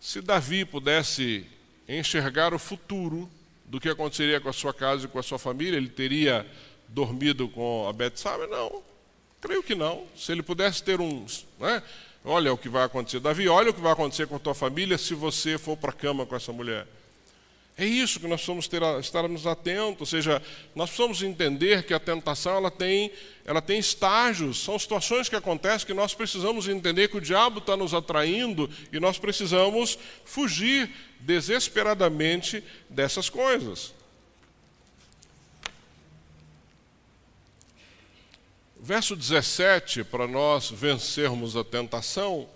Se 0.00 0.22
Davi 0.22 0.64
pudesse 0.64 1.54
enxergar 1.88 2.52
o 2.54 2.58
futuro 2.58 3.30
do 3.64 3.80
que 3.80 3.88
aconteceria 3.88 4.40
com 4.40 4.48
a 4.48 4.52
sua 4.52 4.72
casa 4.72 5.06
e 5.06 5.08
com 5.08 5.18
a 5.18 5.22
sua 5.22 5.38
família, 5.38 5.76
ele 5.76 5.88
teria 5.88 6.46
dormido 6.88 7.48
com 7.48 7.88
a 7.88 7.92
Betsabe? 7.92 8.46
Não, 8.46 8.82
creio 9.40 9.62
que 9.62 9.74
não. 9.74 10.04
Se 10.16 10.32
ele 10.32 10.42
pudesse 10.42 10.82
ter 10.82 11.00
um, 11.00 11.26
né? 11.58 11.82
olha 12.24 12.52
o 12.52 12.58
que 12.58 12.68
vai 12.68 12.84
acontecer. 12.84 13.20
Davi, 13.20 13.48
olha 13.48 13.70
o 13.70 13.74
que 13.74 13.80
vai 13.80 13.92
acontecer 13.92 14.26
com 14.26 14.36
a 14.36 14.38
tua 14.38 14.54
família 14.54 14.98
se 14.98 15.14
você 15.14 15.56
for 15.56 15.76
para 15.76 15.90
a 15.90 15.94
cama 15.94 16.26
com 16.26 16.34
essa 16.34 16.52
mulher. 16.52 16.86
É 17.78 17.84
isso 17.84 18.18
que 18.18 18.26
nós 18.26 18.40
precisamos 18.40 18.66
ter, 18.66 18.82
estarmos 19.00 19.46
atentos, 19.46 20.00
ou 20.00 20.06
seja, 20.06 20.42
nós 20.74 20.88
precisamos 20.88 21.22
entender 21.22 21.84
que 21.84 21.92
a 21.92 22.00
tentação 22.00 22.56
ela 22.56 22.70
tem, 22.70 23.12
ela 23.44 23.60
tem 23.60 23.78
estágios, 23.78 24.64
são 24.64 24.78
situações 24.78 25.28
que 25.28 25.36
acontecem 25.36 25.86
que 25.86 25.92
nós 25.92 26.14
precisamos 26.14 26.68
entender 26.68 27.08
que 27.08 27.18
o 27.18 27.20
diabo 27.20 27.58
está 27.58 27.76
nos 27.76 27.92
atraindo 27.92 28.70
e 28.90 28.98
nós 28.98 29.18
precisamos 29.18 29.98
fugir 30.24 30.90
desesperadamente 31.20 32.64
dessas 32.88 33.28
coisas. 33.28 33.92
Verso 38.80 39.14
17, 39.14 40.02
para 40.04 40.26
nós 40.26 40.70
vencermos 40.70 41.56
a 41.56 41.64
tentação, 41.64 42.48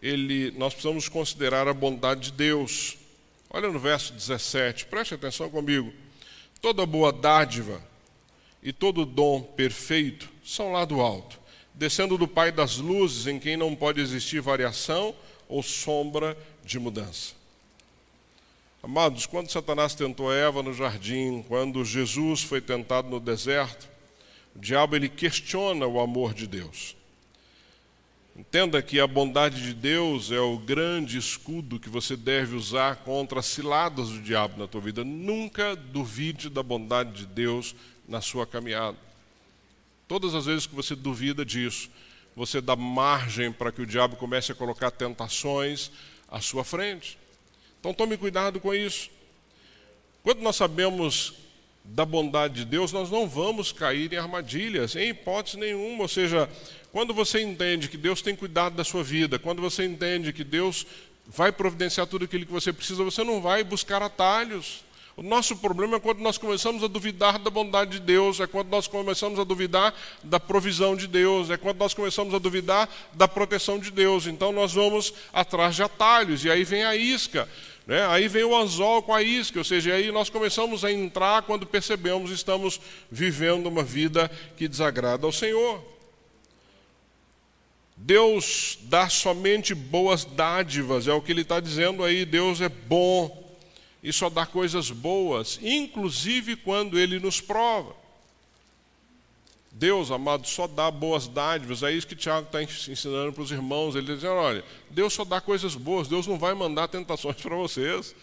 ele, 0.00 0.52
nós 0.52 0.74
precisamos 0.74 1.08
considerar 1.08 1.66
a 1.66 1.74
bondade 1.74 2.30
de 2.30 2.32
Deus. 2.32 2.98
Olha 3.54 3.70
no 3.70 3.78
verso 3.78 4.12
17, 4.12 4.86
preste 4.86 5.14
atenção 5.14 5.48
comigo. 5.48 5.92
Toda 6.60 6.84
boa 6.84 7.12
dádiva 7.12 7.80
e 8.60 8.72
todo 8.72 9.06
dom 9.06 9.40
perfeito 9.40 10.28
são 10.44 10.72
lá 10.72 10.84
do 10.84 11.00
alto, 11.00 11.38
descendo 11.72 12.18
do 12.18 12.26
Pai 12.26 12.50
das 12.50 12.78
luzes, 12.78 13.28
em 13.28 13.38
quem 13.38 13.56
não 13.56 13.72
pode 13.76 14.00
existir 14.00 14.40
variação 14.40 15.14
ou 15.48 15.62
sombra 15.62 16.36
de 16.64 16.80
mudança. 16.80 17.34
Amados, 18.82 19.24
quando 19.24 19.52
Satanás 19.52 19.94
tentou 19.94 20.34
Eva 20.34 20.60
no 20.60 20.74
jardim, 20.74 21.44
quando 21.46 21.84
Jesus 21.84 22.42
foi 22.42 22.60
tentado 22.60 23.08
no 23.08 23.20
deserto, 23.20 23.88
o 24.56 24.58
diabo 24.58 24.96
ele 24.96 25.08
questiona 25.08 25.86
o 25.86 26.00
amor 26.00 26.34
de 26.34 26.48
Deus. 26.48 26.96
Entenda 28.36 28.82
que 28.82 28.98
a 28.98 29.06
bondade 29.06 29.62
de 29.62 29.72
Deus 29.72 30.32
é 30.32 30.40
o 30.40 30.58
grande 30.58 31.16
escudo 31.16 31.78
que 31.78 31.88
você 31.88 32.16
deve 32.16 32.56
usar 32.56 32.96
contra 32.96 33.38
as 33.38 33.46
ciladas 33.46 34.08
do 34.08 34.20
diabo 34.20 34.58
na 34.58 34.66
tua 34.66 34.80
vida. 34.80 35.04
Nunca 35.04 35.76
duvide 35.76 36.50
da 36.50 36.60
bondade 36.60 37.12
de 37.12 37.26
Deus 37.26 37.76
na 38.08 38.20
sua 38.20 38.44
caminhada. 38.44 38.98
Todas 40.08 40.34
as 40.34 40.46
vezes 40.46 40.66
que 40.66 40.74
você 40.74 40.96
duvida 40.96 41.44
disso, 41.44 41.88
você 42.34 42.60
dá 42.60 42.74
margem 42.74 43.52
para 43.52 43.70
que 43.70 43.82
o 43.82 43.86
diabo 43.86 44.16
comece 44.16 44.50
a 44.50 44.54
colocar 44.54 44.90
tentações 44.90 45.92
à 46.28 46.40
sua 46.40 46.64
frente. 46.64 47.16
Então 47.78 47.94
tome 47.94 48.16
cuidado 48.16 48.58
com 48.58 48.74
isso. 48.74 49.10
Quando 50.24 50.40
nós 50.40 50.56
sabemos 50.56 51.34
da 51.84 52.04
bondade 52.04 52.54
de 52.54 52.64
Deus, 52.64 52.92
nós 52.92 53.10
não 53.10 53.28
vamos 53.28 53.70
cair 53.70 54.12
em 54.12 54.16
armadilhas, 54.16 54.96
em 54.96 55.10
hipótese 55.10 55.58
nenhuma. 55.58 56.02
Ou 56.02 56.08
seja, 56.08 56.48
quando 56.90 57.12
você 57.12 57.42
entende 57.42 57.88
que 57.88 57.98
Deus 57.98 58.22
tem 58.22 58.34
cuidado 58.34 58.74
da 58.74 58.84
sua 58.84 59.04
vida, 59.04 59.38
quando 59.38 59.60
você 59.60 59.84
entende 59.84 60.32
que 60.32 60.42
Deus 60.42 60.86
vai 61.26 61.52
providenciar 61.52 62.06
tudo 62.06 62.24
aquilo 62.24 62.46
que 62.46 62.52
você 62.52 62.72
precisa, 62.72 63.04
você 63.04 63.22
não 63.22 63.40
vai 63.40 63.62
buscar 63.62 64.02
atalhos. 64.02 64.82
O 65.16 65.22
nosso 65.22 65.56
problema 65.56 65.96
é 65.96 66.00
quando 66.00 66.18
nós 66.18 66.36
começamos 66.36 66.82
a 66.82 66.88
duvidar 66.88 67.38
da 67.38 67.48
bondade 67.48 67.92
de 67.92 68.00
Deus, 68.00 68.40
é 68.40 68.48
quando 68.48 68.68
nós 68.68 68.88
começamos 68.88 69.38
a 69.38 69.44
duvidar 69.44 69.94
da 70.24 70.40
provisão 70.40 70.96
de 70.96 71.06
Deus, 71.06 71.50
é 71.50 71.56
quando 71.56 71.78
nós 71.78 71.94
começamos 71.94 72.34
a 72.34 72.38
duvidar 72.38 72.88
da 73.12 73.28
proteção 73.28 73.78
de 73.78 73.92
Deus. 73.92 74.26
Então 74.26 74.50
nós 74.50 74.72
vamos 74.72 75.14
atrás 75.32 75.76
de 75.76 75.84
atalhos, 75.84 76.44
e 76.44 76.50
aí 76.50 76.64
vem 76.64 76.82
a 76.82 76.96
isca. 76.96 77.48
Né? 77.86 78.06
Aí 78.06 78.28
vem 78.28 78.44
o 78.44 78.56
anzol 78.56 79.02
com 79.02 79.12
a 79.12 79.22
isca, 79.22 79.58
ou 79.58 79.64
seja, 79.64 79.92
aí 79.94 80.10
nós 80.10 80.30
começamos 80.30 80.84
a 80.84 80.92
entrar 80.92 81.42
quando 81.42 81.66
percebemos 81.66 82.30
estamos 82.30 82.80
vivendo 83.10 83.66
uma 83.66 83.82
vida 83.82 84.30
que 84.56 84.66
desagrada 84.66 85.26
ao 85.26 85.32
Senhor. 85.32 85.84
Deus 87.96 88.78
dá 88.82 89.08
somente 89.08 89.74
boas 89.74 90.24
dádivas, 90.24 91.06
é 91.06 91.12
o 91.12 91.20
que 91.20 91.30
ele 91.30 91.42
está 91.42 91.60
dizendo 91.60 92.02
aí. 92.02 92.24
Deus 92.24 92.60
é 92.60 92.68
bom 92.68 93.56
e 94.02 94.12
só 94.12 94.28
dá 94.28 94.44
coisas 94.44 94.90
boas, 94.90 95.58
inclusive 95.62 96.56
quando 96.56 96.98
ele 96.98 97.18
nos 97.20 97.40
prova. 97.40 98.03
Deus, 99.76 100.12
amado, 100.12 100.46
só 100.46 100.68
dá 100.68 100.88
boas 100.88 101.26
dádivas. 101.26 101.82
É 101.82 101.90
isso 101.90 102.06
que 102.06 102.14
Tiago 102.14 102.46
está 102.46 102.62
ensinando 102.62 103.32
para 103.32 103.42
os 103.42 103.50
irmãos. 103.50 103.96
Ele 103.96 104.04
está 104.04 104.14
dizendo: 104.14 104.34
olha, 104.34 104.64
Deus 104.88 105.12
só 105.12 105.24
dá 105.24 105.40
coisas 105.40 105.74
boas, 105.74 106.06
Deus 106.06 106.28
não 106.28 106.38
vai 106.38 106.54
mandar 106.54 106.86
tentações 106.86 107.36
para 107.42 107.56
vocês. 107.56 108.14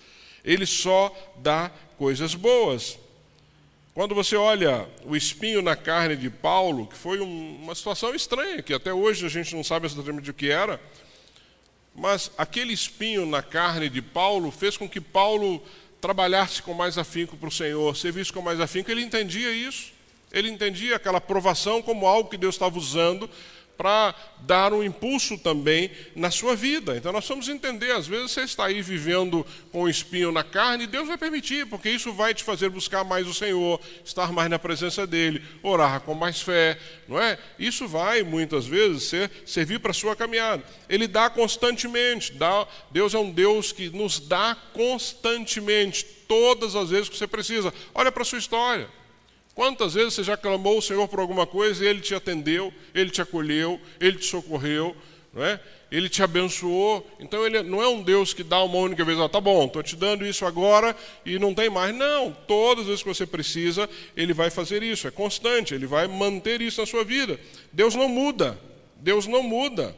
Ele 0.45 0.65
só 0.65 1.13
dá 1.37 1.69
coisas 1.97 2.33
boas. 2.35 2.97
Quando 3.93 4.15
você 4.15 4.37
olha 4.37 4.87
o 5.03 5.13
espinho 5.13 5.61
na 5.61 5.75
carne 5.75 6.15
de 6.15 6.29
Paulo, 6.29 6.87
que 6.87 6.95
foi 6.95 7.19
uma 7.19 7.75
situação 7.75 8.15
estranha, 8.15 8.63
que 8.63 8.73
até 8.73 8.93
hoje 8.93 9.25
a 9.25 9.29
gente 9.29 9.53
não 9.53 9.63
sabe 9.63 9.85
exatamente 9.85 10.31
o 10.31 10.33
que 10.33 10.49
era, 10.49 10.79
mas 11.93 12.31
aquele 12.37 12.71
espinho 12.71 13.25
na 13.25 13.43
carne 13.43 13.89
de 13.89 14.01
Paulo 14.01 14.49
fez 14.49 14.77
com 14.77 14.87
que 14.87 15.01
Paulo 15.01 15.61
trabalhasse 15.99 16.63
com 16.63 16.73
mais 16.73 16.97
afinco 16.97 17.35
para 17.35 17.49
o 17.49 17.51
Senhor, 17.51 17.93
servisse 17.97 18.31
com 18.31 18.41
mais 18.41 18.61
afinco, 18.61 18.89
ele 18.89 19.03
entendia 19.03 19.51
isso. 19.51 19.91
Ele 20.31 20.49
entendia 20.49 20.95
aquela 20.95 21.21
provação 21.21 21.81
como 21.81 22.07
algo 22.07 22.29
que 22.29 22.37
Deus 22.37 22.55
estava 22.55 22.77
usando 22.77 23.29
para 23.81 24.13
dar 24.41 24.73
um 24.73 24.83
impulso 24.83 25.39
também 25.39 25.89
na 26.15 26.29
sua 26.29 26.55
vida. 26.55 26.95
Então 26.95 27.11
nós 27.11 27.27
vamos 27.27 27.49
entender, 27.49 27.91
às 27.91 28.05
vezes 28.05 28.29
você 28.29 28.41
está 28.41 28.65
aí 28.67 28.79
vivendo 28.79 29.43
com 29.71 29.81
o 29.81 29.89
espinho 29.89 30.31
na 30.31 30.43
carne, 30.43 30.83
e 30.83 30.87
Deus 30.87 31.07
vai 31.07 31.17
permitir, 31.17 31.65
porque 31.65 31.89
isso 31.89 32.13
vai 32.13 32.31
te 32.31 32.43
fazer 32.43 32.69
buscar 32.69 33.03
mais 33.03 33.25
o 33.25 33.33
Senhor, 33.33 33.81
estar 34.05 34.31
mais 34.31 34.51
na 34.51 34.59
presença 34.59 35.07
dele, 35.07 35.43
orar 35.63 36.01
com 36.01 36.13
mais 36.13 36.39
fé, 36.39 36.77
não 37.07 37.19
é? 37.19 37.39
Isso 37.57 37.87
vai 37.87 38.21
muitas 38.21 38.67
vezes 38.67 39.01
ser, 39.05 39.31
servir 39.47 39.79
para 39.79 39.89
a 39.89 39.95
sua 39.95 40.15
caminhada. 40.15 40.63
Ele 40.87 41.07
dá 41.07 41.27
constantemente, 41.27 42.33
dá, 42.33 42.67
Deus 42.91 43.15
é 43.15 43.17
um 43.17 43.31
Deus 43.31 43.71
que 43.71 43.89
nos 43.89 44.19
dá 44.19 44.55
constantemente, 44.73 46.05
todas 46.27 46.75
as 46.75 46.91
vezes 46.91 47.09
que 47.09 47.17
você 47.17 47.25
precisa. 47.25 47.73
Olha 47.95 48.11
para 48.11 48.21
a 48.21 48.25
sua 48.25 48.37
história. 48.37 49.00
Quantas 49.53 49.93
vezes 49.93 50.13
você 50.13 50.23
já 50.23 50.37
clamou 50.37 50.77
o 50.77 50.81
Senhor 50.81 51.07
por 51.07 51.19
alguma 51.19 51.45
coisa 51.45 51.83
e 51.83 51.87
Ele 51.87 51.99
te 51.99 52.15
atendeu, 52.15 52.73
Ele 52.93 53.09
te 53.09 53.21
acolheu, 53.21 53.79
Ele 53.99 54.17
te 54.17 54.25
socorreu, 54.25 54.95
não 55.33 55.43
é? 55.43 55.59
Ele 55.91 56.07
te 56.07 56.23
abençoou. 56.23 57.05
Então 57.19 57.45
Ele 57.45 57.61
não 57.63 57.81
é 57.81 57.87
um 57.87 58.01
Deus 58.01 58.33
que 58.33 58.43
dá 58.43 58.63
uma 58.63 58.77
única 58.77 59.03
vez, 59.03 59.19
ah, 59.19 59.27
tá 59.27 59.41
bom, 59.41 59.65
estou 59.65 59.83
te 59.83 59.95
dando 59.95 60.25
isso 60.25 60.45
agora 60.45 60.95
e 61.25 61.37
não 61.37 61.53
tem 61.53 61.69
mais. 61.69 61.93
Não, 61.93 62.31
todas 62.47 62.83
as 62.83 62.87
vezes 62.87 63.03
que 63.03 63.09
você 63.09 63.25
precisa, 63.25 63.89
Ele 64.15 64.33
vai 64.33 64.49
fazer 64.49 64.81
isso, 64.83 65.07
é 65.07 65.11
constante, 65.11 65.73
Ele 65.73 65.85
vai 65.85 66.07
manter 66.07 66.61
isso 66.61 66.79
na 66.79 66.87
sua 66.87 67.03
vida. 67.03 67.37
Deus 67.73 67.93
não 67.93 68.07
muda, 68.07 68.57
Deus 68.95 69.27
não 69.27 69.43
muda. 69.43 69.95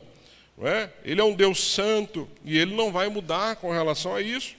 Não 0.58 0.68
é? 0.68 0.92
Ele 1.04 1.22
é 1.22 1.24
um 1.24 1.34
Deus 1.34 1.60
santo 1.60 2.28
e 2.44 2.58
Ele 2.58 2.76
não 2.76 2.92
vai 2.92 3.08
mudar 3.08 3.56
com 3.58 3.72
relação 3.72 4.16
a 4.16 4.22
isso. 4.22 4.56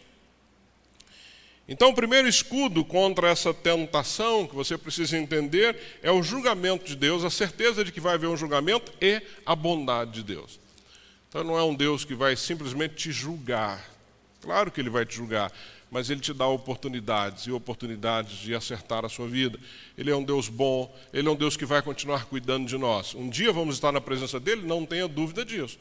Então, 1.67 1.91
o 1.91 1.95
primeiro 1.95 2.29
escudo 2.29 2.85
contra 2.85 3.29
essa 3.29 3.55
tentação 3.55 4.47
que 4.47 4.55
você 4.55 4.77
precisa 4.77 5.17
entender 5.17 5.99
é 6.03 6.11
o 6.11 6.23
julgamento 6.23 6.85
de 6.85 6.95
Deus, 6.95 7.25
a 7.25 7.31
certeza 7.31 7.83
de 7.83 7.91
que 7.91 8.01
vai 8.01 8.15
haver 8.15 8.29
um 8.29 8.37
julgamento 8.37 8.93
e 9.01 9.23
a 9.47 9.57
bondade 9.57 10.13
de 10.13 10.23
Deus. 10.23 10.61
Então, 11.29 11.43
não 11.43 11.59
é 11.59 11.65
um 11.65 11.75
Deus 11.75 12.05
que 12.05 12.15
vai 12.15 12.37
simplesmente 12.37 12.95
te 12.95 13.13
julgar. 13.13 13.83
Claro 14.43 14.71
que 14.71 14.79
ele 14.79 14.91
vai 14.91 15.07
te 15.07 15.17
julgar, 15.17 15.51
mas 15.91 16.11
ele 16.11 16.21
te 16.21 16.35
dá 16.35 16.47
oportunidades 16.47 17.45
e 17.45 17.51
oportunidades 17.51 18.37
de 18.37 18.55
acertar 18.55 19.07
a 19.07 19.09
sua 19.09 19.27
vida. 19.27 19.59
Ele 19.97 20.11
é 20.11 20.17
um 20.17 20.23
Deus 20.23 20.51
bom, 20.51 20.95
ele 21.15 21.29
é 21.29 21.31
um 21.31 21.37
Deus 21.37 21.57
que 21.57 21.65
vai 21.65 21.81
continuar 21.81 22.27
cuidando 22.27 22.69
de 22.69 22.77
nós. 22.77 23.15
Um 23.15 23.31
dia 23.31 23.51
vamos 23.55 23.77
estar 23.77 23.91
na 23.91 24.03
presença 24.03 24.39
dele, 24.39 24.67
não 24.67 24.85
tenha 24.85 25.09
dúvida 25.09 25.47
disso. 25.47 25.79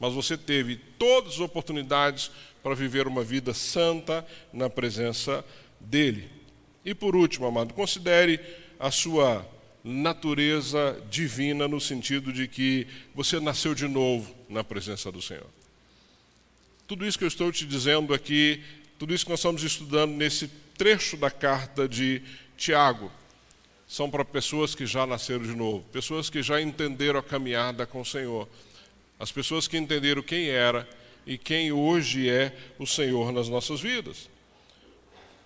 Mas 0.00 0.14
você 0.14 0.36
teve 0.36 0.76
todas 0.98 1.34
as 1.34 1.40
oportunidades 1.40 2.30
para 2.66 2.74
viver 2.74 3.06
uma 3.06 3.22
vida 3.22 3.54
santa 3.54 4.26
na 4.52 4.68
presença 4.68 5.44
dele. 5.78 6.28
E 6.84 6.92
por 6.96 7.14
último, 7.14 7.46
amado, 7.46 7.72
considere 7.72 8.40
a 8.76 8.90
sua 8.90 9.48
natureza 9.84 11.00
divina 11.08 11.68
no 11.68 11.80
sentido 11.80 12.32
de 12.32 12.48
que 12.48 12.84
você 13.14 13.38
nasceu 13.38 13.72
de 13.72 13.86
novo 13.86 14.34
na 14.48 14.64
presença 14.64 15.12
do 15.12 15.22
Senhor. 15.22 15.46
Tudo 16.88 17.06
isso 17.06 17.16
que 17.16 17.22
eu 17.22 17.28
estou 17.28 17.52
te 17.52 17.64
dizendo 17.64 18.12
aqui, 18.12 18.60
tudo 18.98 19.14
isso 19.14 19.24
que 19.24 19.30
nós 19.30 19.38
estamos 19.38 19.62
estudando 19.62 20.16
nesse 20.16 20.48
trecho 20.76 21.16
da 21.16 21.30
carta 21.30 21.88
de 21.88 22.20
Tiago, 22.56 23.12
são 23.86 24.10
para 24.10 24.24
pessoas 24.24 24.74
que 24.74 24.86
já 24.86 25.06
nasceram 25.06 25.44
de 25.44 25.54
novo, 25.54 25.84
pessoas 25.92 26.28
que 26.28 26.42
já 26.42 26.60
entenderam 26.60 27.20
a 27.20 27.22
caminhada 27.22 27.86
com 27.86 28.00
o 28.00 28.04
Senhor, 28.04 28.48
as 29.20 29.30
pessoas 29.30 29.68
que 29.68 29.78
entenderam 29.78 30.20
quem 30.20 30.48
era 30.48 30.84
e 31.26 31.36
quem 31.36 31.72
hoje 31.72 32.30
é 32.30 32.56
o 32.78 32.86
Senhor 32.86 33.32
nas 33.32 33.48
nossas 33.48 33.80
vidas. 33.80 34.28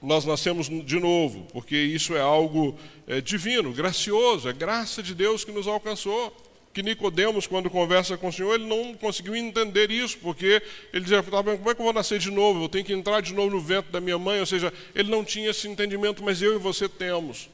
Nós 0.03 0.25
nascemos 0.25 0.69
de 0.69 1.01
novo, 1.01 1.47
porque 1.53 1.77
isso 1.77 2.15
é 2.15 2.21
algo 2.21 2.79
é, 3.07 3.21
divino, 3.21 3.73
gracioso, 3.73 4.49
é 4.49 4.53
graça 4.53 5.03
de 5.03 5.15
Deus 5.15 5.45
que 5.45 5.53
nos 5.53 5.67
alcançou. 5.67 6.35
Que 6.73 6.83
Nicodemos, 6.83 7.47
quando 7.49 7.69
conversa 7.69 8.17
com 8.17 8.29
o 8.29 8.33
Senhor, 8.33 8.55
ele 8.55 8.67
não 8.67 8.95
conseguiu 8.95 9.35
entender 9.35 9.91
isso, 9.91 10.19
porque 10.19 10.63
ele 10.93 11.03
dizia, 11.03 11.23
tá 11.23 11.43
como 11.43 11.71
é 11.71 11.75
que 11.75 11.81
eu 11.81 11.85
vou 11.85 11.93
nascer 11.93 12.19
de 12.19 12.31
novo? 12.31 12.65
Eu 12.65 12.69
tenho 12.69 12.85
que 12.85 12.93
entrar 12.93 13.21
de 13.21 13.35
novo 13.35 13.51
no 13.51 13.61
ventre 13.61 13.91
da 13.91 14.01
minha 14.01 14.19
mãe, 14.19 14.39
ou 14.39 14.47
seja, 14.47 14.73
ele 14.95 15.11
não 15.11 15.25
tinha 15.25 15.51
esse 15.51 15.67
entendimento, 15.67 16.23
mas 16.23 16.41
eu 16.41 16.55
e 16.55 16.59
você 16.59 16.89
temos. 16.89 17.51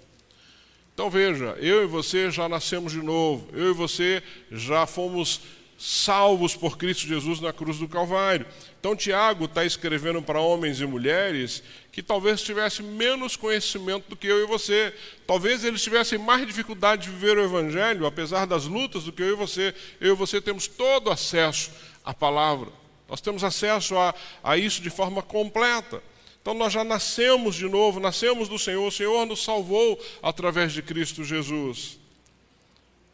Então 0.92 1.10
veja, 1.10 1.56
eu 1.60 1.82
e 1.82 1.86
você 1.86 2.30
já 2.30 2.48
nascemos 2.48 2.92
de 2.92 3.02
novo, 3.02 3.48
eu 3.54 3.70
e 3.70 3.74
você 3.74 4.22
já 4.50 4.86
fomos 4.86 5.40
salvos 5.78 6.56
por 6.56 6.78
Cristo 6.78 7.06
Jesus 7.06 7.40
na 7.40 7.52
cruz 7.52 7.78
do 7.78 7.88
Calvário. 7.88 8.46
Então, 8.80 8.96
Tiago 8.96 9.44
está 9.44 9.64
escrevendo 9.64 10.22
para 10.22 10.40
homens 10.40 10.80
e 10.80 10.86
mulheres 10.86 11.62
que 11.92 12.02
talvez 12.02 12.40
tivessem 12.42 12.84
menos 12.84 13.36
conhecimento 13.36 14.08
do 14.08 14.16
que 14.16 14.26
eu 14.26 14.42
e 14.42 14.46
você. 14.46 14.94
Talvez 15.26 15.64
eles 15.64 15.82
tivessem 15.82 16.18
mais 16.18 16.46
dificuldade 16.46 17.04
de 17.04 17.10
viver 17.10 17.36
o 17.36 17.44
Evangelho, 17.44 18.06
apesar 18.06 18.46
das 18.46 18.64
lutas, 18.64 19.04
do 19.04 19.12
que 19.12 19.22
eu 19.22 19.32
e 19.32 19.34
você. 19.34 19.74
Eu 20.00 20.14
e 20.14 20.16
você 20.16 20.40
temos 20.40 20.66
todo 20.66 21.10
acesso 21.10 21.70
à 22.04 22.14
palavra. 22.14 22.70
Nós 23.08 23.20
temos 23.20 23.44
acesso 23.44 23.96
a, 23.96 24.14
a 24.42 24.56
isso 24.56 24.80
de 24.80 24.90
forma 24.90 25.22
completa. 25.22 26.02
Então, 26.40 26.54
nós 26.54 26.72
já 26.72 26.84
nascemos 26.84 27.56
de 27.56 27.68
novo, 27.68 28.00
nascemos 28.00 28.48
do 28.48 28.58
Senhor. 28.58 28.86
O 28.86 28.92
Senhor 28.92 29.26
nos 29.26 29.42
salvou 29.44 30.00
através 30.22 30.72
de 30.72 30.80
Cristo 30.80 31.24
Jesus. 31.24 31.98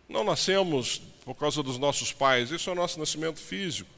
Não 0.09 0.23
nascemos 0.23 1.01
por 1.25 1.35
causa 1.35 1.63
dos 1.63 1.79
nossos 1.79 2.13
pais, 2.13 2.51
isso 2.51 2.69
é 2.69 2.73
o 2.73 2.77
nosso 2.77 2.99
nascimento 2.99 3.41
físico. 3.41 3.91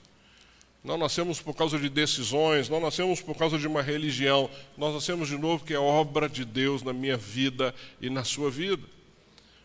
Não 0.83 0.99
nascemos 0.99 1.41
por 1.41 1.55
causa 1.55 1.79
de 1.79 1.89
decisões, 1.89 2.69
não 2.69 2.79
nascemos 2.79 3.23
por 3.23 3.35
causa 3.35 3.59
de 3.59 3.67
uma 3.67 3.81
religião, 3.81 4.51
nós 4.77 4.93
nascemos 4.93 5.29
de 5.29 5.39
novo 5.39 5.61
porque 5.61 5.73
é 5.73 5.79
obra 5.79 6.29
de 6.29 6.45
Deus 6.45 6.83
na 6.83 6.93
minha 6.93 7.17
vida 7.17 7.75
e 8.01 8.11
na 8.11 8.23
sua 8.23 8.51
vida. 8.51 8.83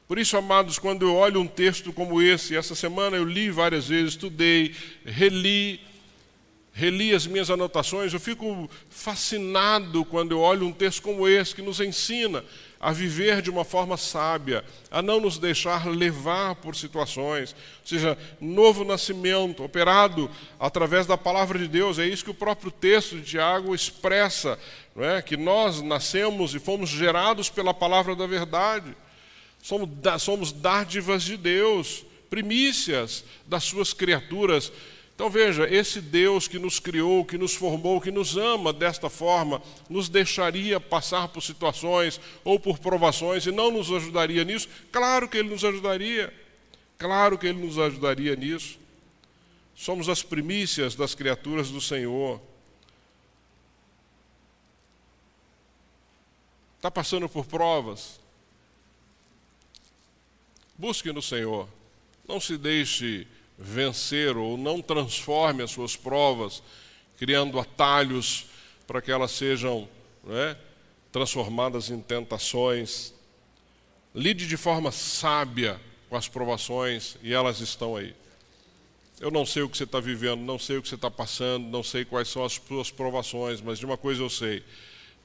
Por 0.08 0.18
isso, 0.18 0.38
amados, 0.38 0.80
quando 0.80 1.06
eu 1.06 1.16
olho 1.16 1.42
um 1.42 1.46
texto 1.46 1.92
como 1.92 2.22
esse, 2.22 2.56
essa 2.56 2.74
semana 2.74 3.18
eu 3.18 3.26
li 3.26 3.52
várias 3.52 3.90
vezes, 3.90 4.14
estudei, 4.14 4.74
reli, 5.06 5.82
reli 6.72 7.14
as 7.14 7.28
minhas 7.28 7.50
anotações, 7.50 8.14
eu 8.14 8.20
fico 8.20 8.70
fascinado 8.90 10.06
quando 10.06 10.32
eu 10.32 10.40
olho 10.40 10.66
um 10.66 10.72
texto 10.72 11.02
como 11.02 11.28
esse 11.28 11.54
que 11.54 11.62
nos 11.62 11.82
ensina 11.82 12.44
a 12.80 12.94
viver 12.94 13.42
de 13.42 13.50
uma 13.50 13.66
forma 13.66 13.98
sábia, 13.98 14.64
a 14.90 15.02
não 15.02 15.20
nos 15.20 15.38
deixar 15.38 15.86
levar 15.86 16.56
por 16.56 16.76
situações, 16.76 17.54
ou 17.82 17.88
seja, 17.88 18.18
novo 18.40 18.86
nascimento 18.86 19.64
operado 19.64 20.32
através 20.58 21.06
da 21.06 21.18
palavra 21.18 21.60
de 21.60 21.68
Deus. 21.68 22.00
É 22.00 22.08
isso 22.08 22.24
que 22.24 22.32
o 22.32 22.36
próprio 22.36 22.72
texto 22.72 23.18
de 23.18 23.24
Tiago 23.24 23.76
expressa, 23.76 24.58
não 24.96 25.04
é? 25.04 25.22
que 25.22 25.36
nós 25.36 25.82
nascemos 25.82 26.56
e 26.56 26.60
fomos 26.60 26.90
gerados 26.90 27.50
pela 27.50 27.74
palavra 27.74 28.16
da 28.16 28.26
verdade. 28.26 28.96
Somos, 29.62 29.90
somos 30.20 30.52
dádivas 30.54 31.24
de 31.24 31.36
Deus, 31.36 32.06
primícias 32.30 33.26
das 33.46 33.66
suas 33.66 33.92
criaturas 33.92 34.72
então 35.20 35.30
veja, 35.30 35.68
esse 35.70 36.00
Deus 36.00 36.48
que 36.48 36.58
nos 36.58 36.80
criou, 36.80 37.26
que 37.26 37.38
nos 37.38 37.54
formou, 37.54 38.00
que 38.00 38.10
nos 38.10 38.38
ama 38.38 38.72
desta 38.72 39.10
forma, 39.10 39.62
nos 39.90 40.08
deixaria 40.08 40.80
passar 40.80 41.28
por 41.28 41.42
situações 41.42 42.22
ou 42.42 42.58
por 42.58 42.80
provações 42.80 43.46
e 43.46 43.52
não 43.52 43.70
nos 43.70 43.92
ajudaria 43.92 44.46
nisso? 44.46 44.70
Claro 44.90 45.28
que 45.28 45.38
Ele 45.38 45.50
nos 45.50 45.66
ajudaria. 45.66 46.34
Claro 46.98 47.38
que 47.38 47.48
Ele 47.48 47.60
nos 47.60 47.78
ajudaria 47.78 48.34
nisso. 48.34 48.80
Somos 49.76 50.08
as 50.08 50.24
primícias 50.24 50.96
das 50.96 51.14
criaturas 51.14 51.70
do 51.70 51.82
Senhor. 51.82 52.40
Está 56.78 56.90
passando 56.90 57.28
por 57.28 57.46
provas? 57.46 58.22
Busque 60.78 61.12
no 61.12 61.22
Senhor. 61.22 61.68
Não 62.26 62.40
se 62.40 62.58
deixe 62.58 63.28
vencer 63.60 64.38
ou 64.38 64.58
não 64.58 64.82
transforme 64.82 65.62
as 65.62 65.72
suas 65.72 65.96
provas, 65.96 66.64
criando 67.18 67.60
atalhos 67.60 68.46
para 68.88 69.02
que 69.02 69.12
elas 69.12 69.32
sejam 69.32 69.88
né, 70.24 70.56
transformadas 71.12 71.90
em 71.90 72.00
tentações. 72.00 73.14
Lide 74.16 74.48
de 74.48 74.56
forma 74.56 74.92
sábia 74.92 75.80
com 76.10 76.16
as 76.16 76.28
provações 76.28 77.18
e 77.22 77.34
elas 77.34 77.60
estão 77.60 77.98
aí. 77.98 78.16
Eu 79.20 79.30
não 79.30 79.46
sei 79.46 79.64
o 79.64 79.70
que 79.70 79.78
você 79.78 79.84
está 79.84 80.00
vivendo, 80.00 80.40
não 80.40 80.58
sei 80.58 80.78
o 80.78 80.82
que 80.82 80.88
você 80.88 80.96
está 80.96 81.12
passando, 81.12 81.68
não 81.68 81.84
sei 81.84 82.06
quais 82.06 82.30
são 82.30 82.46
as 82.46 82.54
suas 82.54 82.90
provações, 82.90 83.60
mas 83.60 83.78
de 83.78 83.86
uma 83.86 83.98
coisa 83.98 84.24
eu 84.24 84.30
sei: 84.30 84.64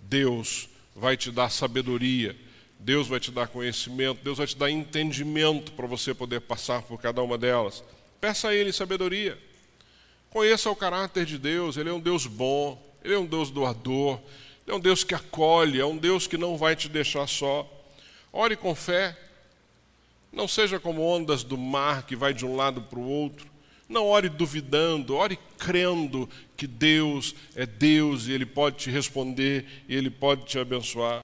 Deus 0.01 0.69
vai 0.97 1.17
te 1.17 1.31
dar 1.31 1.49
sabedoria, 1.49 2.37
Deus 2.81 3.07
vai 3.07 3.21
te 3.21 3.31
dar 3.31 3.47
conhecimento, 3.47 4.23
Deus 4.25 4.39
vai 4.39 4.49
te 4.49 4.57
dar 4.57 4.69
entendimento 4.69 5.71
para 5.73 5.87
você 5.87 6.13
poder 6.13 6.41
passar 6.41 6.83
por 6.83 7.01
cada 7.01 7.23
uma 7.23 7.39
delas. 7.39 7.85
Peça 8.21 8.49
a 8.49 8.55
Ele 8.55 8.73
sabedoria. 8.73 9.39
Conheça 10.31 10.71
o 10.71 10.77
caráter 10.77 11.25
de 11.25 11.39
Deus, 11.39 11.77
Ele 11.77 11.89
é 11.89 11.93
um 11.93 12.01
Deus 12.01 12.27
bom, 12.27 12.81
Ele 13.05 13.15
é 13.15 13.19
um 13.19 13.27
Deus 13.27 13.51
doador, 13.51 14.19
Ele 14.67 14.75
é 14.75 14.75
um 14.75 14.81
Deus 14.81 15.05
que 15.05 15.15
acolhe, 15.15 15.81
é 15.81 15.87
um 15.87 15.97
Deus 15.97 16.27
que 16.27 16.37
não 16.37 16.57
vai 16.57 16.75
te 16.75 16.89
deixar 16.89 17.29
só. 17.29 17.71
Ore 18.33 18.57
com 18.57 18.75
fé, 18.75 19.17
não 20.33 20.49
seja 20.49 20.81
como 20.81 21.03
ondas 21.03 21.45
do 21.45 21.57
mar 21.57 22.05
que 22.05 22.17
vai 22.17 22.35
de 22.35 22.45
um 22.45 22.57
lado 22.57 22.83
para 22.83 22.99
o 22.99 23.09
outro. 23.09 23.47
Não 23.89 24.07
ore 24.07 24.29
duvidando, 24.29 25.15
ore 25.15 25.39
crendo 25.59 26.29
que 26.57 26.67
Deus 26.67 27.35
é 27.55 27.65
Deus 27.65 28.27
e 28.27 28.33
Ele 28.33 28.47
pode 28.47 28.77
te 28.77 28.91
responder 28.91 29.85
e 29.89 29.95
Ele 29.95 30.11
pode 30.11 30.47
te 30.47 30.59
abençoar. 30.59 31.23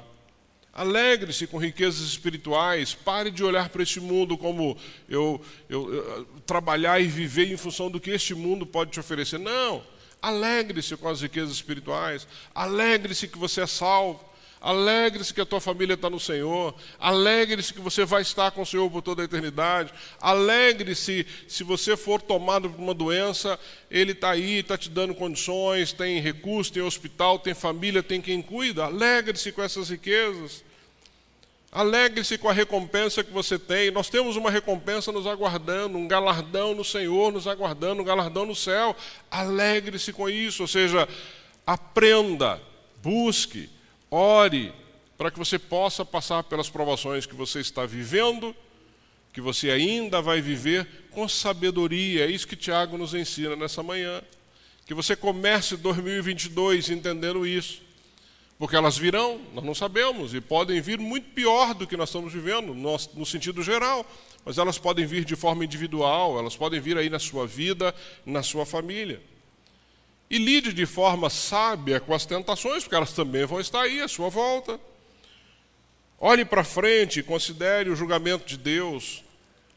Alegre-se 0.81 1.47
com 1.47 1.59
riquezas 1.59 2.01
espirituais, 2.01 2.95
pare 2.95 3.31
de 3.31 3.45
olhar 3.45 3.68
para 3.68 3.83
este 3.83 4.01
mundo 4.01 4.39
como 4.39 4.78
eu, 5.11 5.39
eu, 5.68 5.93
eu, 5.93 6.26
trabalhar 6.47 6.99
e 6.99 7.07
viver 7.07 7.53
em 7.53 7.57
função 7.59 7.91
do 7.91 8.01
que 8.01 8.09
este 8.09 8.35
mundo 8.35 8.64
pode 8.64 8.91
te 8.91 8.99
oferecer. 8.99 9.39
Não, 9.39 9.85
alegre-se 10.22 10.97
com 10.97 11.07
as 11.07 11.20
riquezas 11.20 11.53
espirituais, 11.53 12.26
alegre-se 12.55 13.28
que 13.28 13.37
você 13.37 13.61
é 13.61 13.66
salvo, 13.66 14.24
Alegre-se 14.59 15.33
que 15.33 15.41
a 15.41 15.47
tua 15.47 15.61
família 15.61 15.95
está 15.95 16.11
no 16.11 16.20
Senhor. 16.20 16.74
Alegre-se 16.99 17.72
que 17.72 17.81
você 17.81 18.05
vai 18.05 18.20
estar 18.20 18.51
com 18.51 18.61
o 18.61 18.66
Senhor 18.66 18.91
por 18.91 19.01
toda 19.01 19.22
a 19.22 19.24
eternidade. 19.24 19.91
Alegre-se 20.20 21.26
se 21.49 21.64
você 21.64 21.97
for 21.97 22.20
tomado 22.20 22.68
por 22.68 22.78
uma 22.78 22.93
doença, 22.93 23.59
Ele 23.91 24.12
está 24.12 24.33
aí, 24.33 24.59
está 24.59 24.76
te 24.76 24.91
dando 24.91 25.14
condições, 25.14 25.95
tem 25.95 26.20
recursos, 26.20 26.70
tem 26.70 26.83
hospital, 26.83 27.39
tem 27.39 27.55
família, 27.55 28.03
tem 28.03 28.20
quem 28.20 28.43
cuida. 28.43 28.85
Alegre-se 28.85 29.51
com 29.51 29.62
essas 29.62 29.89
riquezas. 29.89 30.62
Alegre-se 31.73 32.37
com 32.37 32.49
a 32.49 32.53
recompensa 32.53 33.23
que 33.23 33.33
você 33.33 33.59
tem. 33.59 33.91
Nós 33.91 34.09
temos 34.09 34.37
uma 34.37 34.51
recompensa 34.51 35.12
nos 35.12 35.27
aguardando, 35.27 35.97
um 35.97 36.09
galardão 36.09 36.75
no 36.75 36.85
Senhor 36.85 37.33
nos 37.33 37.47
aguardando, 37.47 38.03
um 38.03 38.05
galardão 38.05 38.45
no 38.45 38.57
céu. 38.57 38.97
Alegre-se 39.31 40.12
com 40.12 40.29
isso, 40.29 40.62
ou 40.62 40.68
seja, 40.68 41.09
aprenda, 41.66 42.61
busque 43.03 43.71
Ore 44.11 44.73
para 45.16 45.31
que 45.31 45.39
você 45.39 45.59
possa 45.59 46.05
passar 46.05 46.43
pelas 46.43 46.68
provações 46.68 47.27
que 47.27 47.35
você 47.35 47.61
está 47.61 47.87
vivendo, 47.87 48.57
que 49.33 49.41
você 49.41 49.71
ainda 49.71 50.21
vai 50.21 50.41
viver 50.41 50.89
com 51.11 51.29
sabedoria. 51.29 52.25
É 52.25 52.31
isso 52.31 52.49
que 52.49 52.57
Tiago 52.57 52.99
nos 52.99 53.14
ensina 53.14 53.55
nessa 53.55 53.83
manhã. 53.83 54.21
Que 54.87 54.95
você 54.95 55.14
comece 55.14 55.77
2022 55.77 56.91
entendendo 56.91 57.47
isso. 57.47 57.83
Porque 58.61 58.77
elas 58.77 58.99
virão, 58.99 59.41
nós 59.55 59.65
não 59.65 59.75
sabemos, 59.75 60.35
e 60.35 60.41
podem 60.41 60.83
vir 60.83 60.99
muito 60.99 61.31
pior 61.31 61.73
do 61.73 61.87
que 61.87 61.97
nós 61.97 62.11
estamos 62.11 62.31
vivendo, 62.31 62.75
no, 62.75 63.25
sentido 63.25 63.63
geral. 63.63 64.05
Mas 64.45 64.59
elas 64.59 64.77
podem 64.77 65.07
vir 65.07 65.25
de 65.25 65.35
forma 65.35 65.65
individual, 65.65 66.39
elas 66.39 66.59
podem 66.59 66.79
vir 66.79 66.99
aí 66.99 67.09
na 67.09 67.19
sua 67.19 67.47
vida, 67.47 67.95
na 68.27 68.43
sua 68.43 68.67
família. 68.67 69.23
E 70.29 70.37
lide 70.37 70.75
de 70.75 70.85
forma 70.85 71.31
sábia 71.31 72.01
com 72.01 72.13
as 72.13 72.27
tentações, 72.27 72.83
porque 72.83 72.95
elas 72.95 73.15
também 73.15 73.47
vão 73.47 73.61
estar 73.61 73.81
aí 73.81 74.03
à 74.03 74.07
sua 74.07 74.29
volta. 74.29 74.79
Olhe 76.19 76.45
para 76.45 76.63
frente 76.63 77.23
considere 77.23 77.89
o 77.89 77.97
julgamento 77.97 78.47
de 78.47 78.59
Deus. 78.59 79.25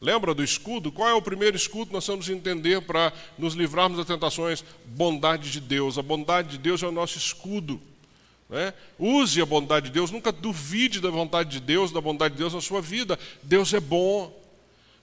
Lembra 0.02 0.34
do 0.34 0.44
escudo? 0.44 0.92
Qual 0.92 1.08
é 1.08 1.14
o 1.14 1.22
primeiro 1.22 1.56
escudo 1.56 1.88
que 1.88 1.94
nós 1.94 2.06
vamos 2.06 2.28
entender 2.28 2.82
para 2.82 3.14
nos 3.38 3.54
livrarmos 3.54 3.98
das 3.98 4.08
tentações? 4.08 4.62
Bondade 4.84 5.50
de 5.52 5.62
Deus. 5.62 5.98
A 5.98 6.02
bondade 6.02 6.50
de 6.50 6.58
Deus 6.58 6.84
é 6.84 6.86
o 6.86 6.92
nosso 6.92 7.18
escudo. 7.18 7.80
Né? 8.54 8.72
Use 8.99 9.41
a 9.41 9.45
bondade 9.47 9.88
de 9.88 9.93
Deus, 9.93 10.12
nunca 10.12 10.32
duvide 10.32 11.01
da 11.01 11.10
vontade 11.10 11.49
de 11.49 11.60
Deus, 11.60 11.91
da 11.91 11.99
bondade 11.99 12.36
de 12.36 12.38
Deus 12.38 12.54
na 12.54 12.62
sua 12.62 12.84
vida. 12.84 13.18
Deus 13.41 13.74
é 13.74 13.80
bom. 13.80 14.32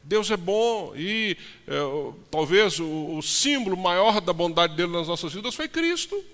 Deus 0.04 0.30
é 0.30 0.36
bom 0.36 0.94
e 0.96 1.36
é, 1.68 1.78
talvez 2.30 2.78
o, 2.78 3.18
o, 3.18 3.22
símbolo 3.22 3.76
maior 3.76 4.18
da 4.18 4.32
bondade 4.32 4.74
dele 4.74 4.92
nas 4.92 5.06
nossas 5.08 5.30
vidas 5.30 5.54
foi 5.54 5.68
Cristo. 5.68 6.24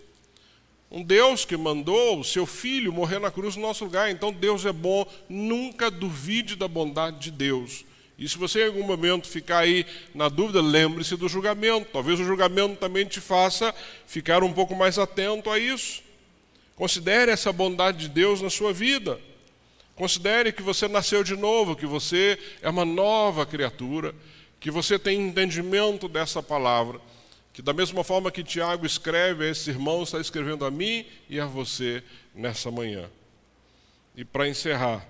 Um 0.88 1.02
Deus 1.02 1.44
que 1.44 1.56
mandou 1.56 2.20
o 2.20 2.24
seu 2.24 2.46
filho 2.46 2.92
morrer 2.92 3.18
na 3.18 3.28
cruz 3.28 3.56
no 3.56 3.62
nosso 3.62 3.84
lugar. 3.84 4.08
Então 4.08 4.32
Deus 4.32 4.64
é 4.64 4.72
bom, 4.72 5.04
nunca 5.28 5.90
duvide 5.90 6.54
da 6.54 6.68
bondade 6.68 7.18
de 7.18 7.30
Deus. 7.32 7.84
E 8.16 8.28
se 8.28 8.38
você 8.38 8.62
em 8.62 8.66
algum 8.66 8.84
momento 8.84 9.26
ficar 9.26 9.58
aí 9.58 9.84
na 10.14 10.28
dúvida, 10.28 10.60
lembre-se 10.60 11.16
do 11.16 11.28
julgamento. 11.28 11.88
Talvez 11.92 12.20
o 12.20 12.24
julgamento 12.24 12.76
também 12.76 13.04
te 13.04 13.20
faça 13.20 13.74
ficar 14.06 14.44
um 14.44 14.52
pouco 14.52 14.76
mais 14.76 14.96
atento 14.96 15.50
a 15.50 15.58
isso. 15.58 16.05
Considere 16.76 17.32
essa 17.32 17.50
bondade 17.52 17.98
de 17.98 18.08
Deus 18.08 18.42
na 18.42 18.50
sua 18.50 18.72
vida. 18.72 19.18
Considere 19.96 20.52
que 20.52 20.62
você 20.62 20.86
nasceu 20.86 21.24
de 21.24 21.34
novo, 21.34 21.74
que 21.74 21.86
você 21.86 22.38
é 22.60 22.68
uma 22.68 22.84
nova 22.84 23.46
criatura, 23.46 24.14
que 24.60 24.70
você 24.70 24.98
tem 24.98 25.26
entendimento 25.26 26.06
dessa 26.06 26.42
palavra, 26.42 27.00
que 27.54 27.62
da 27.62 27.72
mesma 27.72 28.04
forma 28.04 28.30
que 28.30 28.44
Tiago 28.44 28.84
escreve 28.84 29.46
a 29.46 29.50
esse 29.50 29.70
irmão, 29.70 30.02
está 30.02 30.20
escrevendo 30.20 30.66
a 30.66 30.70
mim 30.70 31.06
e 31.30 31.40
a 31.40 31.46
você 31.46 32.04
nessa 32.34 32.70
manhã. 32.70 33.08
E 34.14 34.22
para 34.22 34.46
encerrar, 34.46 35.06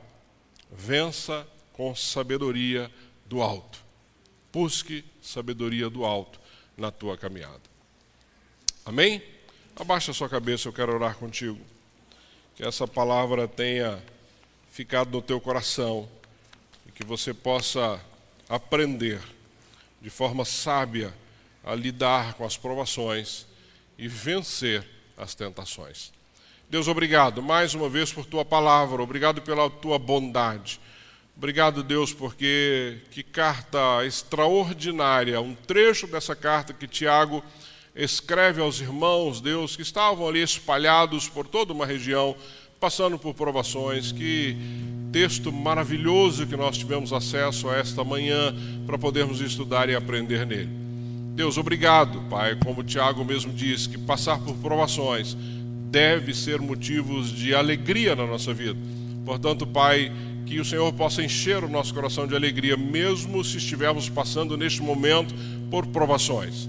vença 0.71 1.45
com 1.73 1.93
sabedoria 1.97 2.89
do 3.27 3.43
alto. 3.43 3.85
Busque 4.53 5.05
sabedoria 5.21 5.91
do 5.91 6.05
alto 6.05 6.41
na 6.77 6.93
tua 6.93 7.19
caminhada. 7.19 7.63
Amém? 8.85 9.21
Abaixa 9.79 10.11
sua 10.15 10.27
cabeça, 10.27 10.69
eu 10.69 10.73
quero 10.73 10.95
orar 10.95 11.17
contigo. 11.17 11.61
Que 12.55 12.65
essa 12.65 12.89
palavra 12.89 13.47
tenha 13.47 14.03
ficado 14.71 15.11
no 15.11 15.21
teu 15.21 15.39
coração 15.39 16.09
e 16.87 16.93
que 16.93 17.05
você 17.05 17.35
possa 17.35 18.01
aprender 18.49 19.21
de 20.01 20.09
forma 20.09 20.47
sábia 20.47 21.13
a 21.63 21.75
lidar 21.75 22.33
com 22.35 22.45
as 22.47 22.57
provações 22.57 23.47
e 23.99 24.09
vencer 24.09 24.83
as 25.15 25.35
tentações. 25.35 26.11
Deus, 26.71 26.89
obrigado 26.89 27.43
mais 27.43 27.75
uma 27.75 27.91
vez 27.91 28.11
por 28.11 28.25
tua 28.25 28.47
palavra, 28.47 29.03
obrigado 29.03 29.43
pela 29.43 29.69
tua 29.69 29.99
bondade. 29.99 30.81
Obrigado, 31.37 31.83
Deus, 31.83 32.15
porque 32.15 33.03
que 33.11 33.23
carta 33.23 34.07
extraordinária, 34.07 35.39
um 35.39 35.55
trecho 35.55 36.07
dessa 36.07 36.35
carta 36.35 36.73
que 36.73 36.89
Tiago 36.89 37.45
escreve 37.97 38.61
aos 38.61 38.81
irmãos, 38.81 39.41
Deus, 39.41 39.75
que 39.75 39.83
estavam 39.83 40.29
ali 40.29 40.43
espalhados 40.43 41.29
por 41.29 41.47
toda 41.47 41.73
uma 41.73 41.87
região 41.87 42.37
passando 42.79 43.19
por 43.19 43.35
provações. 43.35 44.13
Que 44.13 44.57
texto 45.11 45.51
maravilhoso 45.51 46.47
que 46.47 46.57
nós 46.57 46.77
tivemos 46.77 47.13
acesso 47.13 47.69
a 47.71 47.77
esta 47.77 48.05
manhã 48.05 48.55
para 48.87 48.99
podermos 48.99 49.41
estudar 49.41 49.89
e 49.89 49.95
aprender 49.95 50.47
nele. 50.47 50.69
Deus, 51.35 51.59
obrigado, 51.59 52.21
Pai, 52.31 52.57
como 52.57 52.83
Tiago 52.83 53.25
mesmo 53.25 53.53
disse, 53.53 53.89
que 53.89 53.99
passar 53.99 54.39
por 54.39 54.55
provações 54.57 55.37
deve 55.91 56.35
ser 56.35 56.61
motivos 56.61 57.31
de 57.31 57.55
alegria 57.55 58.15
na 58.15 58.27
nossa 58.27 58.53
vida. 58.53 58.79
Portanto, 59.25 59.67
Pai, 59.67 60.13
que 60.45 60.61
o 60.61 60.65
Senhor 60.65 60.93
possa 60.93 61.23
encher 61.23 61.65
o 61.65 61.69
nosso 61.69 61.93
coração 61.93 62.27
de 62.27 62.35
alegria, 62.35 62.77
mesmo 62.77 63.43
se 63.45 63.59
estivermos 63.59 64.09
passando 64.09 64.57
neste 64.57 64.83
momento 64.83 65.35
por 65.71 65.87
provações. 65.87 66.69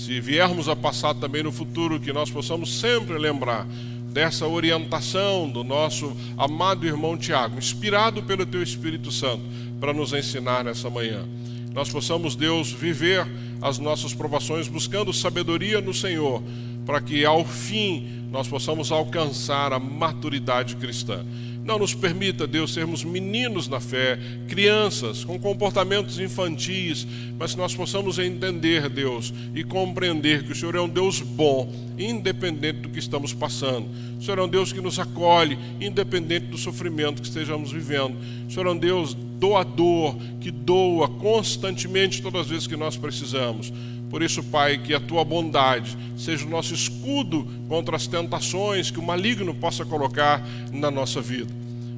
Se 0.00 0.18
viermos 0.18 0.66
a 0.66 0.74
passar 0.74 1.12
também 1.14 1.42
no 1.42 1.52
futuro, 1.52 2.00
que 2.00 2.10
nós 2.10 2.30
possamos 2.30 2.80
sempre 2.80 3.18
lembrar 3.18 3.66
dessa 4.10 4.46
orientação 4.46 5.46
do 5.46 5.62
nosso 5.62 6.16
amado 6.38 6.86
irmão 6.86 7.18
Tiago, 7.18 7.58
inspirado 7.58 8.22
pelo 8.22 8.46
Teu 8.46 8.62
Espírito 8.62 9.12
Santo, 9.12 9.42
para 9.78 9.92
nos 9.92 10.14
ensinar 10.14 10.64
nessa 10.64 10.88
manhã. 10.88 11.28
Nós 11.74 11.90
possamos, 11.90 12.34
Deus, 12.34 12.72
viver 12.72 13.26
as 13.60 13.78
nossas 13.78 14.14
provações 14.14 14.68
buscando 14.68 15.12
sabedoria 15.12 15.82
no 15.82 15.92
Senhor, 15.92 16.42
para 16.86 17.02
que 17.02 17.26
ao 17.26 17.44
fim 17.44 18.26
nós 18.32 18.48
possamos 18.48 18.90
alcançar 18.90 19.70
a 19.70 19.78
maturidade 19.78 20.76
cristã. 20.76 21.22
Não 21.64 21.78
nos 21.78 21.94
permita, 21.94 22.46
Deus, 22.46 22.72
sermos 22.72 23.04
meninos 23.04 23.68
na 23.68 23.80
fé, 23.80 24.18
crianças 24.48 25.24
com 25.24 25.38
comportamentos 25.38 26.18
infantis, 26.18 27.06
mas 27.38 27.52
que 27.52 27.58
nós 27.58 27.74
possamos 27.74 28.18
entender, 28.18 28.88
Deus, 28.88 29.32
e 29.54 29.62
compreender 29.62 30.42
que 30.42 30.52
o 30.52 30.54
Senhor 30.54 30.74
é 30.74 30.80
um 30.80 30.88
Deus 30.88 31.20
bom, 31.20 31.70
independente 31.98 32.80
do 32.80 32.88
que 32.88 32.98
estamos 32.98 33.34
passando. 33.34 33.88
O 34.18 34.22
Senhor 34.22 34.38
é 34.38 34.42
um 34.42 34.48
Deus 34.48 34.72
que 34.72 34.80
nos 34.80 34.98
acolhe, 34.98 35.58
independente 35.80 36.46
do 36.46 36.56
sofrimento 36.56 37.20
que 37.20 37.28
estejamos 37.28 37.70
vivendo. 37.70 38.16
O 38.48 38.50
Senhor 38.50 38.66
é 38.66 38.70
um 38.70 38.78
Deus 38.78 39.14
doador, 39.14 40.16
que 40.40 40.50
doa 40.50 41.08
constantemente 41.08 42.22
todas 42.22 42.42
as 42.42 42.48
vezes 42.48 42.66
que 42.66 42.76
nós 42.76 42.96
precisamos. 42.96 43.72
Por 44.10 44.22
isso, 44.22 44.42
Pai, 44.42 44.76
que 44.76 44.92
a 44.92 44.98
tua 44.98 45.24
bondade 45.24 45.96
seja 46.16 46.44
o 46.44 46.50
nosso 46.50 46.74
escudo 46.74 47.46
contra 47.68 47.94
as 47.94 48.08
tentações 48.08 48.90
que 48.90 48.98
o 48.98 49.02
maligno 49.02 49.54
possa 49.54 49.84
colocar 49.84 50.44
na 50.72 50.90
nossa 50.90 51.20
vida. 51.20 51.50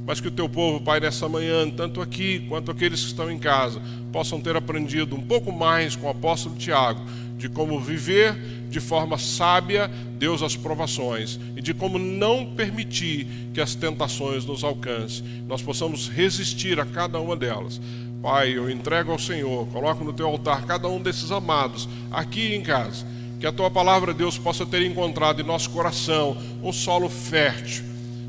Mas 0.06 0.20
que 0.20 0.28
o 0.28 0.32
teu 0.32 0.48
povo, 0.48 0.80
Pai, 0.80 1.00
nessa 1.00 1.28
manhã, 1.28 1.68
tanto 1.70 2.02
aqui 2.02 2.44
quanto 2.48 2.70
aqueles 2.70 3.00
que 3.00 3.06
estão 3.06 3.30
em 3.30 3.38
casa, 3.38 3.80
possam 4.12 4.40
ter 4.40 4.54
aprendido 4.54 5.16
um 5.16 5.22
pouco 5.22 5.50
mais 5.50 5.96
com 5.96 6.06
o 6.06 6.10
apóstolo 6.10 6.54
Tiago 6.56 7.00
de 7.38 7.48
como 7.48 7.80
viver 7.80 8.36
de 8.70 8.78
forma 8.78 9.18
sábia, 9.18 9.90
Deus, 10.16 10.42
as 10.42 10.54
provações 10.54 11.40
e 11.56 11.60
de 11.60 11.74
como 11.74 11.98
não 11.98 12.54
permitir 12.54 13.26
que 13.52 13.60
as 13.60 13.74
tentações 13.74 14.44
nos 14.44 14.62
alcancem. 14.62 15.24
Nós 15.48 15.60
possamos 15.60 16.08
resistir 16.08 16.78
a 16.78 16.86
cada 16.86 17.20
uma 17.20 17.36
delas 17.36 17.80
Pai, 18.22 18.56
eu 18.56 18.70
entrego 18.70 19.10
ao 19.10 19.18
Senhor, 19.18 19.66
coloco 19.72 20.04
no 20.04 20.12
teu 20.12 20.28
altar 20.28 20.64
cada 20.64 20.86
um 20.86 21.02
desses 21.02 21.32
amados 21.32 21.88
aqui 22.08 22.54
em 22.54 22.62
casa. 22.62 23.04
Que 23.40 23.46
a 23.48 23.50
tua 23.50 23.68
palavra, 23.68 24.14
Deus, 24.14 24.38
possa 24.38 24.64
ter 24.64 24.86
encontrado 24.86 25.42
em 25.42 25.44
nosso 25.44 25.68
coração 25.70 26.36
um 26.62 26.72
solo 26.72 27.08
fértil. 27.08 27.82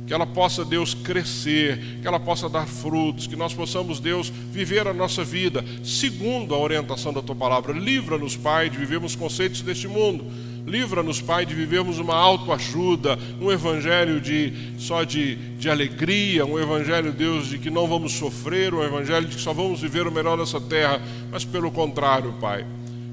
Que 0.07 0.13
ela 0.13 0.25
possa, 0.25 0.65
Deus, 0.65 0.95
crescer, 0.95 1.99
que 2.01 2.07
ela 2.07 2.19
possa 2.19 2.49
dar 2.49 2.65
frutos, 2.65 3.27
que 3.27 3.35
nós 3.35 3.53
possamos, 3.53 3.99
Deus, 3.99 4.29
viver 4.29 4.87
a 4.87 4.93
nossa 4.93 5.23
vida 5.23 5.63
segundo 5.83 6.55
a 6.55 6.57
orientação 6.57 7.13
da 7.13 7.21
tua 7.21 7.35
palavra. 7.35 7.71
Livra-nos, 7.71 8.35
Pai, 8.35 8.71
de 8.71 8.77
vivermos 8.79 9.15
conceitos 9.15 9.61
deste 9.61 9.87
mundo 9.87 10.25
Livra-nos, 10.65 11.21
Pai, 11.21 11.45
de 11.45 11.53
vivermos 11.53 11.99
uma 11.99 12.15
autoajuda, 12.15 13.19
um 13.41 13.51
evangelho 13.51 14.21
de 14.21 14.53
só 14.77 15.03
de, 15.03 15.35
de 15.57 15.69
alegria, 15.69 16.45
um 16.45 16.57
evangelho, 16.57 17.11
Deus, 17.11 17.47
de 17.47 17.57
que 17.57 17.69
não 17.69 17.85
vamos 17.87 18.13
sofrer, 18.13 18.73
um 18.73 18.81
evangelho 18.81 19.27
de 19.27 19.35
que 19.35 19.41
só 19.41 19.53
vamos 19.53 19.81
viver 19.81 20.07
o 20.07 20.11
melhor 20.11 20.37
dessa 20.37 20.61
terra, 20.61 21.01
mas 21.29 21.43
pelo 21.43 21.69
contrário, 21.69 22.33
Pai. 22.39 22.65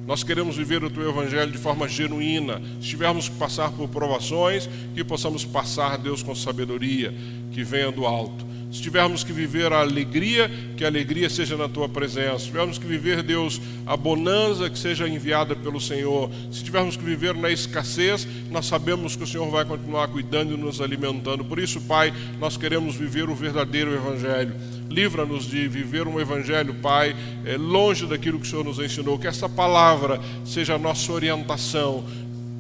Nós 0.06 0.24
queremos 0.24 0.56
viver 0.56 0.82
o 0.82 0.90
teu 0.90 1.08
evangelho 1.08 1.52
de 1.52 1.58
forma 1.58 1.88
genuína. 1.88 2.60
Se 2.80 2.88
tivermos 2.88 3.28
que 3.28 3.36
passar 3.36 3.70
por 3.70 3.88
provações, 3.88 4.68
que 4.94 5.04
possamos 5.04 5.44
passar, 5.44 5.98
Deus, 5.98 6.22
com 6.22 6.34
sabedoria 6.34 7.14
que 7.52 7.62
venha 7.62 7.92
do 7.92 8.06
alto. 8.06 8.49
Se 8.70 8.80
tivermos 8.80 9.24
que 9.24 9.32
viver 9.32 9.72
a 9.72 9.80
alegria, 9.80 10.50
que 10.76 10.84
a 10.84 10.86
alegria 10.86 11.28
seja 11.28 11.56
na 11.56 11.68
tua 11.68 11.88
presença. 11.88 12.38
Se 12.38 12.46
tivermos 12.46 12.78
que 12.78 12.86
viver, 12.86 13.22
Deus, 13.22 13.60
a 13.84 13.96
bonança 13.96 14.70
que 14.70 14.78
seja 14.78 15.08
enviada 15.08 15.56
pelo 15.56 15.80
Senhor. 15.80 16.30
Se 16.52 16.62
tivermos 16.62 16.96
que 16.96 17.02
viver 17.02 17.34
na 17.34 17.50
escassez, 17.50 18.26
nós 18.50 18.66
sabemos 18.66 19.16
que 19.16 19.24
o 19.24 19.26
Senhor 19.26 19.50
vai 19.50 19.64
continuar 19.64 20.06
cuidando 20.08 20.54
e 20.54 20.56
nos 20.56 20.80
alimentando. 20.80 21.44
Por 21.44 21.58
isso, 21.58 21.80
Pai, 21.80 22.12
nós 22.38 22.56
queremos 22.56 22.94
viver 22.94 23.28
o 23.28 23.34
verdadeiro 23.34 23.92
Evangelho. 23.92 24.54
Livra-nos 24.88 25.46
de 25.48 25.68
viver 25.68 26.06
um 26.08 26.20
Evangelho, 26.20 26.74
Pai, 26.74 27.14
é, 27.44 27.56
longe 27.56 28.06
daquilo 28.06 28.38
que 28.38 28.46
o 28.46 28.50
Senhor 28.50 28.64
nos 28.64 28.78
ensinou. 28.78 29.18
Que 29.18 29.26
essa 29.26 29.48
palavra 29.48 30.20
seja 30.44 30.74
a 30.74 30.78
nossa 30.78 31.12
orientação 31.12 32.04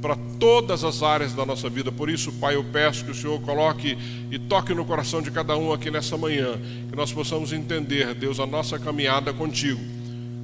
para 0.00 0.16
todas 0.38 0.82
as 0.82 1.02
áreas 1.02 1.34
da 1.34 1.44
nossa 1.44 1.68
vida. 1.68 1.92
Por 1.92 2.08
isso, 2.08 2.32
Pai, 2.32 2.54
eu 2.56 2.64
peço 2.64 3.04
que 3.04 3.10
o 3.10 3.14
Senhor 3.14 3.40
coloque 3.40 3.96
e 4.30 4.38
toque 4.38 4.74
no 4.74 4.84
coração 4.84 5.20
de 5.20 5.30
cada 5.30 5.56
um 5.56 5.72
aqui 5.72 5.90
nessa 5.90 6.16
manhã, 6.16 6.58
que 6.88 6.96
nós 6.96 7.12
possamos 7.12 7.52
entender, 7.52 8.14
Deus, 8.14 8.40
a 8.40 8.46
nossa 8.46 8.78
caminhada 8.78 9.32
contigo. 9.32 9.80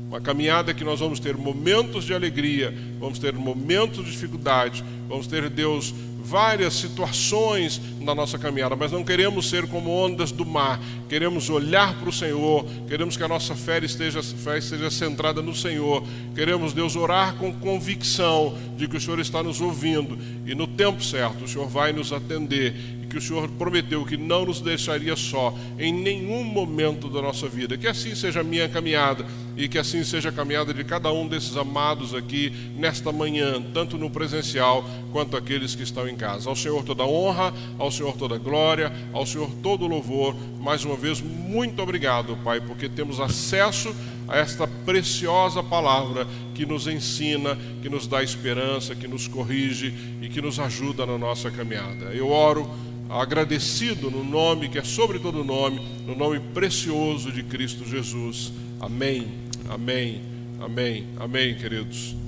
Uma 0.09 0.21
caminhada 0.21 0.73
que 0.73 0.85
nós 0.85 1.01
vamos 1.01 1.19
ter 1.19 1.37
momentos 1.37 2.05
de 2.05 2.15
alegria, 2.15 2.73
vamos 3.01 3.19
ter 3.19 3.33
momentos 3.33 4.05
de 4.05 4.13
dificuldade, 4.13 4.85
vamos 5.09 5.27
ter, 5.27 5.49
Deus, 5.51 5.93
várias 6.27 6.75
situações 6.75 7.81
na 8.01 8.15
nossa 8.15 8.37
caminhada, 8.39 8.75
mas 8.75 8.91
não 8.91 9.05
queremos 9.05 9.49
ser 9.49 9.69
como 9.69 9.91
ondas 9.91 10.33
do 10.33 10.45
mar, 10.45 10.81
queremos 11.09 11.49
olhar 11.49 11.95
para 11.95 12.09
o 12.09 12.13
Senhor, 12.13 12.67
queremos 12.89 13.17
que 13.17 13.23
a 13.23 13.29
nossa 13.29 13.55
fé 13.55 13.79
esteja, 13.79 14.23
fé 14.23 14.59
esteja 14.59 14.91
centrada 14.91 15.41
no 15.41 15.55
Senhor, 15.55 16.03
queremos, 16.35 16.73
Deus, 16.73 16.97
orar 16.97 17.35
com 17.37 17.53
convicção 17.53 18.57
de 18.77 18.89
que 18.89 18.97
o 18.97 19.01
Senhor 19.01 19.21
está 19.21 19.43
nos 19.43 19.61
ouvindo 19.61 20.19
e 20.45 20.55
no 20.55 20.67
tempo 20.67 21.03
certo 21.03 21.45
o 21.45 21.49
Senhor 21.49 21.69
vai 21.69 21.93
nos 21.93 22.13
atender 22.13 22.75
que 23.09 23.19
o 23.19 23.21
Senhor 23.21 23.49
prometeu 23.51 24.05
que 24.05 24.17
não 24.17 24.45
nos 24.45 24.61
deixaria 24.61 25.17
só 25.17 25.55
em 25.79 25.93
nenhum 25.93 26.45
momento 26.45 27.09
da 27.09 27.23
nossa 27.23 27.49
vida. 27.49 27.77
Que 27.77 27.87
assim 27.87 28.15
seja 28.15 28.41
a 28.41 28.45
minha 28.45 28.69
caminhada 28.69 29.25
e 29.57 29.69
que 29.69 29.79
assim 29.79 30.05
seja 30.05 30.29
a 30.29 30.33
caminhada 30.33 30.75
de 30.75 30.85
cada 30.85 31.13
um 31.13 31.27
desses 31.27 31.57
amados 31.57 32.15
aqui 32.15 32.53
nesta 32.77 33.11
manhã, 33.11 33.63
tanto 33.73 33.97
no 33.97 34.11
presencial 34.11 34.85
quanto 35.13 35.37
aqueles 35.37 35.75
que 35.75 35.83
estão 35.83 36.09
em 36.09 36.17
casa. 36.17 36.49
Ao 36.49 36.57
Senhor 36.57 36.85
toda 36.85 37.05
honra, 37.05 37.53
ao 37.79 37.91
Senhor 37.91 38.17
toda 38.17 38.37
glória, 38.39 38.93
ao 39.13 39.25
Senhor 39.25 39.51
todo 39.63 39.87
louvor. 39.87 40.35
Mais 40.61 40.85
uma 40.85 40.97
vez, 40.97 41.21
muito 41.21 41.81
obrigado, 41.83 42.37
Pai, 42.45 42.61
porque 42.61 42.89
temos 42.89 43.21
acesso 43.21 43.95
a 44.29 44.37
esta 44.37 44.67
preciosa 44.67 45.63
palavra 45.63 46.27
que 46.55 46.67
nos 46.67 46.87
ensina, 46.87 47.57
que 47.83 47.89
nos 47.89 48.07
dá 48.07 48.23
esperança, 48.23 48.95
que 48.95 49.07
nos 49.07 49.29
corrige 49.29 49.95
e 50.21 50.29
que 50.29 50.43
nos 50.43 50.59
ajuda 50.59 51.07
na 51.07 51.17
nossa 51.17 51.51
caminhada. 51.51 52.07
Eu 52.07 52.31
oro 52.31 52.69
agradecido 53.09 54.11
no 54.11 54.25
nome 54.25 54.69
que 54.69 54.79
é 54.79 54.85
sobre 54.85 55.19
todo 55.19 55.45
nome, 55.45 55.81
no 56.07 56.17
nome 56.17 56.41
precioso 56.53 57.31
de 57.31 57.43
Cristo 57.43 57.85
Jesus. 57.85 58.53
Amém. 58.81 59.29
Amém. 59.69 60.21
Amém. 60.61 61.07
Amém, 61.19 61.55
queridos. 61.55 62.26